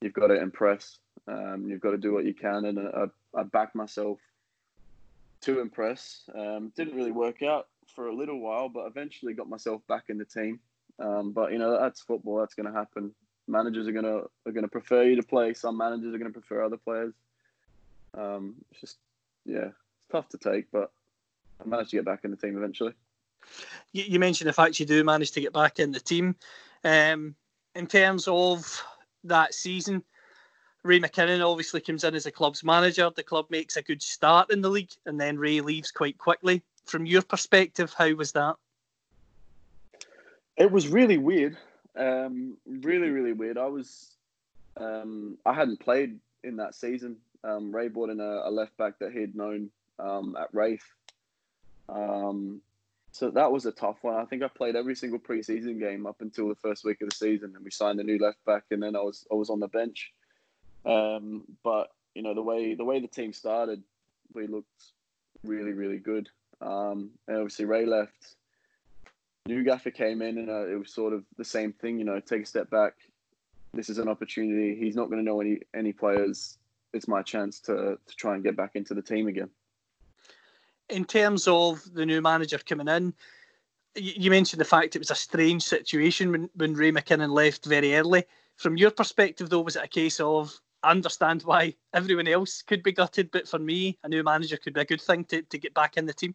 you've 0.00 0.14
got 0.14 0.28
to 0.28 0.40
impress. 0.40 0.98
Um, 1.28 1.66
you've 1.68 1.80
got 1.80 1.90
to 1.90 1.98
do 1.98 2.12
what 2.12 2.24
you 2.24 2.34
can, 2.34 2.64
and 2.64 2.78
I, 2.78 3.04
I 3.38 3.42
backed 3.44 3.74
myself 3.74 4.18
to 5.42 5.60
impress. 5.60 6.22
Um, 6.34 6.72
didn't 6.74 6.96
really 6.96 7.12
work 7.12 7.42
out 7.42 7.68
for 7.94 8.08
a 8.08 8.14
little 8.14 8.40
while, 8.40 8.68
but 8.68 8.86
eventually 8.86 9.34
got 9.34 9.48
myself 9.48 9.82
back 9.88 10.04
in 10.08 10.18
the 10.18 10.24
team. 10.24 10.58
Um, 10.98 11.32
but 11.32 11.52
you 11.52 11.58
know 11.58 11.78
that's 11.78 12.00
football. 12.00 12.38
That's 12.38 12.54
going 12.54 12.72
to 12.72 12.78
happen. 12.78 13.12
Managers 13.46 13.88
are 13.88 13.92
going 13.92 14.04
to 14.04 14.30
are 14.46 14.52
going 14.52 14.62
to 14.62 14.68
prefer 14.68 15.02
you 15.02 15.16
to 15.16 15.22
play. 15.22 15.52
Some 15.52 15.76
managers 15.76 16.14
are 16.14 16.18
going 16.18 16.32
to 16.32 16.38
prefer 16.38 16.64
other 16.64 16.76
players. 16.76 17.14
Um, 18.16 18.54
it's 18.70 18.80
just 18.80 18.98
yeah, 19.44 19.68
it's 19.98 20.06
tough 20.10 20.28
to 20.30 20.38
take, 20.38 20.70
but 20.70 20.92
I 21.60 21.68
managed 21.68 21.90
to 21.90 21.96
get 21.96 22.04
back 22.04 22.20
in 22.24 22.30
the 22.30 22.36
team 22.36 22.56
eventually. 22.56 22.94
You, 23.92 24.04
you 24.04 24.18
mentioned 24.18 24.48
the 24.48 24.52
fact 24.52 24.80
you 24.80 24.86
do 24.86 25.02
manage 25.04 25.32
to 25.32 25.40
get 25.40 25.52
back 25.52 25.78
in 25.78 25.92
the 25.92 26.00
team. 26.00 26.36
Um, 26.84 27.34
in 27.74 27.86
terms 27.86 28.28
of 28.28 28.82
that 29.24 29.54
season, 29.54 30.02
Ray 30.82 31.00
McKinnon 31.00 31.44
obviously 31.44 31.80
comes 31.80 32.04
in 32.04 32.14
as 32.14 32.26
a 32.26 32.30
club's 32.30 32.62
manager. 32.62 33.10
The 33.14 33.22
club 33.22 33.46
makes 33.48 33.76
a 33.76 33.82
good 33.82 34.02
start 34.02 34.52
in 34.52 34.60
the 34.60 34.68
league, 34.68 34.92
and 35.06 35.18
then 35.18 35.38
Ray 35.38 35.60
leaves 35.60 35.90
quite 35.90 36.18
quickly. 36.18 36.62
From 36.84 37.06
your 37.06 37.22
perspective, 37.22 37.94
how 37.96 38.12
was 38.14 38.32
that? 38.32 38.56
It 40.56 40.70
was 40.70 40.88
really 40.88 41.16
weird. 41.16 41.56
Um, 41.96 42.58
really, 42.66 43.10
really 43.10 43.32
weird. 43.32 43.56
I 43.56 43.66
was, 43.66 44.16
um, 44.76 45.38
I 45.46 45.54
hadn't 45.54 45.80
played 45.80 46.18
in 46.42 46.56
that 46.56 46.74
season. 46.74 47.16
Um, 47.42 47.74
Ray 47.74 47.88
brought 47.88 48.10
in 48.10 48.20
a, 48.20 48.42
a, 48.44 48.50
left 48.50 48.76
back 48.76 48.98
that 48.98 49.12
he'd 49.12 49.34
known 49.34 49.70
um, 49.98 50.36
at 50.38 50.48
Raith. 50.52 50.84
So 53.14 53.30
that 53.30 53.52
was 53.52 53.64
a 53.64 53.70
tough 53.70 53.98
one. 54.02 54.16
I 54.16 54.24
think 54.24 54.42
I 54.42 54.48
played 54.48 54.74
every 54.74 54.96
single 54.96 55.20
preseason 55.20 55.78
game 55.78 56.04
up 56.04 56.16
until 56.20 56.48
the 56.48 56.56
first 56.56 56.84
week 56.84 57.00
of 57.00 57.08
the 57.08 57.14
season, 57.14 57.52
and 57.54 57.64
we 57.64 57.70
signed 57.70 58.00
a 58.00 58.02
new 58.02 58.18
left 58.18 58.44
back, 58.44 58.64
and 58.72 58.82
then 58.82 58.96
I 58.96 59.02
was 59.02 59.24
I 59.30 59.36
was 59.36 59.50
on 59.50 59.60
the 59.60 59.68
bench. 59.68 60.12
Um, 60.84 61.44
but 61.62 61.92
you 62.16 62.22
know 62.22 62.34
the 62.34 62.42
way 62.42 62.74
the 62.74 62.84
way 62.84 62.98
the 62.98 63.06
team 63.06 63.32
started, 63.32 63.84
we 64.34 64.48
looked 64.48 64.86
really 65.44 65.74
really 65.74 65.98
good. 65.98 66.28
Um, 66.60 67.10
and 67.28 67.36
obviously 67.36 67.66
Ray 67.66 67.86
left. 67.86 68.34
New 69.46 69.62
gaffer 69.62 69.92
came 69.92 70.20
in, 70.20 70.38
and 70.38 70.50
uh, 70.50 70.66
it 70.66 70.76
was 70.76 70.92
sort 70.92 71.12
of 71.12 71.22
the 71.38 71.44
same 71.44 71.72
thing. 71.72 72.00
You 72.00 72.04
know, 72.04 72.18
take 72.18 72.42
a 72.42 72.46
step 72.46 72.68
back. 72.68 72.94
This 73.74 73.90
is 73.90 73.98
an 73.98 74.08
opportunity. 74.08 74.74
He's 74.74 74.96
not 74.96 75.08
going 75.08 75.20
to 75.20 75.24
know 75.24 75.40
any 75.40 75.60
any 75.72 75.92
players. 75.92 76.58
It's 76.92 77.06
my 77.06 77.22
chance 77.22 77.60
to 77.60 77.96
to 78.04 78.16
try 78.16 78.34
and 78.34 78.42
get 78.42 78.56
back 78.56 78.72
into 78.74 78.92
the 78.92 79.02
team 79.02 79.28
again. 79.28 79.50
In 80.90 81.04
terms 81.04 81.48
of 81.48 81.82
the 81.94 82.04
new 82.04 82.20
manager 82.20 82.58
coming 82.58 82.88
in, 82.88 83.14
you 83.96 84.30
mentioned 84.30 84.60
the 84.60 84.66
fact 84.66 84.96
it 84.96 84.98
was 84.98 85.10
a 85.10 85.14
strange 85.14 85.62
situation 85.62 86.30
when, 86.30 86.50
when 86.54 86.74
Ray 86.74 86.92
McKinnon 86.92 87.30
left 87.30 87.64
very 87.64 87.94
early. 87.96 88.24
From 88.56 88.76
your 88.76 88.90
perspective, 88.90 89.48
though, 89.48 89.60
was 89.60 89.76
it 89.76 89.84
a 89.84 89.88
case 89.88 90.20
of 90.20 90.60
I 90.82 90.90
understand 90.90 91.42
why 91.42 91.74
everyone 91.94 92.28
else 92.28 92.60
could 92.60 92.82
be 92.82 92.92
gutted, 92.92 93.30
but 93.30 93.48
for 93.48 93.58
me, 93.58 93.98
a 94.04 94.08
new 94.08 94.22
manager 94.22 94.58
could 94.58 94.74
be 94.74 94.82
a 94.82 94.84
good 94.84 95.00
thing 95.00 95.24
to, 95.26 95.42
to 95.42 95.58
get 95.58 95.72
back 95.72 95.96
in 95.96 96.04
the 96.04 96.12
team. 96.12 96.34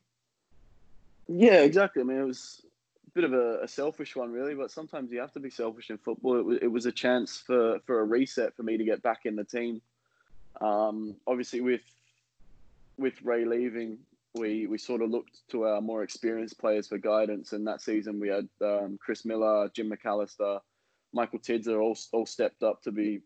Yeah, 1.27 1.61
exactly. 1.61 2.01
I 2.01 2.05
mean, 2.05 2.17
it 2.17 2.25
was 2.25 2.65
a 3.07 3.11
bit 3.11 3.23
of 3.25 3.33
a, 3.33 3.61
a 3.61 3.67
selfish 3.67 4.15
one, 4.15 4.31
really, 4.31 4.55
but 4.55 4.71
sometimes 4.71 5.11
you 5.11 5.19
have 5.19 5.33
to 5.33 5.39
be 5.39 5.51
selfish 5.51 5.91
in 5.91 5.99
football. 5.99 6.39
It 6.39 6.45
was, 6.45 6.57
it 6.63 6.67
was 6.67 6.85
a 6.87 6.91
chance 6.91 7.37
for, 7.37 7.79
for 7.85 7.99
a 7.99 8.03
reset 8.03 8.55
for 8.55 8.63
me 8.63 8.77
to 8.77 8.83
get 8.83 9.03
back 9.03 9.25
in 9.25 9.35
the 9.35 9.43
team. 9.43 9.81
Um, 10.59 11.15
obviously, 11.27 11.61
with 11.61 11.83
with 12.97 13.21
Ray 13.23 13.45
leaving, 13.45 13.99
we, 14.35 14.67
we 14.67 14.77
sort 14.77 15.01
of 15.01 15.09
looked 15.09 15.47
to 15.49 15.63
our 15.63 15.81
more 15.81 16.03
experienced 16.03 16.59
players 16.59 16.87
for 16.87 16.97
guidance. 16.97 17.53
And 17.53 17.65
that 17.67 17.81
season, 17.81 18.19
we 18.19 18.29
had 18.29 18.47
um, 18.61 18.99
Chris 19.01 19.25
Miller, 19.25 19.69
Jim 19.73 19.89
McAlister, 19.89 20.59
Michael 21.11 21.39
Tidser 21.39 21.81
all 21.81 21.97
all 22.11 22.25
stepped 22.25 22.61
up 22.61 22.83
to 22.83 22.91
be 22.91 23.21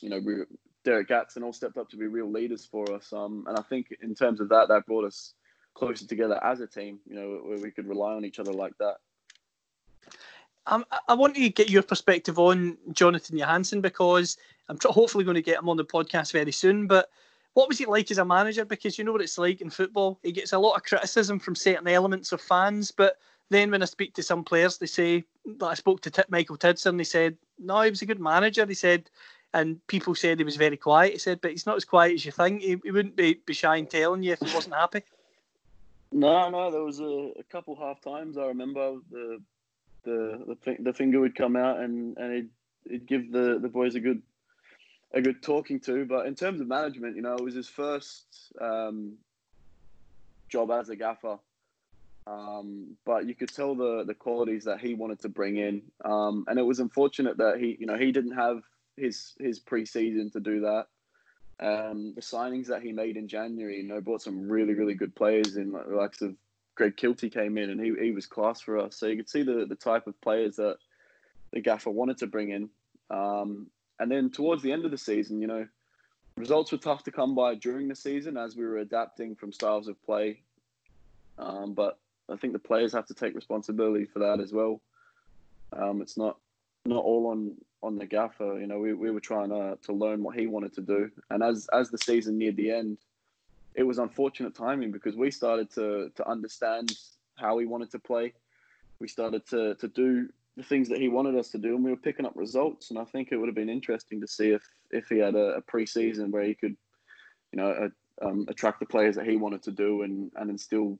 you 0.00 0.08
know, 0.08 0.44
Derek 0.84 1.08
Gaston 1.08 1.42
all 1.42 1.52
stepped 1.52 1.76
up 1.76 1.88
to 1.90 1.96
be 1.96 2.06
real 2.06 2.30
leaders 2.30 2.64
for 2.64 2.90
us. 2.92 3.12
Um, 3.12 3.44
and 3.48 3.58
I 3.58 3.62
think 3.62 3.94
in 4.02 4.14
terms 4.14 4.40
of 4.40 4.48
that, 4.48 4.68
that 4.68 4.86
brought 4.86 5.04
us 5.04 5.34
closer 5.74 6.06
together 6.06 6.42
as 6.42 6.60
a 6.60 6.66
team. 6.66 6.98
You 7.06 7.14
know, 7.14 7.40
where 7.44 7.58
we 7.58 7.70
could 7.70 7.86
rely 7.86 8.14
on 8.14 8.24
each 8.24 8.38
other 8.38 8.52
like 8.52 8.76
that. 8.78 8.96
Um, 10.66 10.84
I 11.08 11.14
want 11.14 11.34
to 11.34 11.48
get 11.48 11.70
your 11.70 11.82
perspective 11.82 12.38
on 12.38 12.76
Jonatan 12.90 13.38
Johansson 13.38 13.80
because 13.80 14.36
I'm 14.68 14.78
hopefully 14.82 15.24
going 15.24 15.34
to 15.34 15.42
get 15.42 15.58
him 15.58 15.68
on 15.68 15.76
the 15.76 15.84
podcast 15.84 16.32
very 16.32 16.52
soon. 16.52 16.86
But 16.86 17.10
what 17.54 17.68
was 17.68 17.78
he 17.78 17.86
like 17.86 18.10
as 18.10 18.18
a 18.18 18.24
manager? 18.24 18.64
Because 18.64 18.98
you 18.98 19.04
know 19.04 19.12
what 19.12 19.22
it's 19.22 19.38
like 19.38 19.60
in 19.60 19.70
football. 19.70 20.18
He 20.22 20.32
gets 20.32 20.52
a 20.52 20.58
lot 20.58 20.76
of 20.76 20.84
criticism 20.84 21.38
from 21.38 21.54
certain 21.54 21.88
elements 21.88 22.32
of 22.32 22.40
fans, 22.40 22.90
but 22.90 23.18
then 23.50 23.70
when 23.70 23.82
I 23.82 23.86
speak 23.86 24.14
to 24.14 24.22
some 24.22 24.44
players, 24.44 24.78
they 24.78 24.86
say 24.86 25.24
that 25.44 25.66
I 25.66 25.74
spoke 25.74 26.00
to 26.02 26.10
T- 26.10 26.22
Michael 26.28 26.56
Tidser. 26.56 26.92
they 26.92 27.04
said, 27.04 27.36
no, 27.58 27.80
he 27.82 27.90
was 27.90 28.02
a 28.02 28.06
good 28.06 28.20
manager. 28.20 28.64
He 28.64 28.74
said 28.74 29.10
and 29.52 29.84
people 29.86 30.14
said 30.14 30.38
he 30.38 30.44
was 30.44 30.56
very 30.56 30.76
quiet. 30.76 31.12
He 31.12 31.18
said, 31.18 31.40
but 31.40 31.50
he's 31.50 31.66
not 31.66 31.76
as 31.76 31.84
quiet 31.84 32.14
as 32.14 32.24
you 32.24 32.32
think. 32.32 32.62
He, 32.62 32.76
he 32.82 32.90
wouldn't 32.90 33.16
be, 33.16 33.40
be 33.44 33.52
shy 33.52 33.76
in 33.76 33.86
telling 33.86 34.22
you 34.22 34.32
if 34.32 34.40
he 34.40 34.54
wasn't 34.54 34.74
happy. 34.74 35.02
No, 36.12 36.50
no, 36.50 36.70
there 36.70 36.82
was 36.82 37.00
a, 37.00 37.32
a 37.38 37.42
couple 37.50 37.76
half 37.76 38.00
times 38.00 38.36
I 38.36 38.46
remember 38.46 38.96
the 39.10 39.40
the 40.04 40.56
the, 40.64 40.76
the 40.80 40.92
finger 40.92 41.20
would 41.20 41.34
come 41.34 41.56
out 41.56 41.78
and 41.78 42.16
and 42.16 42.34
he'd, 42.34 42.48
he'd 42.88 43.06
give 43.06 43.30
the, 43.30 43.58
the 43.60 43.68
boys 43.68 43.94
a 43.94 44.00
good 44.00 44.22
a 45.12 45.20
good 45.20 45.42
talking 45.42 45.80
to. 45.80 46.04
But 46.04 46.26
in 46.26 46.34
terms 46.34 46.60
of 46.60 46.66
management, 46.66 47.16
you 47.16 47.22
know, 47.22 47.34
it 47.34 47.44
was 47.44 47.54
his 47.54 47.68
first 47.68 48.52
um, 48.60 49.14
job 50.48 50.70
as 50.70 50.88
a 50.88 50.96
gaffer. 50.96 51.38
Um, 52.26 52.96
but 53.04 53.26
you 53.26 53.34
could 53.34 53.52
tell 53.52 53.74
the 53.74 54.04
the 54.04 54.14
qualities 54.14 54.64
that 54.64 54.80
he 54.80 54.94
wanted 54.94 55.20
to 55.20 55.28
bring 55.28 55.56
in, 55.56 55.82
um, 56.04 56.44
and 56.48 56.58
it 56.58 56.62
was 56.62 56.78
unfortunate 56.78 57.38
that 57.38 57.58
he, 57.58 57.76
you 57.80 57.86
know, 57.86 57.96
he 57.96 58.12
didn't 58.12 58.36
have 58.36 58.62
his 58.96 59.32
his 59.40 59.58
preseason 59.58 60.30
to 60.32 60.40
do 60.40 60.60
that. 60.60 60.86
Um, 61.60 62.14
the 62.14 62.22
signings 62.22 62.66
that 62.68 62.82
he 62.82 62.92
made 62.92 63.16
in 63.16 63.28
January, 63.28 63.78
you 63.78 63.82
know, 63.82 64.00
brought 64.00 64.22
some 64.22 64.48
really, 64.48 64.74
really 64.74 64.94
good 64.94 65.14
players 65.14 65.56
in, 65.56 65.72
like 65.72 65.88
the 65.88 65.96
likes 65.96 66.22
of 66.22 66.34
Greg 66.74 66.96
Kiltie 66.96 67.32
came 67.32 67.58
in 67.58 67.68
and 67.68 67.78
he, 67.78 67.92
he 68.00 68.12
was 68.12 68.24
class 68.24 68.62
for 68.62 68.78
us. 68.78 68.96
So 68.96 69.06
you 69.06 69.16
could 69.16 69.28
see 69.28 69.42
the, 69.42 69.66
the 69.68 69.74
type 69.74 70.06
of 70.06 70.18
players 70.22 70.56
that 70.56 70.78
the 71.52 71.60
gaffer 71.60 71.90
wanted 71.90 72.16
to 72.18 72.26
bring 72.26 72.50
in. 72.50 72.70
Um, 73.10 73.66
and 74.00 74.10
then 74.10 74.30
towards 74.30 74.62
the 74.62 74.72
end 74.72 74.84
of 74.84 74.90
the 74.90 74.98
season, 74.98 75.40
you 75.40 75.46
know, 75.46 75.66
results 76.36 76.72
were 76.72 76.78
tough 76.78 77.04
to 77.04 77.12
come 77.12 77.34
by 77.34 77.54
during 77.54 77.86
the 77.86 77.94
season 77.94 78.36
as 78.36 78.56
we 78.56 78.64
were 78.64 78.78
adapting 78.78 79.36
from 79.36 79.52
styles 79.52 79.88
of 79.88 80.02
play. 80.02 80.40
Um, 81.38 81.74
but 81.74 81.98
I 82.30 82.36
think 82.36 82.54
the 82.54 82.58
players 82.58 82.92
have 82.94 83.06
to 83.06 83.14
take 83.14 83.34
responsibility 83.34 84.06
for 84.06 84.20
that 84.20 84.40
as 84.40 84.52
well. 84.52 84.80
Um, 85.72 86.00
it's 86.00 86.16
not 86.16 86.38
not 86.86 87.04
all 87.04 87.28
on 87.28 87.56
on 87.82 87.96
the 87.96 88.06
gaffer. 88.06 88.58
You 88.58 88.66
know, 88.66 88.78
we, 88.78 88.94
we 88.94 89.10
were 89.10 89.20
trying 89.20 89.50
to, 89.50 89.78
to 89.82 89.92
learn 89.92 90.22
what 90.22 90.36
he 90.36 90.46
wanted 90.46 90.72
to 90.74 90.80
do, 90.80 91.10
and 91.30 91.42
as 91.42 91.68
as 91.72 91.90
the 91.90 91.98
season 91.98 92.38
neared 92.38 92.56
the 92.56 92.70
end, 92.70 92.98
it 93.74 93.82
was 93.82 93.98
unfortunate 93.98 94.54
timing 94.54 94.90
because 94.90 95.16
we 95.16 95.30
started 95.30 95.70
to 95.74 96.10
to 96.16 96.28
understand 96.28 96.96
how 97.36 97.58
he 97.58 97.66
wanted 97.66 97.90
to 97.90 97.98
play. 97.98 98.32
We 98.98 99.08
started 99.08 99.46
to 99.48 99.74
to 99.76 99.88
do 99.88 100.30
the 100.60 100.66
things 100.66 100.88
that 100.88 100.98
he 100.98 101.08
wanted 101.08 101.36
us 101.36 101.50
to 101.50 101.58
do, 101.58 101.74
and 101.74 101.84
we 101.84 101.90
were 101.90 101.96
picking 101.96 102.26
up 102.26 102.32
results. 102.34 102.90
And 102.90 102.98
I 102.98 103.04
think 103.04 103.28
it 103.30 103.36
would 103.36 103.48
have 103.48 103.54
been 103.54 103.68
interesting 103.68 104.20
to 104.20 104.28
see 104.28 104.50
if 104.50 104.62
if 104.90 105.08
he 105.08 105.18
had 105.18 105.34
a, 105.34 105.56
a 105.56 105.62
preseason 105.62 106.30
where 106.30 106.44
he 106.44 106.54
could, 106.54 106.76
you 107.52 107.56
know, 107.56 107.90
um, 108.22 108.46
attract 108.48 108.80
the 108.80 108.86
players 108.86 109.16
that 109.16 109.26
he 109.26 109.36
wanted 109.36 109.62
to 109.64 109.70
do, 109.70 110.02
and 110.02 110.30
and 110.36 110.50
instill 110.50 110.98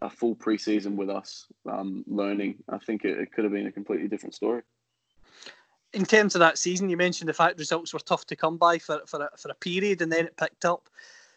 a 0.00 0.08
full 0.10 0.36
preseason 0.36 0.94
with 0.94 1.10
us 1.10 1.46
um, 1.68 2.04
learning. 2.06 2.56
I 2.68 2.78
think 2.78 3.04
it, 3.04 3.18
it 3.18 3.32
could 3.32 3.44
have 3.44 3.52
been 3.52 3.66
a 3.66 3.72
completely 3.72 4.08
different 4.08 4.34
story 4.34 4.62
in 5.92 6.04
terms 6.04 6.34
of 6.34 6.40
that 6.40 6.58
season, 6.58 6.90
you 6.90 6.96
mentioned 6.96 7.28
the 7.28 7.34
fact 7.34 7.58
results 7.58 7.92
were 7.92 8.00
tough 8.00 8.26
to 8.26 8.36
come 8.36 8.56
by 8.56 8.78
for 8.78 9.00
for 9.06 9.22
a, 9.22 9.36
for 9.36 9.50
a 9.50 9.54
period, 9.54 10.02
and 10.02 10.12
then 10.12 10.26
it 10.26 10.36
picked 10.36 10.64
up. 10.64 10.88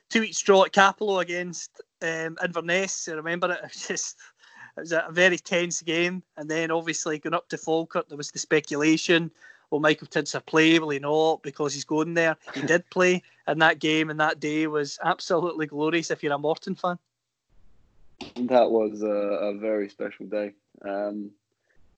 Two 0.10 0.22
weeks 0.22 0.42
draw 0.42 0.66
at 0.66 0.74
Cappielow 0.74 1.22
against 1.22 1.82
um, 2.02 2.38
Inverness. 2.44 3.08
I 3.08 3.14
remember 3.14 3.52
it. 3.52 3.72
Just 3.88 4.18
it 4.78 4.82
was 4.82 4.92
a 4.92 5.08
very 5.12 5.38
tense 5.38 5.82
game, 5.82 6.24
and 6.38 6.50
then 6.50 6.72
obviously 6.72 7.20
going 7.20 7.34
up 7.34 7.50
to 7.50 7.58
Falkirk, 7.58 8.08
there 8.08 8.18
was 8.18 8.32
the 8.32 8.40
speculation. 8.40 9.32
Well, 9.70 9.82
Michael 9.82 10.08
Tidser 10.08 10.42
play? 10.42 10.80
Will 10.80 10.90
he 10.90 11.00
not? 11.00 11.44
Because 11.44 11.74
he's 11.74 11.86
going 11.86 12.14
there. 12.14 12.36
He 12.54 12.62
did 12.68 12.90
play, 12.90 13.24
and 13.48 13.62
that 13.62 13.80
game 13.80 14.10
and 14.10 14.20
that 14.20 14.40
day 14.40 14.68
was 14.68 15.00
absolutely 15.04 15.68
glorious. 15.68 16.12
If 16.12 16.24
you're 16.24 16.34
a 16.34 16.38
Morton 16.38 16.76
fan, 16.76 16.98
that 18.36 18.70
was 18.70 19.02
a, 19.02 19.08
a 19.08 19.58
very 19.58 19.90
special 19.90 20.26
day. 20.28 20.54
Um, 20.84 21.32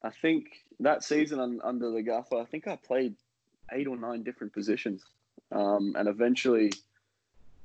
I 0.03 0.09
think 0.09 0.63
that 0.79 1.03
season 1.03 1.62
under 1.63 1.91
the 1.91 2.01
gaffer, 2.01 2.38
I 2.38 2.45
think 2.45 2.67
I 2.67 2.75
played 2.75 3.15
eight 3.71 3.88
or 3.88 3.97
nine 3.97 4.23
different 4.23 4.53
positions, 4.53 5.03
um, 5.51 5.95
and 5.97 6.07
eventually 6.07 6.73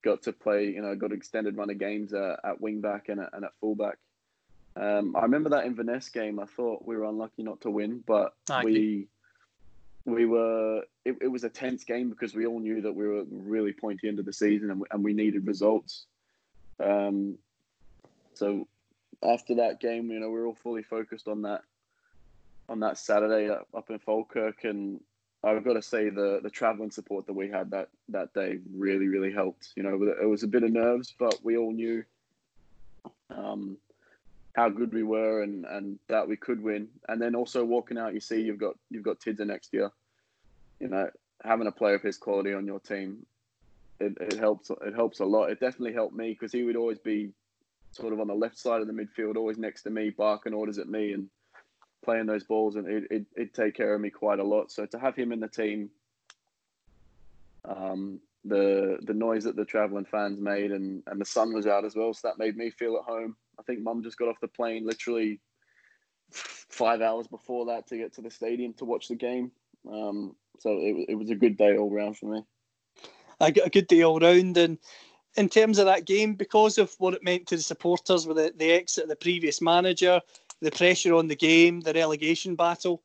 got 0.02 0.22
to 0.22 0.32
play. 0.32 0.66
You 0.66 0.82
know, 0.82 0.94
got 0.94 1.12
extended 1.12 1.56
run 1.56 1.70
of 1.70 1.78
games 1.78 2.12
at, 2.12 2.40
at 2.44 2.60
wing 2.60 2.80
back 2.80 3.08
and 3.08 3.20
and 3.32 3.44
at 3.44 3.52
fullback. 3.60 3.98
Um, 4.78 5.16
I 5.16 5.22
remember 5.22 5.50
that 5.50 5.66
Inverness 5.66 6.08
game. 6.08 6.38
I 6.38 6.44
thought 6.44 6.86
we 6.86 6.96
were 6.96 7.04
unlucky 7.04 7.42
not 7.42 7.60
to 7.62 7.70
win, 7.70 8.02
but 8.06 8.34
we 8.62 9.08
we 10.04 10.24
were. 10.24 10.82
It, 11.04 11.16
it, 11.20 11.28
was 11.28 11.44
a 11.44 11.48
tense 11.48 11.84
game 11.84 12.10
because 12.10 12.34
we 12.34 12.46
all 12.46 12.60
knew 12.60 12.80
that 12.82 12.94
we 12.94 13.06
were 13.06 13.24
really 13.30 13.72
pointy 13.72 14.08
into 14.08 14.22
the 14.22 14.32
season 14.32 14.70
and 14.70 14.80
we, 14.80 14.86
and 14.90 15.02
we 15.02 15.14
needed 15.14 15.46
results. 15.46 16.04
Um, 16.78 17.38
so 18.34 18.68
after 19.22 19.56
that 19.56 19.80
game, 19.80 20.10
you 20.10 20.20
know, 20.20 20.30
we 20.30 20.38
were 20.38 20.46
all 20.46 20.54
fully 20.54 20.82
focused 20.82 21.26
on 21.26 21.42
that 21.42 21.62
on 22.68 22.80
that 22.80 22.98
Saturday 22.98 23.50
up 23.50 23.90
in 23.90 23.98
Falkirk, 23.98 24.64
and 24.64 25.00
I've 25.42 25.64
got 25.64 25.72
to 25.74 25.82
say 25.82 26.08
the 26.08 26.40
the 26.42 26.50
travelling 26.50 26.92
support 26.92 27.26
that 27.26 27.32
we 27.32 27.48
had 27.48 27.70
that 27.72 27.88
that 28.10 28.32
day 28.32 28.58
really 28.72 29.08
really 29.08 29.32
helped. 29.32 29.70
You 29.74 29.82
know, 29.82 30.14
it 30.22 30.28
was 30.28 30.44
a 30.44 30.48
bit 30.48 30.62
of 30.62 30.70
nerves, 30.70 31.12
but 31.18 31.36
we 31.42 31.56
all 31.56 31.72
knew 31.72 32.04
um, 33.30 33.76
how 34.58 34.68
good 34.68 34.92
we 34.92 35.04
were 35.04 35.42
and 35.42 35.64
and 35.66 35.98
that 36.08 36.26
we 36.26 36.36
could 36.36 36.60
win. 36.60 36.88
And 37.08 37.22
then 37.22 37.36
also 37.36 37.64
walking 37.64 37.96
out, 37.96 38.12
you 38.12 38.20
see 38.20 38.40
you've 38.40 38.58
got 38.58 38.74
you've 38.90 39.04
got 39.04 39.20
Tidser 39.20 39.44
next 39.44 39.72
year. 39.72 39.90
You 40.80 40.88
know, 40.88 41.08
having 41.44 41.68
a 41.68 41.72
player 41.72 41.94
of 41.94 42.02
his 42.02 42.18
quality 42.18 42.52
on 42.52 42.66
your 42.66 42.80
team, 42.80 43.24
it, 44.00 44.16
it 44.20 44.36
helps 44.36 44.70
it 44.70 44.94
helps 44.94 45.20
a 45.20 45.24
lot. 45.24 45.50
It 45.50 45.60
definitely 45.60 45.92
helped 45.92 46.16
me 46.16 46.32
because 46.32 46.50
he 46.50 46.64
would 46.64 46.74
always 46.74 46.98
be 46.98 47.30
sort 47.92 48.12
of 48.12 48.18
on 48.18 48.26
the 48.26 48.34
left 48.34 48.58
side 48.58 48.80
of 48.80 48.88
the 48.88 48.92
midfield, 48.92 49.36
always 49.36 49.58
next 49.58 49.82
to 49.82 49.90
me, 49.90 50.10
barking 50.10 50.54
orders 50.54 50.78
at 50.78 50.88
me 50.88 51.12
and 51.12 51.28
playing 52.04 52.26
those 52.26 52.44
balls, 52.44 52.74
and 52.74 52.88
it, 52.88 53.04
it, 53.10 53.26
would 53.36 53.54
take 53.54 53.74
care 53.74 53.94
of 53.94 54.00
me 54.00 54.10
quite 54.10 54.40
a 54.40 54.44
lot. 54.44 54.72
So 54.72 54.86
to 54.86 54.98
have 54.98 55.14
him 55.14 55.30
in 55.30 55.40
the 55.40 55.48
team, 55.48 55.88
um, 57.64 58.18
the 58.44 58.98
the 59.02 59.14
noise 59.14 59.44
that 59.44 59.54
the 59.54 59.64
travelling 59.64 60.04
fans 60.04 60.40
made, 60.40 60.72
and, 60.72 61.04
and 61.06 61.20
the 61.20 61.24
sun 61.24 61.54
was 61.54 61.68
out 61.68 61.84
as 61.84 61.94
well, 61.94 62.12
so 62.12 62.26
that 62.26 62.38
made 62.38 62.56
me 62.56 62.70
feel 62.70 62.96
at 62.96 63.04
home. 63.04 63.36
I 63.58 63.62
think 63.62 63.80
Mum 63.80 64.02
just 64.02 64.18
got 64.18 64.28
off 64.28 64.40
the 64.40 64.48
plane 64.48 64.86
literally 64.86 65.40
five 66.30 67.00
hours 67.00 67.26
before 67.26 67.66
that 67.66 67.86
to 67.88 67.96
get 67.96 68.14
to 68.14 68.20
the 68.20 68.30
stadium 68.30 68.74
to 68.74 68.84
watch 68.84 69.08
the 69.08 69.16
game. 69.16 69.50
Um, 69.90 70.36
so 70.58 70.78
it, 70.78 71.10
it 71.10 71.14
was 71.14 71.30
a 71.30 71.34
good 71.34 71.56
day 71.56 71.76
all 71.76 71.90
round 71.90 72.18
for 72.18 72.26
me. 72.26 72.42
A, 73.40 73.46
a 73.64 73.70
good 73.70 73.86
day 73.86 74.02
all 74.02 74.18
round, 74.18 74.56
and 74.56 74.78
in 75.36 75.48
terms 75.48 75.78
of 75.78 75.86
that 75.86 76.04
game, 76.04 76.34
because 76.34 76.78
of 76.78 76.92
what 76.98 77.14
it 77.14 77.22
meant 77.22 77.46
to 77.46 77.56
the 77.56 77.62
supporters 77.62 78.26
with 78.26 78.36
the, 78.36 78.52
the 78.56 78.72
exit 78.72 79.04
of 79.04 79.10
the 79.10 79.16
previous 79.16 79.60
manager, 79.60 80.20
the 80.60 80.70
pressure 80.70 81.14
on 81.14 81.28
the 81.28 81.36
game, 81.36 81.80
the 81.80 81.92
relegation 81.92 82.56
battle. 82.56 83.02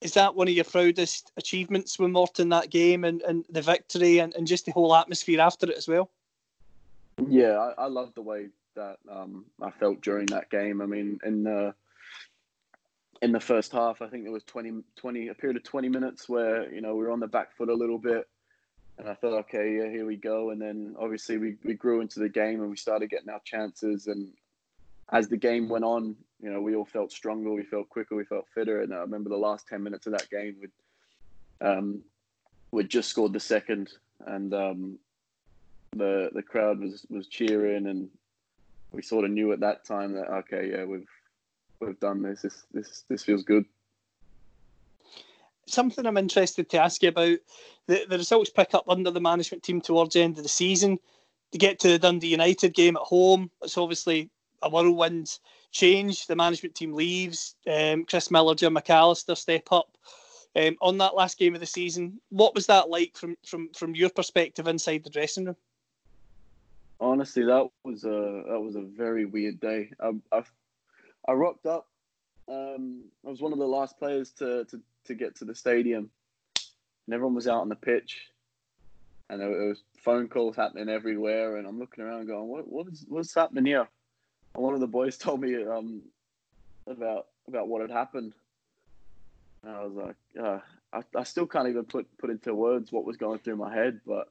Is 0.00 0.12
that 0.14 0.34
one 0.34 0.48
of 0.48 0.54
your 0.54 0.64
proudest 0.64 1.32
achievements 1.36 1.98
with 1.98 2.10
Morton 2.10 2.48
that 2.50 2.70
game 2.70 3.04
and, 3.04 3.22
and 3.22 3.46
the 3.48 3.62
victory 3.62 4.18
and, 4.18 4.34
and 4.34 4.46
just 4.46 4.66
the 4.66 4.72
whole 4.72 4.94
atmosphere 4.94 5.40
after 5.40 5.70
it 5.70 5.78
as 5.78 5.88
well? 5.88 6.10
Yeah, 7.28 7.56
I, 7.56 7.84
I 7.84 7.86
love 7.86 8.12
the 8.14 8.22
way 8.22 8.48
that 8.76 8.96
um, 9.10 9.44
I 9.60 9.70
felt 9.70 10.00
during 10.00 10.26
that 10.26 10.50
game. 10.50 10.80
I 10.80 10.86
mean, 10.86 11.18
in 11.24 11.42
the 11.42 11.74
in 13.22 13.32
the 13.32 13.40
first 13.40 13.72
half, 13.72 14.02
I 14.02 14.08
think 14.08 14.24
there 14.24 14.32
was 14.32 14.44
20, 14.44 14.82
20 14.96 15.28
a 15.28 15.34
period 15.34 15.56
of 15.56 15.64
twenty 15.64 15.88
minutes 15.88 16.28
where 16.28 16.72
you 16.72 16.80
know 16.80 16.94
we 16.94 17.04
were 17.04 17.10
on 17.10 17.20
the 17.20 17.26
back 17.26 17.56
foot 17.56 17.68
a 17.68 17.74
little 17.74 17.98
bit, 17.98 18.28
and 18.98 19.08
I 19.08 19.14
thought, 19.14 19.38
okay, 19.40 19.76
yeah, 19.76 19.90
here 19.90 20.06
we 20.06 20.16
go. 20.16 20.50
And 20.50 20.60
then 20.60 20.96
obviously 20.98 21.36
we, 21.36 21.56
we 21.64 21.74
grew 21.74 22.00
into 22.00 22.20
the 22.20 22.28
game 22.28 22.60
and 22.60 22.70
we 22.70 22.76
started 22.76 23.10
getting 23.10 23.28
our 23.28 23.40
chances. 23.44 24.06
And 24.06 24.32
as 25.12 25.28
the 25.28 25.36
game 25.36 25.68
went 25.68 25.84
on, 25.84 26.16
you 26.40 26.50
know, 26.50 26.60
we 26.60 26.74
all 26.74 26.86
felt 26.86 27.12
stronger, 27.12 27.52
we 27.52 27.62
felt 27.62 27.90
quicker, 27.90 28.16
we 28.16 28.24
felt 28.24 28.46
fitter. 28.54 28.80
And 28.82 28.94
I 28.94 28.98
remember 28.98 29.28
the 29.28 29.36
last 29.36 29.68
10 29.68 29.82
minutes 29.82 30.06
of 30.06 30.12
that 30.12 30.30
game, 30.30 30.56
we'd, 30.60 31.66
um, 31.66 32.02
we'd 32.70 32.88
just 32.88 33.10
scored 33.10 33.32
the 33.32 33.40
second, 33.40 33.92
and 34.26 34.52
um, 34.52 34.98
the 35.94 36.30
the 36.34 36.42
crowd 36.42 36.80
was, 36.80 37.06
was 37.08 37.26
cheering, 37.28 37.86
and 37.86 38.10
we 38.92 39.02
sort 39.02 39.24
of 39.24 39.30
knew 39.30 39.52
at 39.52 39.60
that 39.60 39.84
time 39.84 40.12
that 40.14 40.30
okay, 40.30 40.70
yeah, 40.70 40.84
we've 40.84 41.08
we've 41.80 42.00
done 42.00 42.22
this. 42.22 42.42
This 42.42 42.64
this 42.72 43.04
this 43.08 43.24
feels 43.24 43.42
good. 43.42 43.64
Something 45.66 46.06
I'm 46.06 46.16
interested 46.16 46.70
to 46.70 46.78
ask 46.78 47.02
you 47.02 47.08
about 47.08 47.38
the, 47.86 48.06
the 48.08 48.18
results 48.18 48.50
pick 48.50 48.72
up 48.72 48.88
under 48.88 49.10
the 49.10 49.20
management 49.20 49.64
team 49.64 49.80
towards 49.80 50.14
the 50.14 50.22
end 50.22 50.36
of 50.36 50.44
the 50.44 50.48
season. 50.48 50.98
To 51.52 51.58
get 51.58 51.78
to 51.80 51.88
the 51.88 51.98
Dundee 51.98 52.28
United 52.28 52.74
game 52.74 52.96
at 52.96 53.02
home, 53.02 53.50
it's 53.62 53.78
obviously 53.78 54.30
a 54.62 54.70
whirlwind 54.70 55.38
change. 55.70 56.26
The 56.26 56.36
management 56.36 56.74
team 56.74 56.92
leaves. 56.92 57.54
Um, 57.70 58.04
Chris 58.04 58.30
Miller, 58.30 58.54
Jim 58.54 58.74
McAlister 58.74 59.36
step 59.36 59.70
up 59.70 59.96
um, 60.56 60.76
on 60.80 60.98
that 60.98 61.14
last 61.14 61.38
game 61.38 61.54
of 61.54 61.60
the 61.60 61.66
season. 61.66 62.20
What 62.30 62.54
was 62.54 62.66
that 62.66 62.88
like 62.88 63.16
from 63.16 63.36
from 63.44 63.70
from 63.74 63.94
your 63.94 64.10
perspective 64.10 64.66
inside 64.66 65.04
the 65.04 65.10
dressing 65.10 65.46
room? 65.46 65.56
Honestly, 67.00 67.44
that 67.44 67.68
was 67.84 68.04
a 68.04 68.42
that 68.48 68.60
was 68.60 68.76
a 68.76 68.82
very 68.82 69.24
weird 69.24 69.60
day. 69.60 69.90
I 70.00 70.12
I, 70.32 70.42
I 71.28 71.32
rocked 71.32 71.66
up. 71.66 71.88
Um, 72.48 73.04
I 73.26 73.30
was 73.30 73.40
one 73.40 73.52
of 73.52 73.58
the 73.58 73.66
last 73.66 73.98
players 73.98 74.30
to, 74.34 74.64
to, 74.66 74.80
to 75.06 75.14
get 75.14 75.34
to 75.36 75.44
the 75.44 75.54
stadium, 75.54 76.10
and 77.06 77.14
everyone 77.14 77.34
was 77.34 77.48
out 77.48 77.60
on 77.60 77.68
the 77.68 77.74
pitch, 77.74 78.20
and 79.28 79.40
there, 79.40 79.48
was 79.48 79.82
phone 80.04 80.28
calls 80.28 80.56
happening 80.56 80.88
everywhere. 80.88 81.56
And 81.56 81.66
I'm 81.66 81.78
looking 81.78 82.04
around, 82.04 82.28
going, 82.28 82.48
"What 82.48 82.68
what 82.68 82.86
is 82.88 83.04
what's 83.08 83.34
happening 83.34 83.66
here?" 83.66 83.88
And 84.54 84.64
one 84.64 84.74
of 84.74 84.80
the 84.80 84.86
boys 84.86 85.18
told 85.18 85.40
me 85.40 85.54
um, 85.64 86.02
about 86.86 87.26
about 87.48 87.68
what 87.68 87.82
had 87.82 87.90
happened. 87.90 88.32
And 89.62 89.74
I 89.74 89.84
was 89.84 89.94
like, 89.94 90.16
uh, 90.40 90.60
I, 90.92 91.02
I 91.18 91.24
still 91.24 91.46
can't 91.46 91.68
even 91.68 91.84
put 91.84 92.06
put 92.18 92.30
into 92.30 92.54
words 92.54 92.92
what 92.92 93.04
was 93.04 93.16
going 93.16 93.40
through 93.40 93.56
my 93.56 93.74
head, 93.74 94.00
but 94.06 94.28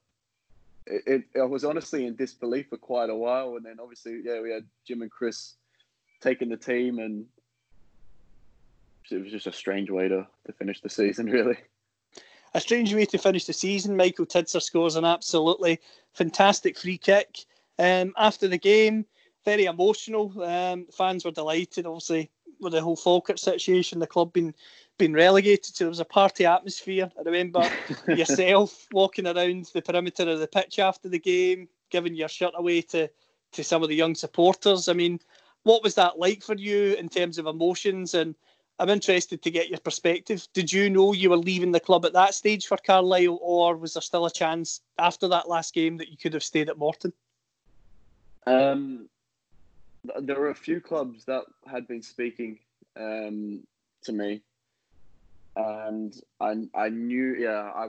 it, 0.88 1.04
it, 1.34 1.39
I 1.39 1.45
was 1.45 1.63
honestly 1.63 2.06
in 2.06 2.15
disbelief 2.15 2.69
for 2.69 2.78
quite 2.78 3.10
a 3.10 3.15
while. 3.15 3.56
And 3.56 3.65
then 3.65 3.78
obviously, 3.82 4.21
yeah, 4.24 4.41
we 4.41 4.52
had 4.52 4.65
Jim 4.86 5.02
and 5.02 5.12
Chris 5.12 5.56
taking 6.21 6.50
the 6.50 6.58
team, 6.58 7.00
and 7.00 7.26
it 9.12 9.21
was 9.21 9.32
just 9.32 9.48
a 9.48 9.54
strange 9.54 9.89
way 9.89 10.08
to, 10.08 10.28
to 10.45 10.54
finish 10.54 10.82
the 10.82 10.89
season, 10.89 11.26
really. 11.32 11.58
A 12.54 12.62
strange 12.62 12.93
way 12.93 13.06
to 13.06 13.17
finish 13.17 13.45
the 13.45 13.54
season. 13.54 13.98
Michael 13.98 14.26
Tidser 14.26 14.62
scores 14.62 14.95
an 14.95 15.06
absolutely 15.06 15.80
fantastic 16.13 16.78
free 16.78 16.98
kick. 16.98 17.39
Um, 17.78 18.13
after 18.17 18.48
the 18.48 18.58
game, 18.58 19.06
very 19.43 19.65
emotional. 19.65 20.32
Um, 20.41 20.88
fans 20.91 21.26
were 21.26 21.32
delighted, 21.32 21.86
obviously, 21.86 22.32
with 22.62 22.71
the 22.74 22.82
whole 22.82 22.95
Falkirk 22.95 23.38
situation. 23.38 24.00
The 24.00 24.08
club 24.08 24.32
being 24.32 24.54
been 24.97 25.13
relegated, 25.13 25.75
so 25.75 25.86
there 25.86 25.89
was 25.89 25.99
a 25.99 26.05
party 26.05 26.45
atmosphere. 26.45 27.12
I 27.17 27.21
remember 27.21 27.69
yourself 28.08 28.88
walking 28.91 29.27
around 29.27 29.69
the 29.73 29.81
perimeter 29.81 30.29
of 30.29 30.39
the 30.39 30.47
pitch 30.47 30.79
after 30.79 31.10
the 31.10 31.19
game, 31.19 31.67
giving 31.89 32.15
your 32.15 32.29
shirt 32.29 32.53
away 32.55 32.81
to 32.81 33.10
to 33.53 33.63
some 33.63 33.84
of 33.84 33.89
the 33.89 33.95
young 33.95 34.15
supporters. 34.15 34.89
I 34.89 34.93
mean, 34.93 35.19
what 35.63 35.84
was 35.84 35.95
that 35.95 36.19
like 36.19 36.43
for 36.43 36.55
you 36.55 36.93
in 36.95 37.10
terms 37.10 37.38
of 37.38 37.47
emotions? 37.47 38.13
And 38.13 38.36
I'm 38.79 38.89
interested 38.89 39.41
to 39.41 39.51
get 39.51 39.69
your 39.69 39.79
perspective. 39.79 40.45
Did 40.53 40.71
you 40.71 40.89
know 40.89 41.13
you 41.13 41.29
were 41.29 41.38
leaving 41.38 41.71
the 41.71 41.79
club 41.79 42.05
at 42.05 42.13
that 42.13 42.34
stage 42.34 42.67
for 42.67 42.77
Carlisle, 42.77 43.39
or 43.41 43.77
was 43.77 43.93
there 43.93 44.01
still 44.01 44.25
a 44.25 44.31
chance 44.31 44.81
after 44.99 45.27
that 45.29 45.47
last 45.47 45.73
game 45.73 45.97
that 45.97 46.10
you 46.10 46.17
could 46.17 46.34
have 46.34 46.43
stayed 46.43 46.69
at 46.69 46.77
Morton? 46.77 47.13
Um, 48.45 49.10
there 50.19 50.39
were 50.39 50.49
a 50.49 50.55
few 50.55 50.81
clubs 50.81 51.25
that 51.25 51.43
had 51.65 51.88
been 51.88 52.01
speaking 52.01 52.60
um, 52.97 53.62
to 54.03 54.12
me, 54.12 54.41
and 55.55 56.13
I 56.39 56.55
I 56.73 56.89
knew 56.89 57.35
yeah 57.37 57.71
I 57.75 57.87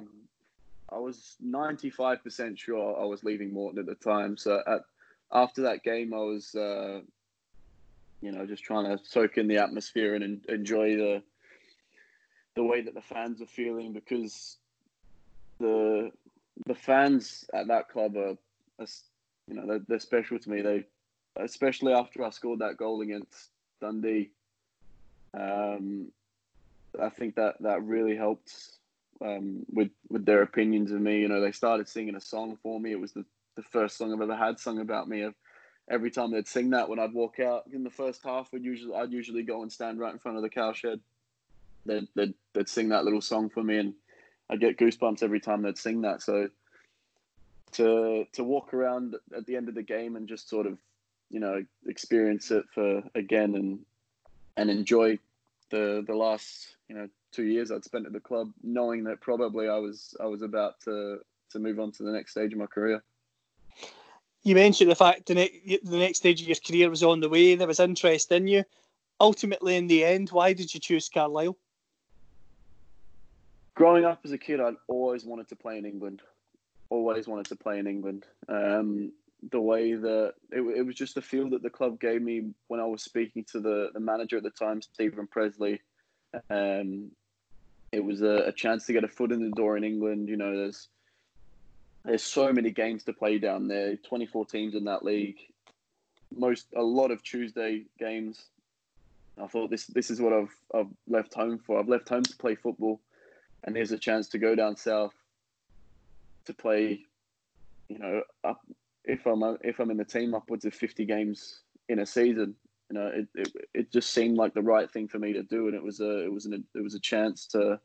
I 0.90 0.98
was 0.98 1.36
ninety 1.40 1.90
five 1.90 2.22
percent 2.22 2.58
sure 2.58 3.00
I 3.00 3.04
was 3.04 3.24
leaving 3.24 3.52
Morton 3.52 3.80
at 3.80 3.86
the 3.86 3.94
time. 3.94 4.36
So 4.36 4.62
at 4.66 4.82
after 5.32 5.62
that 5.62 5.82
game, 5.82 6.14
I 6.14 6.18
was 6.18 6.54
uh, 6.54 7.00
you 8.20 8.32
know 8.32 8.46
just 8.46 8.62
trying 8.62 8.84
to 8.84 9.04
soak 9.04 9.38
in 9.38 9.48
the 9.48 9.58
atmosphere 9.58 10.14
and 10.14 10.44
enjoy 10.48 10.96
the 10.96 11.22
the 12.54 12.62
way 12.62 12.80
that 12.80 12.94
the 12.94 13.02
fans 13.02 13.42
are 13.42 13.46
feeling 13.46 13.92
because 13.92 14.58
the 15.58 16.10
the 16.66 16.74
fans 16.74 17.44
at 17.52 17.68
that 17.68 17.88
club 17.88 18.16
are, 18.16 18.36
are 18.78 18.86
you 19.48 19.54
know 19.54 19.66
they're, 19.66 19.82
they're 19.88 19.98
special 19.98 20.38
to 20.38 20.50
me. 20.50 20.62
They 20.62 20.84
especially 21.36 21.92
after 21.92 22.24
I 22.24 22.30
scored 22.30 22.60
that 22.60 22.76
goal 22.76 23.02
against 23.02 23.50
Dundee. 23.80 24.30
Um, 25.34 26.12
I 27.02 27.08
think 27.08 27.36
that 27.36 27.56
that 27.60 27.82
really 27.82 28.16
helped 28.16 28.52
um, 29.20 29.64
with 29.72 29.90
with 30.08 30.24
their 30.24 30.42
opinions 30.42 30.90
of 30.92 31.00
me. 31.00 31.20
You 31.20 31.28
know, 31.28 31.40
they 31.40 31.52
started 31.52 31.88
singing 31.88 32.16
a 32.16 32.20
song 32.20 32.58
for 32.62 32.78
me. 32.80 32.92
It 32.92 33.00
was 33.00 33.12
the, 33.12 33.24
the 33.56 33.62
first 33.62 33.96
song 33.96 34.12
I've 34.12 34.20
ever 34.20 34.36
had 34.36 34.58
sung 34.58 34.80
about 34.80 35.08
me. 35.08 35.28
Every 35.88 36.10
time 36.10 36.32
they'd 36.32 36.48
sing 36.48 36.70
that, 36.70 36.88
when 36.88 36.98
I'd 36.98 37.12
walk 37.12 37.38
out 37.38 37.64
in 37.72 37.84
the 37.84 37.90
first 37.90 38.22
half, 38.24 38.48
I'd 38.54 38.64
usually 38.64 38.94
I'd 38.94 39.12
usually 39.12 39.42
go 39.42 39.62
and 39.62 39.72
stand 39.72 39.98
right 39.98 40.12
in 40.12 40.18
front 40.18 40.36
of 40.36 40.42
the 40.42 40.50
cowshed. 40.50 41.00
They'd, 41.84 42.08
they'd 42.14 42.34
they'd 42.54 42.68
sing 42.68 42.88
that 42.90 43.04
little 43.04 43.20
song 43.20 43.48
for 43.48 43.62
me, 43.62 43.78
and 43.78 43.94
I'd 44.50 44.60
get 44.60 44.78
goosebumps 44.78 45.22
every 45.22 45.40
time 45.40 45.62
they'd 45.62 45.78
sing 45.78 46.02
that. 46.02 46.22
So 46.22 46.48
to 47.72 48.24
to 48.32 48.44
walk 48.44 48.74
around 48.74 49.16
at 49.36 49.46
the 49.46 49.56
end 49.56 49.68
of 49.68 49.74
the 49.74 49.82
game 49.82 50.16
and 50.16 50.28
just 50.28 50.48
sort 50.48 50.66
of 50.66 50.78
you 51.30 51.40
know 51.40 51.64
experience 51.86 52.50
it 52.50 52.64
for 52.74 53.02
again 53.14 53.54
and 53.54 53.80
and 54.56 54.70
enjoy 54.70 55.18
the 55.70 56.04
the 56.06 56.14
last 56.14 56.76
you 56.88 56.96
know 56.96 57.08
two 57.32 57.44
years 57.44 57.70
I'd 57.70 57.84
spent 57.84 58.06
at 58.06 58.12
the 58.12 58.20
club, 58.20 58.50
knowing 58.62 59.04
that 59.04 59.20
probably 59.20 59.68
I 59.68 59.78
was 59.78 60.14
I 60.20 60.26
was 60.26 60.42
about 60.42 60.80
to 60.84 61.18
to 61.50 61.58
move 61.58 61.78
on 61.78 61.92
to 61.92 62.02
the 62.02 62.12
next 62.12 62.32
stage 62.32 62.52
of 62.52 62.58
my 62.58 62.66
career. 62.66 63.02
You 64.42 64.54
mentioned 64.54 64.90
the 64.90 64.96
fact 64.96 65.26
the, 65.26 65.34
ne- 65.34 65.80
the 65.82 65.98
next 65.98 66.18
stage 66.18 66.40
of 66.40 66.46
your 66.46 66.56
career 66.56 66.88
was 66.88 67.02
on 67.02 67.20
the 67.20 67.28
way. 67.28 67.56
There 67.56 67.66
was 67.66 67.80
interest 67.80 68.30
in 68.30 68.46
you. 68.46 68.64
Ultimately, 69.20 69.76
in 69.76 69.86
the 69.86 70.04
end, 70.04 70.28
why 70.30 70.52
did 70.52 70.72
you 70.72 70.78
choose 70.78 71.08
Carlisle? 71.08 71.56
Growing 73.74 74.04
up 74.04 74.20
as 74.24 74.32
a 74.32 74.38
kid, 74.38 74.60
I'd 74.60 74.74
always 74.88 75.24
wanted 75.24 75.48
to 75.48 75.56
play 75.56 75.78
in 75.78 75.84
England. 75.84 76.22
Always 76.90 77.26
wanted 77.26 77.46
to 77.46 77.56
play 77.56 77.78
in 77.78 77.86
England. 77.86 78.24
Um, 78.48 79.12
the 79.50 79.60
way 79.60 79.94
that 79.94 80.34
it, 80.50 80.60
it 80.60 80.82
was 80.86 80.94
just 80.94 81.14
the 81.14 81.22
feel 81.22 81.50
that 81.50 81.62
the 81.62 81.70
club 81.70 82.00
gave 82.00 82.22
me 82.22 82.50
when 82.68 82.80
I 82.80 82.86
was 82.86 83.02
speaking 83.02 83.44
to 83.52 83.60
the, 83.60 83.90
the 83.92 84.00
manager 84.00 84.36
at 84.38 84.42
the 84.42 84.50
time, 84.50 84.82
Steven 84.82 85.26
Pressley. 85.26 85.80
Um, 86.50 87.10
it 87.92 88.04
was 88.04 88.22
a, 88.22 88.44
a, 88.46 88.52
chance 88.52 88.86
to 88.86 88.92
get 88.92 89.04
a 89.04 89.08
foot 89.08 89.32
in 89.32 89.42
the 89.42 89.54
door 89.54 89.76
in 89.76 89.84
England. 89.84 90.28
You 90.28 90.36
know, 90.36 90.54
there's 90.54 90.88
there's 92.04 92.22
so 92.22 92.52
many 92.52 92.70
games 92.70 93.04
to 93.04 93.12
play 93.12 93.38
down 93.38 93.68
there. 93.68 93.96
24 93.96 94.46
teams 94.46 94.74
in 94.74 94.84
that 94.84 95.04
league. 95.04 95.38
Most 96.36 96.66
a 96.76 96.82
lot 96.82 97.10
of 97.10 97.22
Tuesday 97.22 97.84
games. 97.98 98.46
I 99.42 99.46
thought 99.46 99.70
this 99.70 99.86
this 99.86 100.10
is 100.10 100.20
what 100.20 100.32
I've 100.32 100.54
I've 100.74 100.90
left 101.06 101.34
home 101.34 101.58
for. 101.58 101.78
I've 101.78 101.88
left 101.88 102.08
home 102.08 102.24
to 102.24 102.36
play 102.36 102.54
football, 102.54 103.00
and 103.64 103.76
there's 103.76 103.92
a 103.92 103.98
chance 103.98 104.28
to 104.28 104.38
go 104.38 104.54
down 104.54 104.76
south 104.76 105.14
to 106.46 106.54
play. 106.54 107.04
You 107.88 107.98
know, 107.98 108.22
up 108.42 108.60
if 109.06 109.26
I'm 109.26 109.42
if 109.62 109.78
I'm 109.78 109.90
in 109.90 109.96
the 109.96 110.04
team 110.04 110.34
upwards 110.34 110.64
of 110.64 110.74
50 110.74 111.04
games 111.04 111.60
in 111.88 112.00
a 112.00 112.06
season, 112.06 112.54
you 112.90 112.98
know, 112.98 113.06
it, 113.06 113.28
it, 113.34 113.52
it 113.72 113.92
just 113.92 114.10
seemed 114.10 114.36
like 114.36 114.52
the 114.54 114.62
right 114.62 114.90
thing 114.90 115.08
for 115.08 115.18
me 115.18 115.32
to 115.32 115.42
do, 115.42 115.66
and 115.66 115.74
it 115.74 115.82
was 115.82 116.00
a 116.00 116.24
it 116.24 116.32
was 116.32 116.46
an 116.46 116.64
it 116.74 116.82
was 116.82 116.94
a 116.94 117.00
chance 117.00 117.46
to 117.48 117.80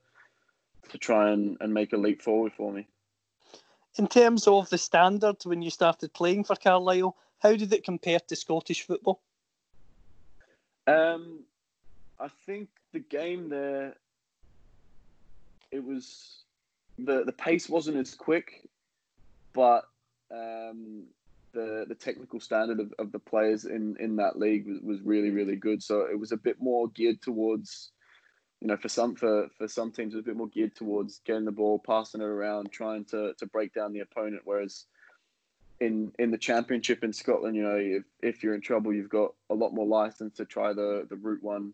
to 0.90 0.98
try 0.98 1.32
and, 1.32 1.58
and 1.62 1.74
make 1.74 1.94
a 1.94 1.98
leap 1.98 2.22
forward 2.22 2.52
for 2.54 2.74
me. 2.74 2.88
In 3.98 4.08
terms 4.08 4.48
of 4.48 4.70
the 4.70 4.78
standard 4.78 5.38
when 5.44 5.62
you 5.62 5.70
started 5.70 6.14
playing 6.14 6.44
for 6.44 6.56
Carlisle, 6.56 7.16
how 7.40 7.56
did 7.56 7.72
it 7.72 7.84
compare 7.84 8.20
to 8.20 8.36
Scottish 8.36 8.82
football? 8.86 9.22
Um, 10.88 11.42
I 12.20 12.28
think 12.46 12.70
the 12.94 13.00
game 13.00 13.50
there, 13.50 13.96
it 15.72 15.84
was 15.84 16.44
the 16.98 17.24
the 17.24 17.32
pace 17.32 17.70
wasn't 17.70 17.98
as 17.98 18.16
quick, 18.16 18.68
but 19.54 19.86
um, 20.34 21.04
the 21.54 21.86
the 21.88 21.96
technical 21.96 22.40
standard 22.40 22.80
of, 22.80 22.94
of 22.98 23.12
the 23.12 23.20
players 23.20 23.66
in, 23.66 23.98
in 24.00 24.16
that 24.18 24.40
league 24.40 24.68
was, 24.68 24.80
was 24.82 25.02
really 25.02 25.30
really 25.30 25.56
good. 25.56 25.84
So 25.84 26.06
it 26.06 26.20
was 26.20 26.32
a 26.32 26.38
bit 26.38 26.62
more 26.62 26.88
geared 26.90 27.22
towards, 27.22 27.92
you 28.62 28.68
know, 28.68 28.78
for 28.78 28.90
some 28.90 29.16
for, 29.16 29.50
for 29.58 29.68
some 29.68 29.92
teams, 29.92 30.14
it 30.14 30.18
was 30.18 30.24
a 30.26 30.28
bit 30.28 30.38
more 30.38 30.48
geared 30.48 30.76
towards 30.76 31.20
getting 31.26 31.46
the 31.46 31.52
ball, 31.52 31.80
passing 31.80 32.22
it 32.22 32.26
around, 32.26 32.72
trying 32.72 33.06
to, 33.06 33.34
to 33.38 33.46
break 33.46 33.74
down 33.74 33.94
the 33.94 34.00
opponent. 34.00 34.44
Whereas 34.46 34.86
in 35.80 36.14
in 36.20 36.32
the 36.32 36.38
championship 36.38 37.04
in 37.04 37.12
Scotland, 37.12 37.56
you 37.56 37.64
know, 37.64 37.76
if, 37.76 38.04
if 38.22 38.44
you're 38.44 38.56
in 38.56 38.62
trouble, 38.62 38.94
you've 38.94 39.10
got 39.10 39.34
a 39.50 39.56
lot 39.56 39.74
more 39.74 39.88
license 39.88 40.36
to 40.38 40.46
try 40.46 40.74
the 40.74 41.06
the 41.10 41.16
route 41.16 41.44
one, 41.44 41.74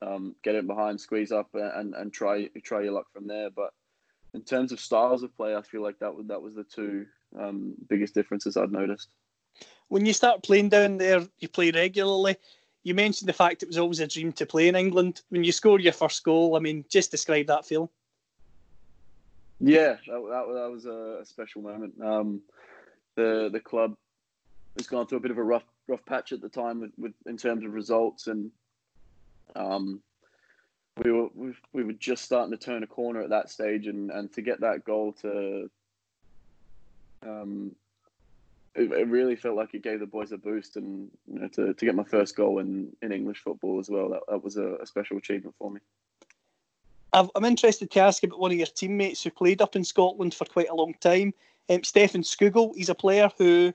um, 0.00 0.34
get 0.42 0.54
it 0.54 0.66
behind, 0.66 1.00
squeeze 1.00 1.32
up, 1.32 1.50
and 1.54 1.94
and 1.94 2.12
try 2.12 2.48
try 2.62 2.82
your 2.82 2.92
luck 2.92 3.12
from 3.12 3.26
there. 3.26 3.50
But 3.50 3.74
in 4.32 4.42
terms 4.42 4.72
of 4.72 4.80
styles 4.80 5.22
of 5.22 5.36
play, 5.36 5.56
I 5.56 5.62
feel 5.62 5.82
like 5.82 5.98
that 5.98 6.14
was 6.14 6.28
that 6.28 6.40
was 6.40 6.54
the 6.54 6.64
two 6.64 7.06
um, 7.38 7.74
biggest 7.88 8.14
differences 8.14 8.56
I'd 8.56 8.72
noticed. 8.72 9.08
When 9.88 10.06
you 10.06 10.12
start 10.12 10.42
playing 10.42 10.68
down 10.68 10.98
there, 10.98 11.22
you 11.38 11.48
play 11.48 11.70
regularly. 11.70 12.36
You 12.82 12.94
mentioned 12.94 13.28
the 13.28 13.34
fact 13.34 13.62
it 13.62 13.68
was 13.68 13.78
always 13.78 14.00
a 14.00 14.06
dream 14.06 14.32
to 14.32 14.46
play 14.46 14.68
in 14.68 14.76
England. 14.76 15.22
When 15.28 15.44
you 15.44 15.52
score 15.52 15.80
your 15.80 15.92
first 15.92 16.22
goal, 16.24 16.56
I 16.56 16.60
mean, 16.60 16.84
just 16.88 17.10
describe 17.10 17.46
that 17.46 17.66
feel. 17.66 17.90
Yeah, 19.58 19.96
that, 20.06 20.22
that, 20.30 20.46
that 20.54 20.70
was 20.70 20.86
a, 20.86 21.24
special 21.24 21.60
moment. 21.60 21.94
Um, 22.02 22.40
the 23.16 23.50
the 23.52 23.60
club 23.60 23.94
has 24.78 24.86
gone 24.86 25.06
through 25.06 25.18
a 25.18 25.20
bit 25.20 25.30
of 25.30 25.38
a 25.38 25.42
rough 25.42 25.64
rough 25.86 26.04
patch 26.06 26.32
at 26.32 26.40
the 26.40 26.48
time 26.48 26.80
with, 26.80 26.92
with 26.96 27.12
in 27.26 27.36
terms 27.36 27.64
of 27.64 27.74
results, 27.74 28.26
and 28.28 28.50
um, 29.54 30.00
we 31.04 31.12
were 31.12 31.28
we 31.74 31.84
were 31.84 31.92
just 31.92 32.24
starting 32.24 32.56
to 32.56 32.64
turn 32.64 32.82
a 32.82 32.86
corner 32.86 33.20
at 33.20 33.30
that 33.30 33.50
stage, 33.50 33.86
and, 33.86 34.10
and 34.10 34.32
to 34.32 34.40
get 34.40 34.60
that 34.60 34.84
goal 34.84 35.12
to 35.20 35.68
um, 37.26 37.72
it, 38.74 38.90
it, 38.92 39.08
really 39.08 39.36
felt 39.36 39.56
like 39.56 39.74
it 39.74 39.82
gave 39.82 40.00
the 40.00 40.06
boys 40.06 40.32
a 40.32 40.38
boost, 40.38 40.76
and 40.76 41.10
you 41.26 41.40
know, 41.40 41.48
to, 41.48 41.74
to 41.74 41.84
get 41.84 41.94
my 41.94 42.04
first 42.04 42.36
goal 42.36 42.58
in, 42.60 42.88
in 43.02 43.12
English 43.12 43.38
football 43.38 43.78
as 43.78 43.90
well, 43.90 44.08
that, 44.10 44.20
that 44.28 44.42
was 44.42 44.56
a, 44.56 44.76
a 44.76 44.86
special 44.86 45.18
achievement 45.18 45.54
for 45.58 45.70
me. 45.70 45.80
i 47.12 47.28
am 47.34 47.44
interested 47.44 47.90
to 47.90 48.00
ask 48.00 48.22
about 48.22 48.38
one 48.38 48.52
of 48.52 48.56
your 48.56 48.66
teammates 48.66 49.22
who 49.22 49.30
played 49.30 49.60
up 49.60 49.76
in 49.76 49.84
Scotland 49.84 50.34
for 50.34 50.44
quite 50.44 50.68
a 50.68 50.74
long 50.74 50.94
time, 51.00 51.34
um, 51.68 51.82
Stefan 51.82 52.22
Scougall. 52.22 52.74
He's 52.74 52.88
a 52.88 52.94
player 52.94 53.30
who 53.36 53.72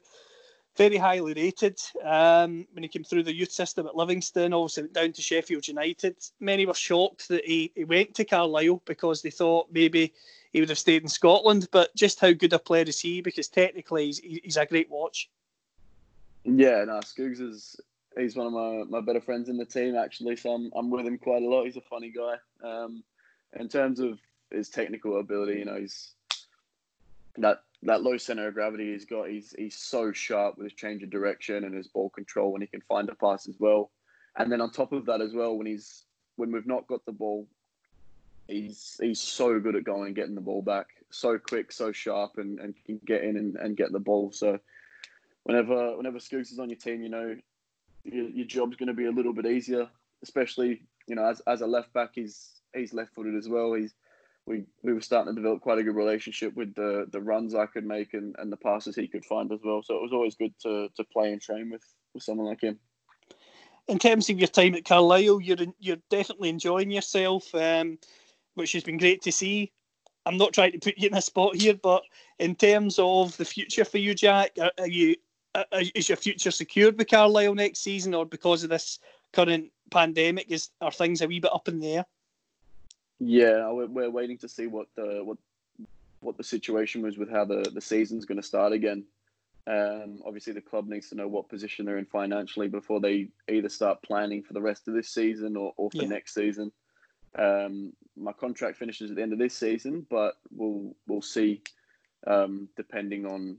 very 0.77 0.97
highly 0.97 1.33
rated 1.33 1.79
um, 2.03 2.67
when 2.73 2.83
he 2.83 2.89
came 2.89 3.03
through 3.03 3.23
the 3.23 3.35
youth 3.35 3.51
system 3.51 3.87
at 3.87 3.95
Livingston. 3.95 4.53
Obviously 4.53 4.83
went 4.83 4.93
down 4.93 5.11
to 5.13 5.21
Sheffield 5.21 5.67
United. 5.67 6.15
Many 6.39 6.65
were 6.65 6.73
shocked 6.73 7.29
that 7.29 7.45
he, 7.45 7.71
he 7.75 7.83
went 7.83 8.13
to 8.15 8.25
Carlisle 8.25 8.81
because 8.85 9.21
they 9.21 9.31
thought 9.31 9.67
maybe 9.71 10.13
he 10.51 10.59
would 10.59 10.69
have 10.69 10.77
stayed 10.79 11.01
in 11.01 11.07
Scotland. 11.07 11.67
But 11.71 11.95
just 11.95 12.19
how 12.19 12.31
good 12.31 12.53
a 12.53 12.59
player 12.59 12.83
is 12.83 12.99
he? 12.99 13.21
Because 13.21 13.47
technically, 13.47 14.07
he's, 14.07 14.19
he's 14.19 14.57
a 14.57 14.65
great 14.65 14.89
watch. 14.89 15.29
Yeah, 16.43 16.83
no, 16.83 16.99
Scoogs 16.99 17.41
is 17.41 17.75
he's 18.17 18.35
one 18.35 18.47
of 18.47 18.53
my, 18.53 18.83
my 18.99 19.01
better 19.01 19.21
friends 19.21 19.49
in 19.49 19.57
the 19.57 19.65
team 19.65 19.95
actually. 19.95 20.35
So 20.35 20.51
I'm 20.51 20.71
I'm 20.75 20.89
with 20.89 21.05
him 21.05 21.17
quite 21.17 21.41
a 21.41 21.47
lot. 21.47 21.65
He's 21.65 21.77
a 21.77 21.81
funny 21.81 22.11
guy. 22.11 22.35
Um, 22.63 23.03
in 23.59 23.67
terms 23.67 23.99
of 23.99 24.19
his 24.51 24.69
technical 24.69 25.19
ability, 25.19 25.59
you 25.59 25.65
know, 25.65 25.77
he's 25.77 26.11
that 27.37 27.63
that 27.85 28.03
low 28.03 28.17
center 28.17 28.47
of 28.47 28.53
gravity 28.53 28.91
he's 28.91 29.05
got. 29.05 29.29
He's 29.29 29.55
he's 29.57 29.77
so 29.77 30.11
sharp 30.11 30.57
with 30.57 30.65
his 30.65 30.73
change 30.73 31.03
of 31.03 31.09
direction 31.09 31.63
and 31.63 31.75
his 31.75 31.87
ball 31.87 32.09
control 32.09 32.51
when 32.51 32.61
he 32.61 32.67
can 32.67 32.81
find 32.81 33.09
a 33.09 33.15
pass 33.15 33.47
as 33.47 33.55
well. 33.59 33.91
And 34.37 34.51
then 34.51 34.61
on 34.61 34.71
top 34.71 34.91
of 34.91 35.05
that 35.05 35.21
as 35.21 35.33
well, 35.33 35.57
when 35.57 35.67
he's 35.67 36.03
when 36.35 36.51
we've 36.51 36.67
not 36.67 36.87
got 36.87 37.05
the 37.05 37.11
ball, 37.11 37.47
he's 38.47 38.97
he's 39.01 39.21
so 39.21 39.59
good 39.59 39.75
at 39.75 39.83
going 39.83 40.07
and 40.07 40.15
getting 40.15 40.35
the 40.35 40.41
ball 40.41 40.61
back, 40.61 40.87
so 41.11 41.37
quick, 41.37 41.71
so 41.71 41.91
sharp, 41.91 42.37
and, 42.37 42.59
and 42.59 42.75
can 42.85 42.99
get 43.05 43.23
in 43.23 43.37
and, 43.37 43.55
and 43.55 43.77
get 43.77 43.91
the 43.91 43.99
ball. 43.99 44.31
So 44.31 44.59
whenever 45.43 45.95
whenever 45.95 46.19
Scoots 46.19 46.51
is 46.51 46.59
on 46.59 46.69
your 46.69 46.79
team, 46.79 47.01
you 47.01 47.09
know 47.09 47.35
your, 48.03 48.29
your 48.29 48.47
job's 48.47 48.77
going 48.77 48.87
to 48.87 48.93
be 48.93 49.05
a 49.05 49.11
little 49.11 49.33
bit 49.33 49.45
easier, 49.45 49.87
especially 50.23 50.81
you 51.07 51.15
know, 51.15 51.25
as 51.25 51.41
as 51.47 51.61
a 51.61 51.67
left 51.67 51.93
back, 51.93 52.11
he's 52.13 52.61
he's 52.73 52.93
left 52.93 53.13
footed 53.13 53.35
as 53.35 53.47
well. 53.47 53.73
He's 53.73 53.93
we 54.47 54.63
we 54.83 54.93
were 54.93 55.01
starting 55.01 55.33
to 55.33 55.41
develop 55.41 55.61
quite 55.61 55.79
a 55.79 55.83
good 55.83 55.95
relationship 55.95 56.55
with 56.55 56.75
the 56.75 57.07
the 57.11 57.21
runs 57.21 57.55
I 57.55 57.65
could 57.65 57.85
make 57.85 58.13
and, 58.13 58.35
and 58.37 58.51
the 58.51 58.57
passes 58.57 58.95
he 58.95 59.07
could 59.07 59.25
find 59.25 59.51
as 59.51 59.59
well. 59.63 59.81
So 59.83 59.95
it 59.95 60.01
was 60.01 60.13
always 60.13 60.35
good 60.35 60.53
to 60.63 60.89
to 60.95 61.03
play 61.05 61.31
and 61.31 61.41
train 61.41 61.69
with 61.71 61.83
with 62.13 62.23
someone 62.23 62.47
like 62.47 62.61
him. 62.61 62.79
In 63.87 63.99
terms 63.99 64.29
of 64.29 64.39
your 64.39 64.47
time 64.47 64.75
at 64.75 64.85
Carlisle, 64.85 65.41
you're 65.41 65.57
you're 65.79 65.97
definitely 66.09 66.49
enjoying 66.49 66.91
yourself, 66.91 67.53
um, 67.55 67.97
which 68.55 68.71
has 68.73 68.83
been 68.83 68.97
great 68.97 69.21
to 69.23 69.31
see. 69.31 69.71
I'm 70.27 70.37
not 70.37 70.53
trying 70.53 70.71
to 70.71 70.79
put 70.79 70.97
you 70.97 71.07
in 71.07 71.13
a 71.15 71.21
spot 71.21 71.55
here, 71.55 71.75
but 71.75 72.01
in 72.39 72.55
terms 72.55 72.97
of 72.97 73.37
the 73.37 73.45
future 73.45 73.85
for 73.85 73.99
you, 73.99 74.15
Jack, 74.15 74.51
are, 74.59 74.71
are 74.79 74.87
you 74.87 75.15
are, 75.53 75.65
is 75.93 76.09
your 76.09 76.15
future 76.17 76.51
secured 76.51 76.97
with 76.97 77.09
Carlisle 77.09 77.55
next 77.55 77.79
season, 77.79 78.13
or 78.13 78.25
because 78.25 78.63
of 78.63 78.69
this 78.69 78.99
current 79.33 79.71
pandemic, 79.91 80.51
is 80.51 80.69
are 80.81 80.91
things 80.91 81.21
a 81.21 81.27
wee 81.27 81.39
bit 81.39 81.53
up 81.53 81.67
in 81.67 81.79
the 81.79 81.97
air? 81.97 82.05
Yeah, 83.19 83.71
we're 83.71 84.09
waiting 84.09 84.37
to 84.39 84.49
see 84.49 84.67
what 84.67 84.87
the 84.95 85.21
what 85.23 85.37
what 86.19 86.37
the 86.37 86.43
situation 86.43 87.01
was 87.01 87.17
with 87.17 87.29
how 87.29 87.45
the 87.45 87.69
the 87.73 87.81
season's 87.81 88.25
going 88.25 88.41
to 88.41 88.47
start 88.47 88.73
again. 88.73 89.05
Um, 89.67 90.21
obviously, 90.25 90.53
the 90.53 90.61
club 90.61 90.87
needs 90.87 91.09
to 91.09 91.15
know 91.15 91.27
what 91.27 91.49
position 91.49 91.85
they're 91.85 91.97
in 91.97 92.05
financially 92.05 92.67
before 92.67 92.99
they 92.99 93.29
either 93.49 93.69
start 93.69 94.01
planning 94.03 94.43
for 94.43 94.53
the 94.53 94.61
rest 94.61 94.87
of 94.87 94.93
this 94.93 95.09
season 95.09 95.55
or, 95.55 95.73
or 95.77 95.89
for 95.89 96.03
yeah. 96.03 96.09
next 96.09 96.35
season. 96.35 96.71
Um, 97.37 97.93
my 98.15 98.31
contract 98.31 98.77
finishes 98.77 99.09
at 99.09 99.17
the 99.17 99.23
end 99.23 99.33
of 99.33 99.39
this 99.39 99.55
season, 99.55 100.05
but 100.09 100.35
we'll 100.51 100.95
we'll 101.07 101.21
see 101.21 101.61
um, 102.27 102.69
depending 102.75 103.25
on 103.25 103.57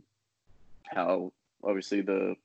how 0.84 1.32
obviously 1.64 2.02
the 2.02 2.36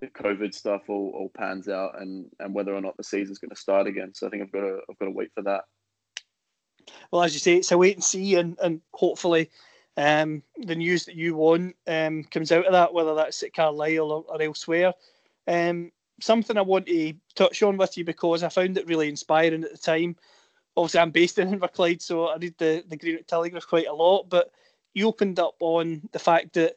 the 0.00 0.06
COVID 0.06 0.54
stuff 0.54 0.82
all, 0.88 1.12
all 1.14 1.30
pans 1.36 1.68
out 1.68 2.00
and, 2.00 2.26
and 2.38 2.54
whether 2.54 2.72
or 2.72 2.80
not 2.80 2.96
the 2.96 3.02
season's 3.02 3.38
going 3.38 3.50
to 3.50 3.56
start 3.56 3.88
again. 3.88 4.14
So 4.14 4.28
I 4.28 4.30
think 4.30 4.44
I've 4.44 4.52
got 4.52 4.60
to 4.60 4.80
I've 4.88 4.98
got 4.98 5.06
to 5.06 5.10
wait 5.10 5.32
for 5.34 5.42
that. 5.42 5.64
Well, 7.10 7.22
as 7.22 7.34
you 7.34 7.40
say, 7.40 7.56
it's 7.56 7.72
a 7.72 7.78
wait 7.78 7.96
and 7.96 8.04
see, 8.04 8.36
and 8.36 8.56
and 8.62 8.80
hopefully 8.92 9.50
um, 9.98 10.42
the 10.56 10.76
news 10.76 11.04
that 11.06 11.16
you 11.16 11.34
want 11.34 11.74
um, 11.88 12.22
comes 12.24 12.52
out 12.52 12.66
of 12.66 12.72
that, 12.72 12.94
whether 12.94 13.14
that's 13.14 13.42
at 13.42 13.52
Carlisle 13.52 14.12
or, 14.12 14.24
or 14.28 14.40
elsewhere. 14.40 14.92
Um, 15.48 15.90
something 16.20 16.56
I 16.56 16.62
want 16.62 16.86
to 16.86 17.14
touch 17.34 17.62
on 17.62 17.76
with 17.76 17.98
you 17.98 18.04
because 18.04 18.42
I 18.42 18.48
found 18.48 18.78
it 18.78 18.86
really 18.86 19.08
inspiring 19.08 19.64
at 19.64 19.72
the 19.72 19.78
time. 19.78 20.16
Obviously, 20.76 21.00
I'm 21.00 21.10
based 21.10 21.38
in 21.38 21.50
Inverclyde, 21.58 22.00
so 22.00 22.28
I 22.28 22.36
read 22.36 22.54
the, 22.58 22.84
the 22.88 22.96
Greenock 22.96 23.26
Telegraph 23.26 23.66
quite 23.66 23.88
a 23.88 23.92
lot, 23.92 24.28
but 24.28 24.52
you 24.94 25.08
opened 25.08 25.40
up 25.40 25.56
on 25.60 26.08
the 26.12 26.18
fact 26.20 26.52
that 26.54 26.76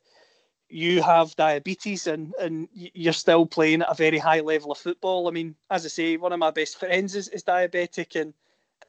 you 0.68 1.04
have 1.04 1.36
diabetes 1.36 2.08
and, 2.08 2.34
and 2.40 2.70
you're 2.74 3.14
still 3.14 3.46
playing 3.46 3.82
at 3.82 3.92
a 3.92 3.96
very 3.96 4.18
high 4.18 4.40
level 4.40 4.72
of 4.72 4.78
football. 4.78 5.28
I 5.28 5.32
mean, 5.32 5.56
as 5.70 5.86
I 5.86 5.90
say, 5.90 6.18
one 6.18 6.34
of 6.34 6.40
my 6.40 6.50
best 6.50 6.80
friends 6.80 7.16
is, 7.16 7.28
is 7.28 7.44
diabetic, 7.44 8.20
and 8.20 8.34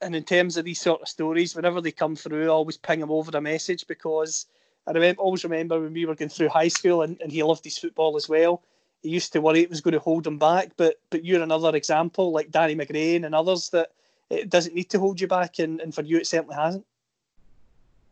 and 0.03 0.17
in 0.17 0.25
terms 0.25 0.57
of 0.57 0.65
these 0.65 0.81
sort 0.81 1.01
of 1.03 1.09
stories, 1.09 1.55
whenever 1.55 1.81
they 1.81 1.93
come 1.93 2.17
through, 2.17 2.47
I 2.47 2.49
always 2.49 2.77
ping 2.77 3.01
him 3.01 3.11
over 3.11 3.37
a 3.37 3.41
message 3.41 3.87
because 3.87 4.47
I 4.87 4.91
remember, 4.93 5.23
always 5.23 5.45
remember 5.45 5.81
when 5.81 5.93
we 5.93 6.07
were 6.07 6.15
going 6.15 6.29
through 6.29 6.49
high 6.49 6.69
school 6.69 7.03
and, 7.03 7.21
and 7.21 7.31
he 7.31 7.43
loved 7.43 7.65
his 7.65 7.79
football 7.79 8.17
as 8.17 8.29
well. 8.29 8.63
He 9.03 9.11
used 9.11 9.33
to 9.33 9.41
worry 9.41 9.61
it 9.61 9.71
was 9.71 9.81
going 9.81 9.93
to 9.93 10.01
hold 10.01 10.27
him 10.27 10.39
back, 10.39 10.73
but 10.77 11.01
but 11.11 11.25
you're 11.25 11.43
another 11.43 11.75
example, 11.75 12.33
like 12.33 12.51
Danny 12.51 12.77
McGrain 12.77 13.25
and 13.25 13.35
others, 13.35 13.71
that 13.71 13.91
it 14.31 14.49
doesn't 14.49 14.75
need 14.75 14.91
to 14.91 15.01
hold 15.01 15.21
you 15.21 15.27
back, 15.27 15.59
and, 15.59 15.81
and 15.81 15.95
for 15.95 16.03
you, 16.03 16.19
it 16.19 16.27
certainly 16.27 16.55
hasn't. 16.55 16.87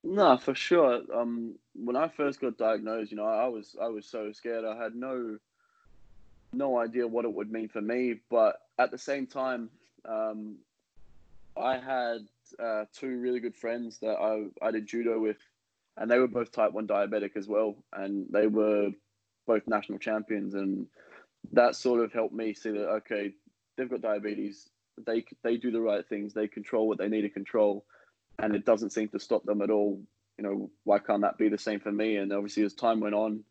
No, 0.03 0.37
for 0.37 0.55
sure. 0.55 1.03
Um, 1.15 1.57
when 1.75 1.97
I 1.97 2.09
first 2.09 2.41
got 2.41 2.59
diagnosed, 2.59 3.11
you 3.11 3.17
know, 3.17 3.25
I 3.27 3.47
was 3.47 3.77
I 3.81 3.87
was 3.89 4.07
so 4.07 4.33
scared. 4.33 4.65
I 4.65 4.83
had 4.83 4.95
no 4.95 5.39
no 6.53 6.79
idea 6.79 7.07
what 7.07 7.25
it 7.25 7.33
would 7.33 7.53
mean 7.53 7.69
for 7.69 7.81
me, 7.81 8.21
but 8.29 8.57
at 8.79 8.91
the 8.91 8.99
same 8.99 9.27
time, 9.27 9.71
um, 10.05 10.57
I 11.61 11.79
had 11.79 12.19
uh, 12.63 12.85
two 12.93 13.19
really 13.19 13.41
good 13.41 13.57
friends 13.57 13.99
that 14.01 14.17
I, 14.17 14.67
I 14.67 14.71
did 14.71 14.87
judo 14.87 15.19
with, 15.19 15.39
and 15.97 16.11
they 16.11 16.19
were 16.19 16.29
both 16.29 16.53
type 16.53 16.73
1 16.73 16.87
diabetic 16.87 17.37
as 17.37 17.47
well. 17.47 17.77
And 17.93 18.27
they 18.31 18.47
were 18.47 18.91
both 19.47 19.63
national 19.67 19.99
champions. 19.99 20.55
And 20.55 20.87
that 21.53 21.77
sort 21.77 22.03
of 22.03 22.13
helped 22.13 22.35
me 22.35 22.55
see 22.55 22.71
that, 22.71 22.89
okay, 22.89 23.33
they've 23.77 23.91
got 23.91 24.01
diabetes. 24.01 24.69
They, 25.07 25.25
they 25.43 25.57
do 25.57 25.71
the 25.71 25.81
right 25.81 26.07
things. 26.09 26.33
They 26.33 26.49
control 26.49 26.89
what 26.89 26.99
they 26.99 27.09
need 27.09 27.23
to 27.23 27.31
control. 27.31 27.85
And 28.39 28.55
it 28.55 28.65
doesn't 28.65 28.93
seem 28.93 29.09
to 29.09 29.21
stop 29.21 29.45
them 29.45 29.63
at 29.63 29.71
all. 29.71 30.01
You 30.39 30.45
know, 30.45 30.71
why 30.85 30.99
can't 30.99 31.23
that 31.23 31.37
be 31.37 31.51
the 31.51 31.59
same 31.59 31.81
for 31.81 31.93
me? 31.93 32.17
And 32.17 32.33
obviously, 32.33 32.63
as 32.65 32.75
time 32.75 33.01
went 33.01 33.15
on, 33.15 33.45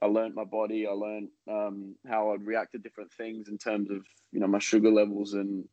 I 0.00 0.06
learned 0.06 0.36
my 0.36 0.44
body. 0.44 0.86
I 0.86 0.92
learned 0.92 1.28
um, 1.50 1.96
how 2.08 2.32
I'd 2.32 2.46
react 2.46 2.72
to 2.72 2.78
different 2.78 3.12
things 3.12 3.48
in 3.48 3.58
terms 3.58 3.90
of, 3.90 4.04
you 4.30 4.38
know, 4.38 4.46
my 4.46 4.60
sugar 4.60 4.90
levels 4.90 5.34
and 5.34 5.64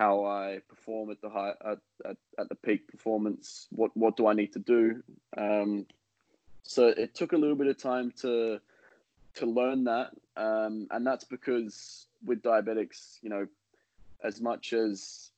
how 0.00 0.24
I 0.24 0.60
perform 0.66 1.10
at 1.10 1.20
the 1.20 1.28
high 1.28 1.52
at, 1.62 1.78
at, 2.06 2.16
at 2.38 2.48
the 2.48 2.54
peak 2.54 2.88
performance. 2.88 3.66
What 3.70 3.94
what 3.94 4.16
do 4.16 4.26
I 4.26 4.32
need 4.32 4.54
to 4.54 4.58
do? 4.58 5.02
Um, 5.36 5.86
so 6.62 6.86
it 6.86 7.14
took 7.14 7.32
a 7.32 7.36
little 7.36 7.56
bit 7.62 7.66
of 7.66 7.76
time 7.76 8.10
to 8.22 8.60
to 9.34 9.46
learn 9.46 9.84
that, 9.84 10.10
um, 10.36 10.88
and 10.90 11.06
that's 11.06 11.24
because 11.24 12.06
with 12.24 12.40
diabetics, 12.42 13.18
you 13.20 13.28
know, 13.28 13.46
as 14.24 14.40
much 14.40 14.72
as 14.72 15.30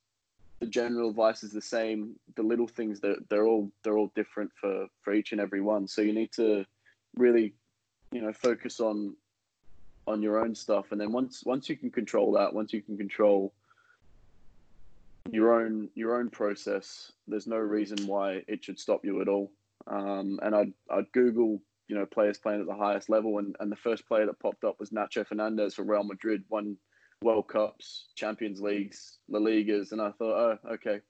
the 0.60 0.66
general 0.66 1.10
advice 1.10 1.42
is 1.42 1.52
the 1.52 1.60
same, 1.76 2.14
the 2.36 2.42
little 2.44 2.68
things 2.68 3.00
that 3.00 3.28
they're 3.28 3.48
all 3.48 3.68
they're 3.82 3.98
all 3.98 4.12
different 4.14 4.52
for 4.60 4.86
for 5.02 5.12
each 5.12 5.32
and 5.32 5.40
every 5.40 5.60
one. 5.60 5.88
So 5.88 6.02
you 6.02 6.12
need 6.12 6.30
to 6.34 6.64
really, 7.16 7.54
you 8.12 8.22
know, 8.22 8.32
focus 8.32 8.78
on 8.78 9.16
on 10.06 10.22
your 10.22 10.38
own 10.38 10.54
stuff, 10.54 10.92
and 10.92 11.00
then 11.00 11.10
once 11.10 11.42
once 11.44 11.68
you 11.68 11.76
can 11.76 11.90
control 11.90 12.30
that, 12.34 12.54
once 12.54 12.72
you 12.72 12.80
can 12.80 12.96
control 12.96 13.52
your 15.30 15.52
own 15.52 15.88
your 15.94 16.18
own 16.18 16.30
process. 16.30 17.12
There's 17.26 17.46
no 17.46 17.56
reason 17.56 18.06
why 18.06 18.42
it 18.48 18.64
should 18.64 18.78
stop 18.78 19.04
you 19.04 19.20
at 19.20 19.28
all. 19.28 19.52
Um, 19.86 20.38
and 20.42 20.54
I'd 20.54 20.72
I'd 20.90 21.12
Google 21.12 21.60
you 21.88 21.96
know 21.96 22.06
players 22.06 22.38
playing 22.38 22.60
at 22.60 22.66
the 22.66 22.74
highest 22.74 23.10
level, 23.10 23.38
and, 23.38 23.54
and 23.60 23.70
the 23.70 23.76
first 23.76 24.06
player 24.06 24.26
that 24.26 24.40
popped 24.40 24.64
up 24.64 24.78
was 24.80 24.90
Nacho 24.90 25.26
Fernandez 25.26 25.74
for 25.74 25.82
Real 25.82 26.04
Madrid, 26.04 26.44
won 26.48 26.76
World 27.22 27.48
Cups, 27.48 28.06
Champions 28.14 28.60
Leagues, 28.60 29.18
La 29.28 29.38
Ligas, 29.38 29.92
and 29.92 30.00
I 30.00 30.10
thought, 30.12 30.58
oh, 30.64 30.72
okay, 30.72 31.00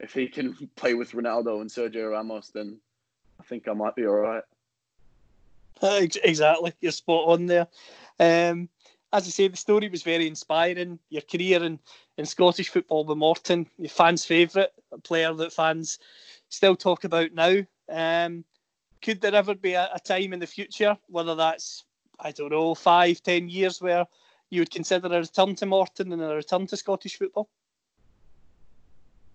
if 0.00 0.12
he 0.12 0.28
can 0.28 0.54
play 0.76 0.94
with 0.94 1.12
Ronaldo 1.12 1.60
and 1.60 1.70
Sergio 1.70 2.10
Ramos, 2.10 2.48
then 2.48 2.78
I 3.40 3.44
think 3.44 3.68
I 3.68 3.72
might 3.72 3.96
be 3.96 4.06
all 4.06 4.14
right. 4.14 4.42
Exactly, 5.82 6.72
you're 6.80 6.92
spot 6.92 7.28
on 7.28 7.46
there. 7.46 7.66
Um, 8.18 8.68
as 9.12 9.26
I 9.26 9.30
say, 9.30 9.48
the 9.48 9.56
story 9.56 9.88
was 9.88 10.02
very 10.02 10.26
inspiring. 10.26 10.98
Your 11.08 11.22
career 11.22 11.62
in, 11.62 11.78
in 12.16 12.26
Scottish 12.26 12.68
football 12.68 13.04
with 13.04 13.18
Morton, 13.18 13.66
your 13.78 13.88
fans' 13.88 14.24
favourite, 14.24 14.70
player 15.02 15.32
that 15.34 15.52
fans 15.52 15.98
still 16.48 16.76
talk 16.76 17.04
about 17.04 17.32
now. 17.32 17.58
Um, 17.88 18.44
could 19.02 19.20
there 19.20 19.34
ever 19.34 19.54
be 19.54 19.74
a, 19.74 19.90
a, 19.92 20.00
time 20.00 20.32
in 20.32 20.40
the 20.40 20.46
future, 20.46 20.96
whether 21.08 21.34
that's, 21.34 21.84
I 22.20 22.30
don't 22.30 22.52
know, 22.52 22.74
five, 22.74 23.22
ten 23.22 23.48
years, 23.48 23.82
where 23.82 24.06
you 24.50 24.60
would 24.60 24.70
consider 24.70 25.08
a 25.08 25.20
return 25.20 25.54
to 25.56 25.66
Morton 25.66 26.12
and 26.12 26.22
a 26.22 26.36
return 26.36 26.66
to 26.68 26.76
Scottish 26.76 27.18
football? 27.18 27.48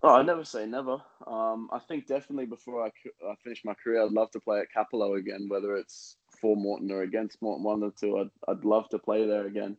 Oh, 0.01 0.15
I 0.15 0.21
never 0.21 0.45
say 0.45 0.65
never. 0.65 1.01
Um, 1.27 1.69
I 1.73 1.79
think 1.79 2.07
definitely 2.07 2.45
before 2.45 2.85
I, 2.85 2.91
I 3.29 3.35
finish 3.43 3.65
my 3.65 3.73
career, 3.73 4.01
I'd 4.01 4.11
love 4.11 4.31
to 4.31 4.39
play 4.39 4.61
at 4.61 4.67
Cappielow 4.73 5.17
again, 5.17 5.47
whether 5.49 5.75
it's 5.75 6.15
for 6.39 6.55
Morton 6.55 6.89
or 6.89 7.01
against 7.01 7.41
Morton, 7.41 7.65
one 7.65 7.83
or 7.83 7.91
two. 7.91 8.17
I'd, 8.17 8.29
I'd 8.47 8.63
love 8.63 8.87
to 8.89 8.99
play 8.99 9.27
there 9.27 9.45
again. 9.45 9.75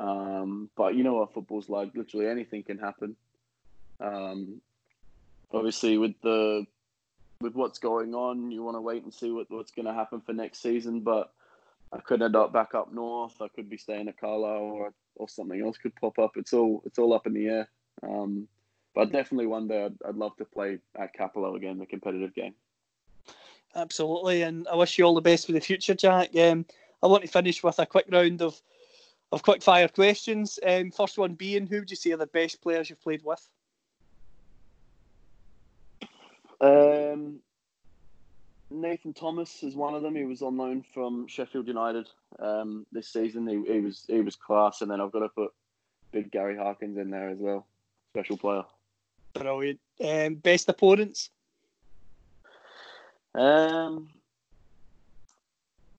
Um, 0.00 0.70
but 0.76 0.94
you 0.94 1.02
know 1.02 1.14
what 1.14 1.34
football's 1.34 1.68
like. 1.68 1.94
Literally 1.94 2.28
anything 2.28 2.62
can 2.62 2.78
happen. 2.78 3.16
Um, 4.00 4.60
obviously, 5.52 5.98
with 5.98 6.14
the 6.22 6.66
with 7.40 7.54
what's 7.54 7.78
going 7.78 8.14
on, 8.14 8.50
you 8.50 8.62
want 8.62 8.76
to 8.76 8.80
wait 8.80 9.04
and 9.04 9.14
see 9.14 9.30
what, 9.30 9.50
what's 9.50 9.70
going 9.70 9.86
to 9.86 9.94
happen 9.94 10.20
for 10.20 10.32
next 10.32 10.60
season. 10.60 11.00
But 11.00 11.32
I 11.92 11.98
could 11.98 12.22
end 12.22 12.36
up 12.36 12.52
back 12.52 12.74
up 12.74 12.92
north. 12.92 13.40
I 13.40 13.48
could 13.48 13.68
be 13.68 13.76
staying 13.76 14.08
at 14.08 14.20
Carlisle, 14.20 14.62
or 14.62 14.92
or 15.16 15.28
something 15.28 15.60
else 15.60 15.78
could 15.78 15.94
pop 15.96 16.18
up. 16.18 16.36
It's 16.36 16.52
all 16.52 16.82
it's 16.84 16.98
all 16.98 17.12
up 17.12 17.26
in 17.26 17.34
the 17.34 17.46
air. 17.46 17.68
Um, 18.02 18.46
but 18.94 19.12
definitely 19.12 19.46
one 19.46 19.68
day 19.68 19.84
I'd, 19.84 19.96
I'd 20.08 20.16
love 20.16 20.36
to 20.36 20.44
play 20.44 20.78
at 20.96 21.16
Cappielow 21.16 21.56
again, 21.56 21.78
the 21.78 21.86
competitive 21.86 22.34
game. 22.34 22.54
Absolutely, 23.74 24.42
and 24.42 24.66
I 24.68 24.76
wish 24.76 24.98
you 24.98 25.04
all 25.04 25.14
the 25.14 25.20
best 25.20 25.46
for 25.46 25.52
the 25.52 25.60
future, 25.60 25.94
Jack. 25.94 26.34
Um, 26.36 26.64
I 27.02 27.06
want 27.06 27.22
to 27.22 27.28
finish 27.28 27.62
with 27.62 27.78
a 27.78 27.86
quick 27.86 28.06
round 28.10 28.42
of 28.42 28.60
of 29.32 29.42
quick 29.42 29.62
fire 29.62 29.88
questions. 29.88 30.58
Um, 30.66 30.90
first 30.90 31.18
one 31.18 31.34
being, 31.34 31.66
who 31.66 31.80
would 31.80 31.90
you 31.90 31.96
say 31.96 32.12
are 32.12 32.16
the 32.16 32.26
best 32.26 32.60
players 32.62 32.88
you've 32.88 33.02
played 33.02 33.22
with? 33.24 33.46
Um, 36.60 37.40
Nathan 38.70 39.14
Thomas 39.14 39.62
is 39.62 39.74
one 39.74 39.94
of 39.94 40.02
them. 40.02 40.14
He 40.14 40.24
was 40.24 40.42
on 40.42 40.56
loan 40.56 40.84
from 40.94 41.26
Sheffield 41.28 41.68
United 41.68 42.08
um, 42.38 42.86
this 42.92 43.08
season. 43.08 43.46
He, 43.46 43.72
he 43.72 43.80
was 43.80 44.04
he 44.08 44.20
was 44.20 44.36
class, 44.36 44.80
and 44.82 44.90
then 44.90 45.00
I've 45.00 45.12
got 45.12 45.20
to 45.20 45.28
put 45.28 45.52
big 46.10 46.30
Gary 46.30 46.56
Harkins 46.56 46.98
in 46.98 47.10
there 47.10 47.28
as 47.28 47.38
well. 47.38 47.66
Special 48.12 48.36
player. 48.36 48.64
Brilliant. 49.34 49.80
Um, 50.02 50.34
best 50.36 50.68
opponents? 50.68 51.30
Um, 53.34 54.08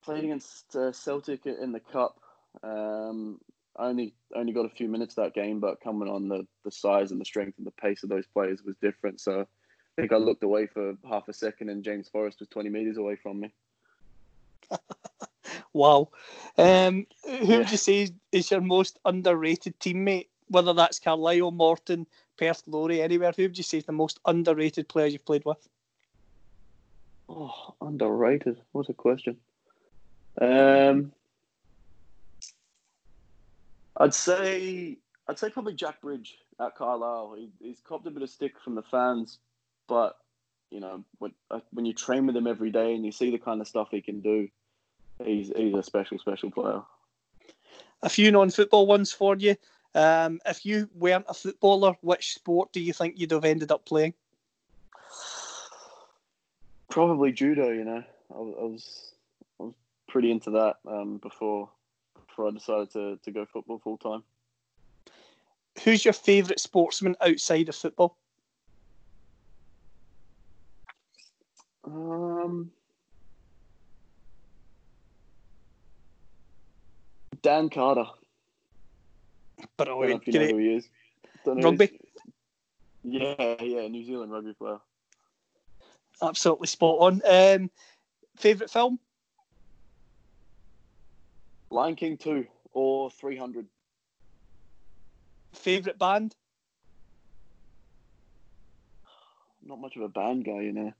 played 0.03 0.25
against 0.25 0.75
uh, 0.75 0.91
Celtic 0.91 1.45
in 1.45 1.71
the 1.71 1.79
cup. 1.79 2.18
Um, 2.63 3.39
I 3.77 3.87
only 3.87 4.13
only 4.35 4.53
got 4.53 4.65
a 4.65 4.69
few 4.69 4.89
minutes 4.89 5.15
that 5.15 5.33
game, 5.33 5.59
but 5.59 5.81
coming 5.81 6.09
on 6.09 6.27
the 6.27 6.45
the 6.65 6.71
size 6.71 7.11
and 7.11 7.21
the 7.21 7.25
strength 7.25 7.57
and 7.57 7.65
the 7.65 7.71
pace 7.71 8.03
of 8.03 8.09
those 8.09 8.25
players 8.27 8.61
was 8.63 8.75
different. 8.81 9.21
So 9.21 9.41
I 9.41 10.01
think 10.01 10.11
I 10.11 10.17
looked 10.17 10.43
away 10.43 10.67
for 10.67 10.95
half 11.07 11.27
a 11.27 11.33
second, 11.33 11.69
and 11.69 11.83
James 11.83 12.09
Forrest 12.09 12.39
was 12.39 12.49
20 12.49 12.69
meters 12.69 12.97
away 12.97 13.15
from 13.15 13.39
me. 13.39 13.53
wow. 15.73 16.09
Um, 16.57 17.07
who 17.25 17.45
yeah. 17.45 17.57
would 17.57 17.71
you 17.71 17.77
say 17.77 18.09
is 18.31 18.51
your 18.51 18.61
most 18.61 18.99
underrated 19.05 19.79
teammate? 19.79 20.27
Whether 20.47 20.73
that's 20.73 20.99
Carlisle, 20.99 21.51
Morton, 21.51 22.07
Perth, 22.37 22.63
Glory, 22.65 23.01
anywhere. 23.01 23.33
Who 23.35 23.43
would 23.43 23.57
you 23.57 23.63
say 23.63 23.77
is 23.77 23.85
the 23.85 23.91
most 23.91 24.19
underrated 24.25 24.87
player 24.87 25.05
you've 25.05 25.25
played 25.25 25.45
with? 25.45 25.67
Oh, 27.29 27.75
underrated. 27.81 28.59
What 28.71 28.89
a 28.89 28.93
question. 28.93 29.37
Um, 30.41 31.11
I'd 33.99 34.13
say 34.13 34.97
I'd 35.27 35.37
say 35.37 35.49
probably 35.49 35.73
Jack 35.73 36.01
Bridge 36.01 36.37
at 36.59 36.75
Carlisle. 36.75 37.35
He, 37.37 37.51
he's 37.59 37.81
copped 37.81 38.07
a 38.07 38.11
bit 38.11 38.23
of 38.23 38.29
stick 38.29 38.59
from 38.63 38.75
the 38.75 38.81
fans, 38.81 39.39
but 39.87 40.17
you 40.71 40.79
know 40.79 41.03
when 41.19 41.33
uh, 41.51 41.59
when 41.71 41.85
you 41.85 41.93
train 41.93 42.25
with 42.25 42.35
him 42.35 42.47
every 42.47 42.71
day 42.71 42.95
and 42.95 43.05
you 43.05 43.11
see 43.11 43.29
the 43.29 43.37
kind 43.37 43.61
of 43.61 43.67
stuff 43.67 43.89
he 43.91 44.01
can 44.01 44.21
do, 44.21 44.47
he's 45.23 45.51
he's 45.55 45.75
a 45.75 45.83
special 45.83 46.17
special 46.17 46.49
player. 46.49 46.81
A 48.01 48.09
few 48.09 48.31
non-football 48.31 48.87
ones 48.87 49.11
for 49.11 49.35
you. 49.35 49.55
Um, 49.93 50.39
if 50.45 50.65
you 50.65 50.89
weren't 50.93 51.25
a 51.27 51.33
footballer, 51.33 51.95
which 52.01 52.33
sport 52.33 52.71
do 52.71 52.79
you 52.79 52.93
think 52.93 53.19
you'd 53.19 53.31
have 53.31 53.43
ended 53.43 53.71
up 53.71 53.85
playing? 53.85 54.13
Probably 56.89 57.33
judo. 57.33 57.69
You 57.69 57.83
know, 57.83 58.03
I, 58.33 58.37
I 58.37 58.65
was 58.65 59.13
I 59.59 59.63
was 59.63 59.73
pretty 60.07 60.31
into 60.31 60.51
that 60.51 60.77
um, 60.87 61.17
before 61.17 61.69
before 62.39 62.47
I 62.47 62.53
decided 62.53 62.91
to, 62.91 63.19
to 63.23 63.31
go 63.31 63.45
football 63.45 63.79
full 63.79 63.97
time. 63.97 64.23
Who's 65.83 66.05
your 66.05 66.13
favourite 66.13 66.59
sportsman 66.59 67.15
outside 67.21 67.67
of 67.67 67.75
football? 67.75 68.17
Um, 71.85 72.71
Dan 77.41 77.69
Carter. 77.69 78.05
But 79.75 79.89
I 79.89 79.91
don't 79.91 80.09
know 80.09 80.15
if 80.15 80.27
you 80.27 80.33
know 80.33 80.47
who 80.47 80.57
he 80.57 80.75
is. 80.75 80.89
Rugby. 81.45 81.99
Yeah, 83.03 83.61
yeah, 83.61 83.87
New 83.87 84.05
Zealand 84.05 84.31
rugby 84.31 84.53
player. 84.53 84.79
Absolutely 86.21 86.67
spot 86.67 86.97
on. 86.99 87.21
Um, 87.29 87.71
favorite 88.37 88.69
film? 88.69 88.99
Lion 91.71 91.95
King 91.95 92.17
2 92.17 92.45
or 92.73 93.11
300. 93.11 93.67
Favorite 95.53 95.99
band? 95.99 96.35
Not 99.63 99.79
much 99.79 99.95
of 99.95 100.01
a 100.03 100.09
band 100.09 100.45
guy, 100.45 100.61
you 100.61 100.73
know. 100.73 100.93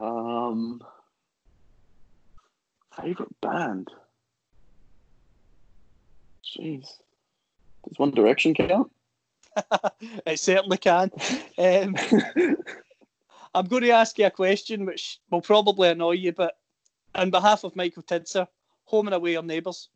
Um, 0.00 0.82
favorite 3.00 3.40
band? 3.40 3.88
Jeez. 6.44 6.86
Does 7.84 7.98
One 7.98 8.10
Direction 8.10 8.54
count? 8.54 8.90
it 10.26 10.38
certainly 10.38 10.78
can. 10.78 11.10
Um, 11.58 11.96
I'm 13.54 13.66
going 13.66 13.82
to 13.82 13.90
ask 13.90 14.18
you 14.18 14.26
a 14.26 14.30
question 14.30 14.86
which 14.86 15.18
will 15.30 15.40
probably 15.40 15.88
annoy 15.88 16.12
you, 16.12 16.32
but 16.32 16.56
on 17.14 17.30
behalf 17.30 17.64
of 17.64 17.74
Michael 17.74 18.02
Tidser, 18.02 18.46
home 18.90 19.06
and 19.06 19.14
away 19.14 19.36
or 19.36 19.42
neighbours? 19.42 19.88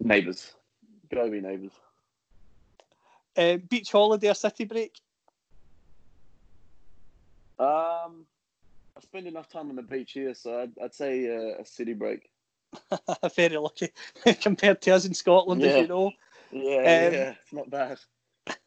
Neighbours. 0.00 0.52
Gotta 1.10 1.30
be 1.30 1.40
neighbours. 1.40 1.72
Uh, 3.36 3.56
beach 3.68 3.92
holiday 3.92 4.28
or 4.28 4.34
city 4.34 4.64
break? 4.64 4.98
Um, 7.58 8.26
I 8.96 9.00
spend 9.00 9.26
enough 9.26 9.48
time 9.48 9.70
on 9.70 9.76
the 9.76 9.82
beach 9.82 10.12
here, 10.12 10.34
so 10.34 10.62
I'd, 10.62 10.72
I'd 10.82 10.94
say 10.94 11.28
uh, 11.28 11.60
a 11.60 11.64
city 11.64 11.94
break. 11.94 12.28
Very 13.36 13.56
lucky 13.56 13.90
compared 14.40 14.82
to 14.82 14.90
us 14.90 15.04
in 15.06 15.14
Scotland, 15.14 15.62
yeah. 15.62 15.68
as 15.68 15.76
you 15.76 15.86
know. 15.86 16.10
Yeah, 16.50 16.76
um, 16.76 17.14
yeah, 17.14 17.34
it's 17.42 17.52
not 17.52 17.70
bad. 17.70 17.98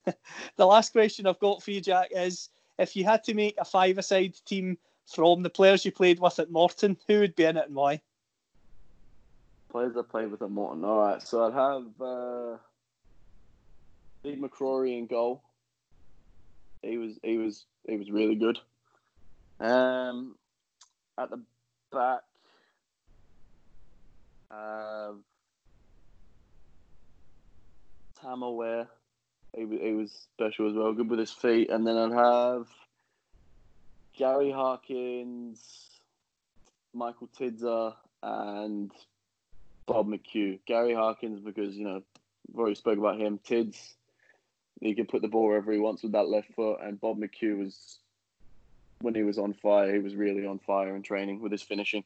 the 0.56 0.66
last 0.66 0.94
question 0.94 1.28
I've 1.28 1.40
got 1.40 1.62
for 1.62 1.72
you, 1.72 1.82
Jack, 1.82 2.10
is 2.12 2.50
if 2.78 2.96
you 2.96 3.04
had 3.04 3.24
to 3.26 3.34
make 3.34 3.56
a 3.58 3.66
five-a-side 3.66 4.36
team 4.46 4.78
from 5.14 5.43
the 5.43 5.49
players 5.49 5.86
you 5.86 5.91
played 5.91 6.20
with 6.20 6.39
at 6.39 6.51
Morton, 6.51 6.97
who 7.07 7.20
would 7.20 7.36
be 7.36 7.45
in 7.45 7.57
it 7.57 7.68
and 7.68 7.76
why? 7.76 8.01
Players 9.72 9.95
I 9.97 10.01
played 10.01 10.32
with 10.32 10.41
at 10.41 10.49
Morton. 10.49 10.84
All 10.84 10.99
right, 10.99 11.22
so 11.22 11.45
I'd 11.45 11.53
have 11.53 12.01
uh, 12.01 12.57
Steve 14.20 14.39
McCrory 14.39 14.97
in 14.97 15.07
goal. 15.07 15.43
He 16.82 16.97
was 16.97 17.20
he 17.24 17.38
was 17.38 17.66
he 17.88 17.97
was 17.97 18.10
really 18.10 18.36
good. 18.36 18.60
Um, 19.60 20.36
at 21.18 21.30
the 21.30 21.41
back, 21.91 22.22
uh, 24.49 25.12
Tam 28.22 28.43
O'Ware. 28.43 28.88
He, 29.55 29.66
he 29.66 29.93
was 29.93 30.12
special 30.34 30.70
as 30.70 30.76
well, 30.76 30.93
good 30.93 31.10
with 31.10 31.20
his 31.20 31.32
feet. 31.32 31.70
And 31.70 31.86
then 31.86 31.97
I'd 31.97 32.14
have 32.14 32.68
Gary 34.20 34.51
Harkins, 34.51 35.61
Michael 36.93 37.30
Tidser, 37.38 37.93
and 38.22 38.91
Bob 39.86 40.09
McHugh. 40.09 40.59
Gary 40.67 40.93
Harkins 40.93 41.39
because 41.39 41.78
you 41.78 41.86
know 41.86 41.95
I've 41.95 42.59
already 42.59 42.76
spoke 42.76 42.97
about 42.97 43.17
him. 43.17 43.39
Tids, 43.47 43.95
he 44.82 44.93
can 44.93 45.05
put 45.05 45.22
the 45.22 45.30
ball 45.30 45.47
wherever 45.47 45.72
he 45.72 45.80
wants 45.80 46.03
with 46.03 46.11
that 46.11 46.28
left 46.28 46.53
foot, 46.53 46.80
and 46.82 46.99
Bob 46.99 47.17
McHugh 47.17 47.59
was 47.59 47.99
when 48.99 49.15
he 49.15 49.24
was 49.24 49.38
on 49.38 49.53
fire, 49.53 49.93
he 49.93 49.99
was 49.99 50.15
really 50.15 50.45
on 50.45 50.59
fire 50.59 50.97
in 50.97 51.01
training 51.01 51.39
with 51.39 51.53
his 51.53 51.61
finishing. 51.61 52.03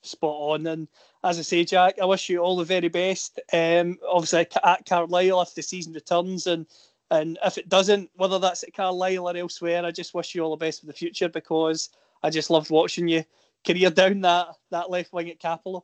Spot 0.00 0.54
on, 0.54 0.66
and 0.66 0.88
as 1.22 1.38
I 1.38 1.42
say, 1.42 1.64
Jack, 1.64 1.98
I 2.00 2.06
wish 2.06 2.30
you 2.30 2.38
all 2.38 2.56
the 2.56 2.64
very 2.64 2.88
best. 2.88 3.40
Um, 3.52 3.98
obviously 4.08 4.46
at 4.64 4.86
Carlisle 4.86 5.42
if 5.42 5.54
the 5.54 5.60
season 5.60 5.92
returns, 5.92 6.46
and 6.46 6.64
and 7.10 7.38
if 7.44 7.56
it 7.56 7.68
doesn't, 7.68 8.10
whether 8.16 8.38
that's 8.38 8.62
at 8.62 8.74
Carlisle 8.74 9.28
or 9.28 9.36
elsewhere, 9.36 9.84
I 9.84 9.90
just 9.90 10.14
wish 10.14 10.34
you 10.34 10.42
all 10.42 10.50
the 10.50 10.64
best 10.64 10.80
for 10.80 10.86
the 10.86 10.92
future 10.92 11.28
because 11.28 11.90
I 12.22 12.30
just 12.30 12.50
loved 12.50 12.70
watching 12.70 13.08
you 13.08 13.24
career 13.66 13.90
down 13.90 14.20
that, 14.22 14.48
that 14.70 14.90
left 14.90 15.12
wing 15.12 15.30
at 15.30 15.40
Cappielow. 15.40 15.82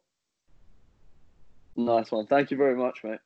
Nice 1.77 2.11
one. 2.11 2.27
Thank 2.27 2.51
you 2.51 2.57
very 2.57 2.77
much, 2.77 3.03
mate. 3.03 3.21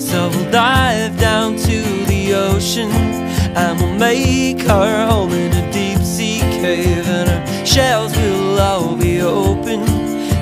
So 0.00 0.28
we'll 0.28 0.50
dive 0.50 1.18
down 1.18 1.56
to 1.56 1.82
the 2.06 2.34
ocean 2.34 2.90
and 2.90 3.80
we'll 3.80 3.98
make 3.98 4.68
our 4.68 5.06
home 5.06 5.32
in 5.32 5.52
a 5.52 5.72
deep 5.72 5.98
sea 5.98 6.40
cave 6.40 7.08
and 7.08 7.30
our 7.30 7.66
shells 7.66 8.14
will 8.16 8.60
all 8.60 8.96
be 8.96 9.20
open. 9.22 9.84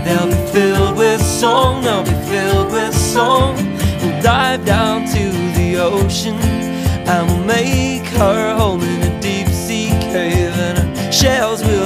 They'll 0.04 0.26
be 0.26 0.52
filled 0.52 0.98
with 0.98 1.22
song, 1.22 1.82
they'll 1.82 2.04
be 2.04 2.10
filled 2.28 2.72
with 2.72 2.94
song 2.94 3.74
We'll 4.04 4.20
dive 4.20 4.66
down 4.66 5.06
to 5.06 5.43
ocean. 5.76 6.36
I 7.06 7.22
will 7.22 7.44
make 7.44 8.06
her 8.16 8.54
home 8.56 8.82
in 8.82 9.02
a 9.02 9.20
deep 9.20 9.48
sea 9.48 9.90
cave 10.12 10.54
And 10.56 10.78
her 10.78 11.12
shells 11.12 11.62
will 11.62 11.83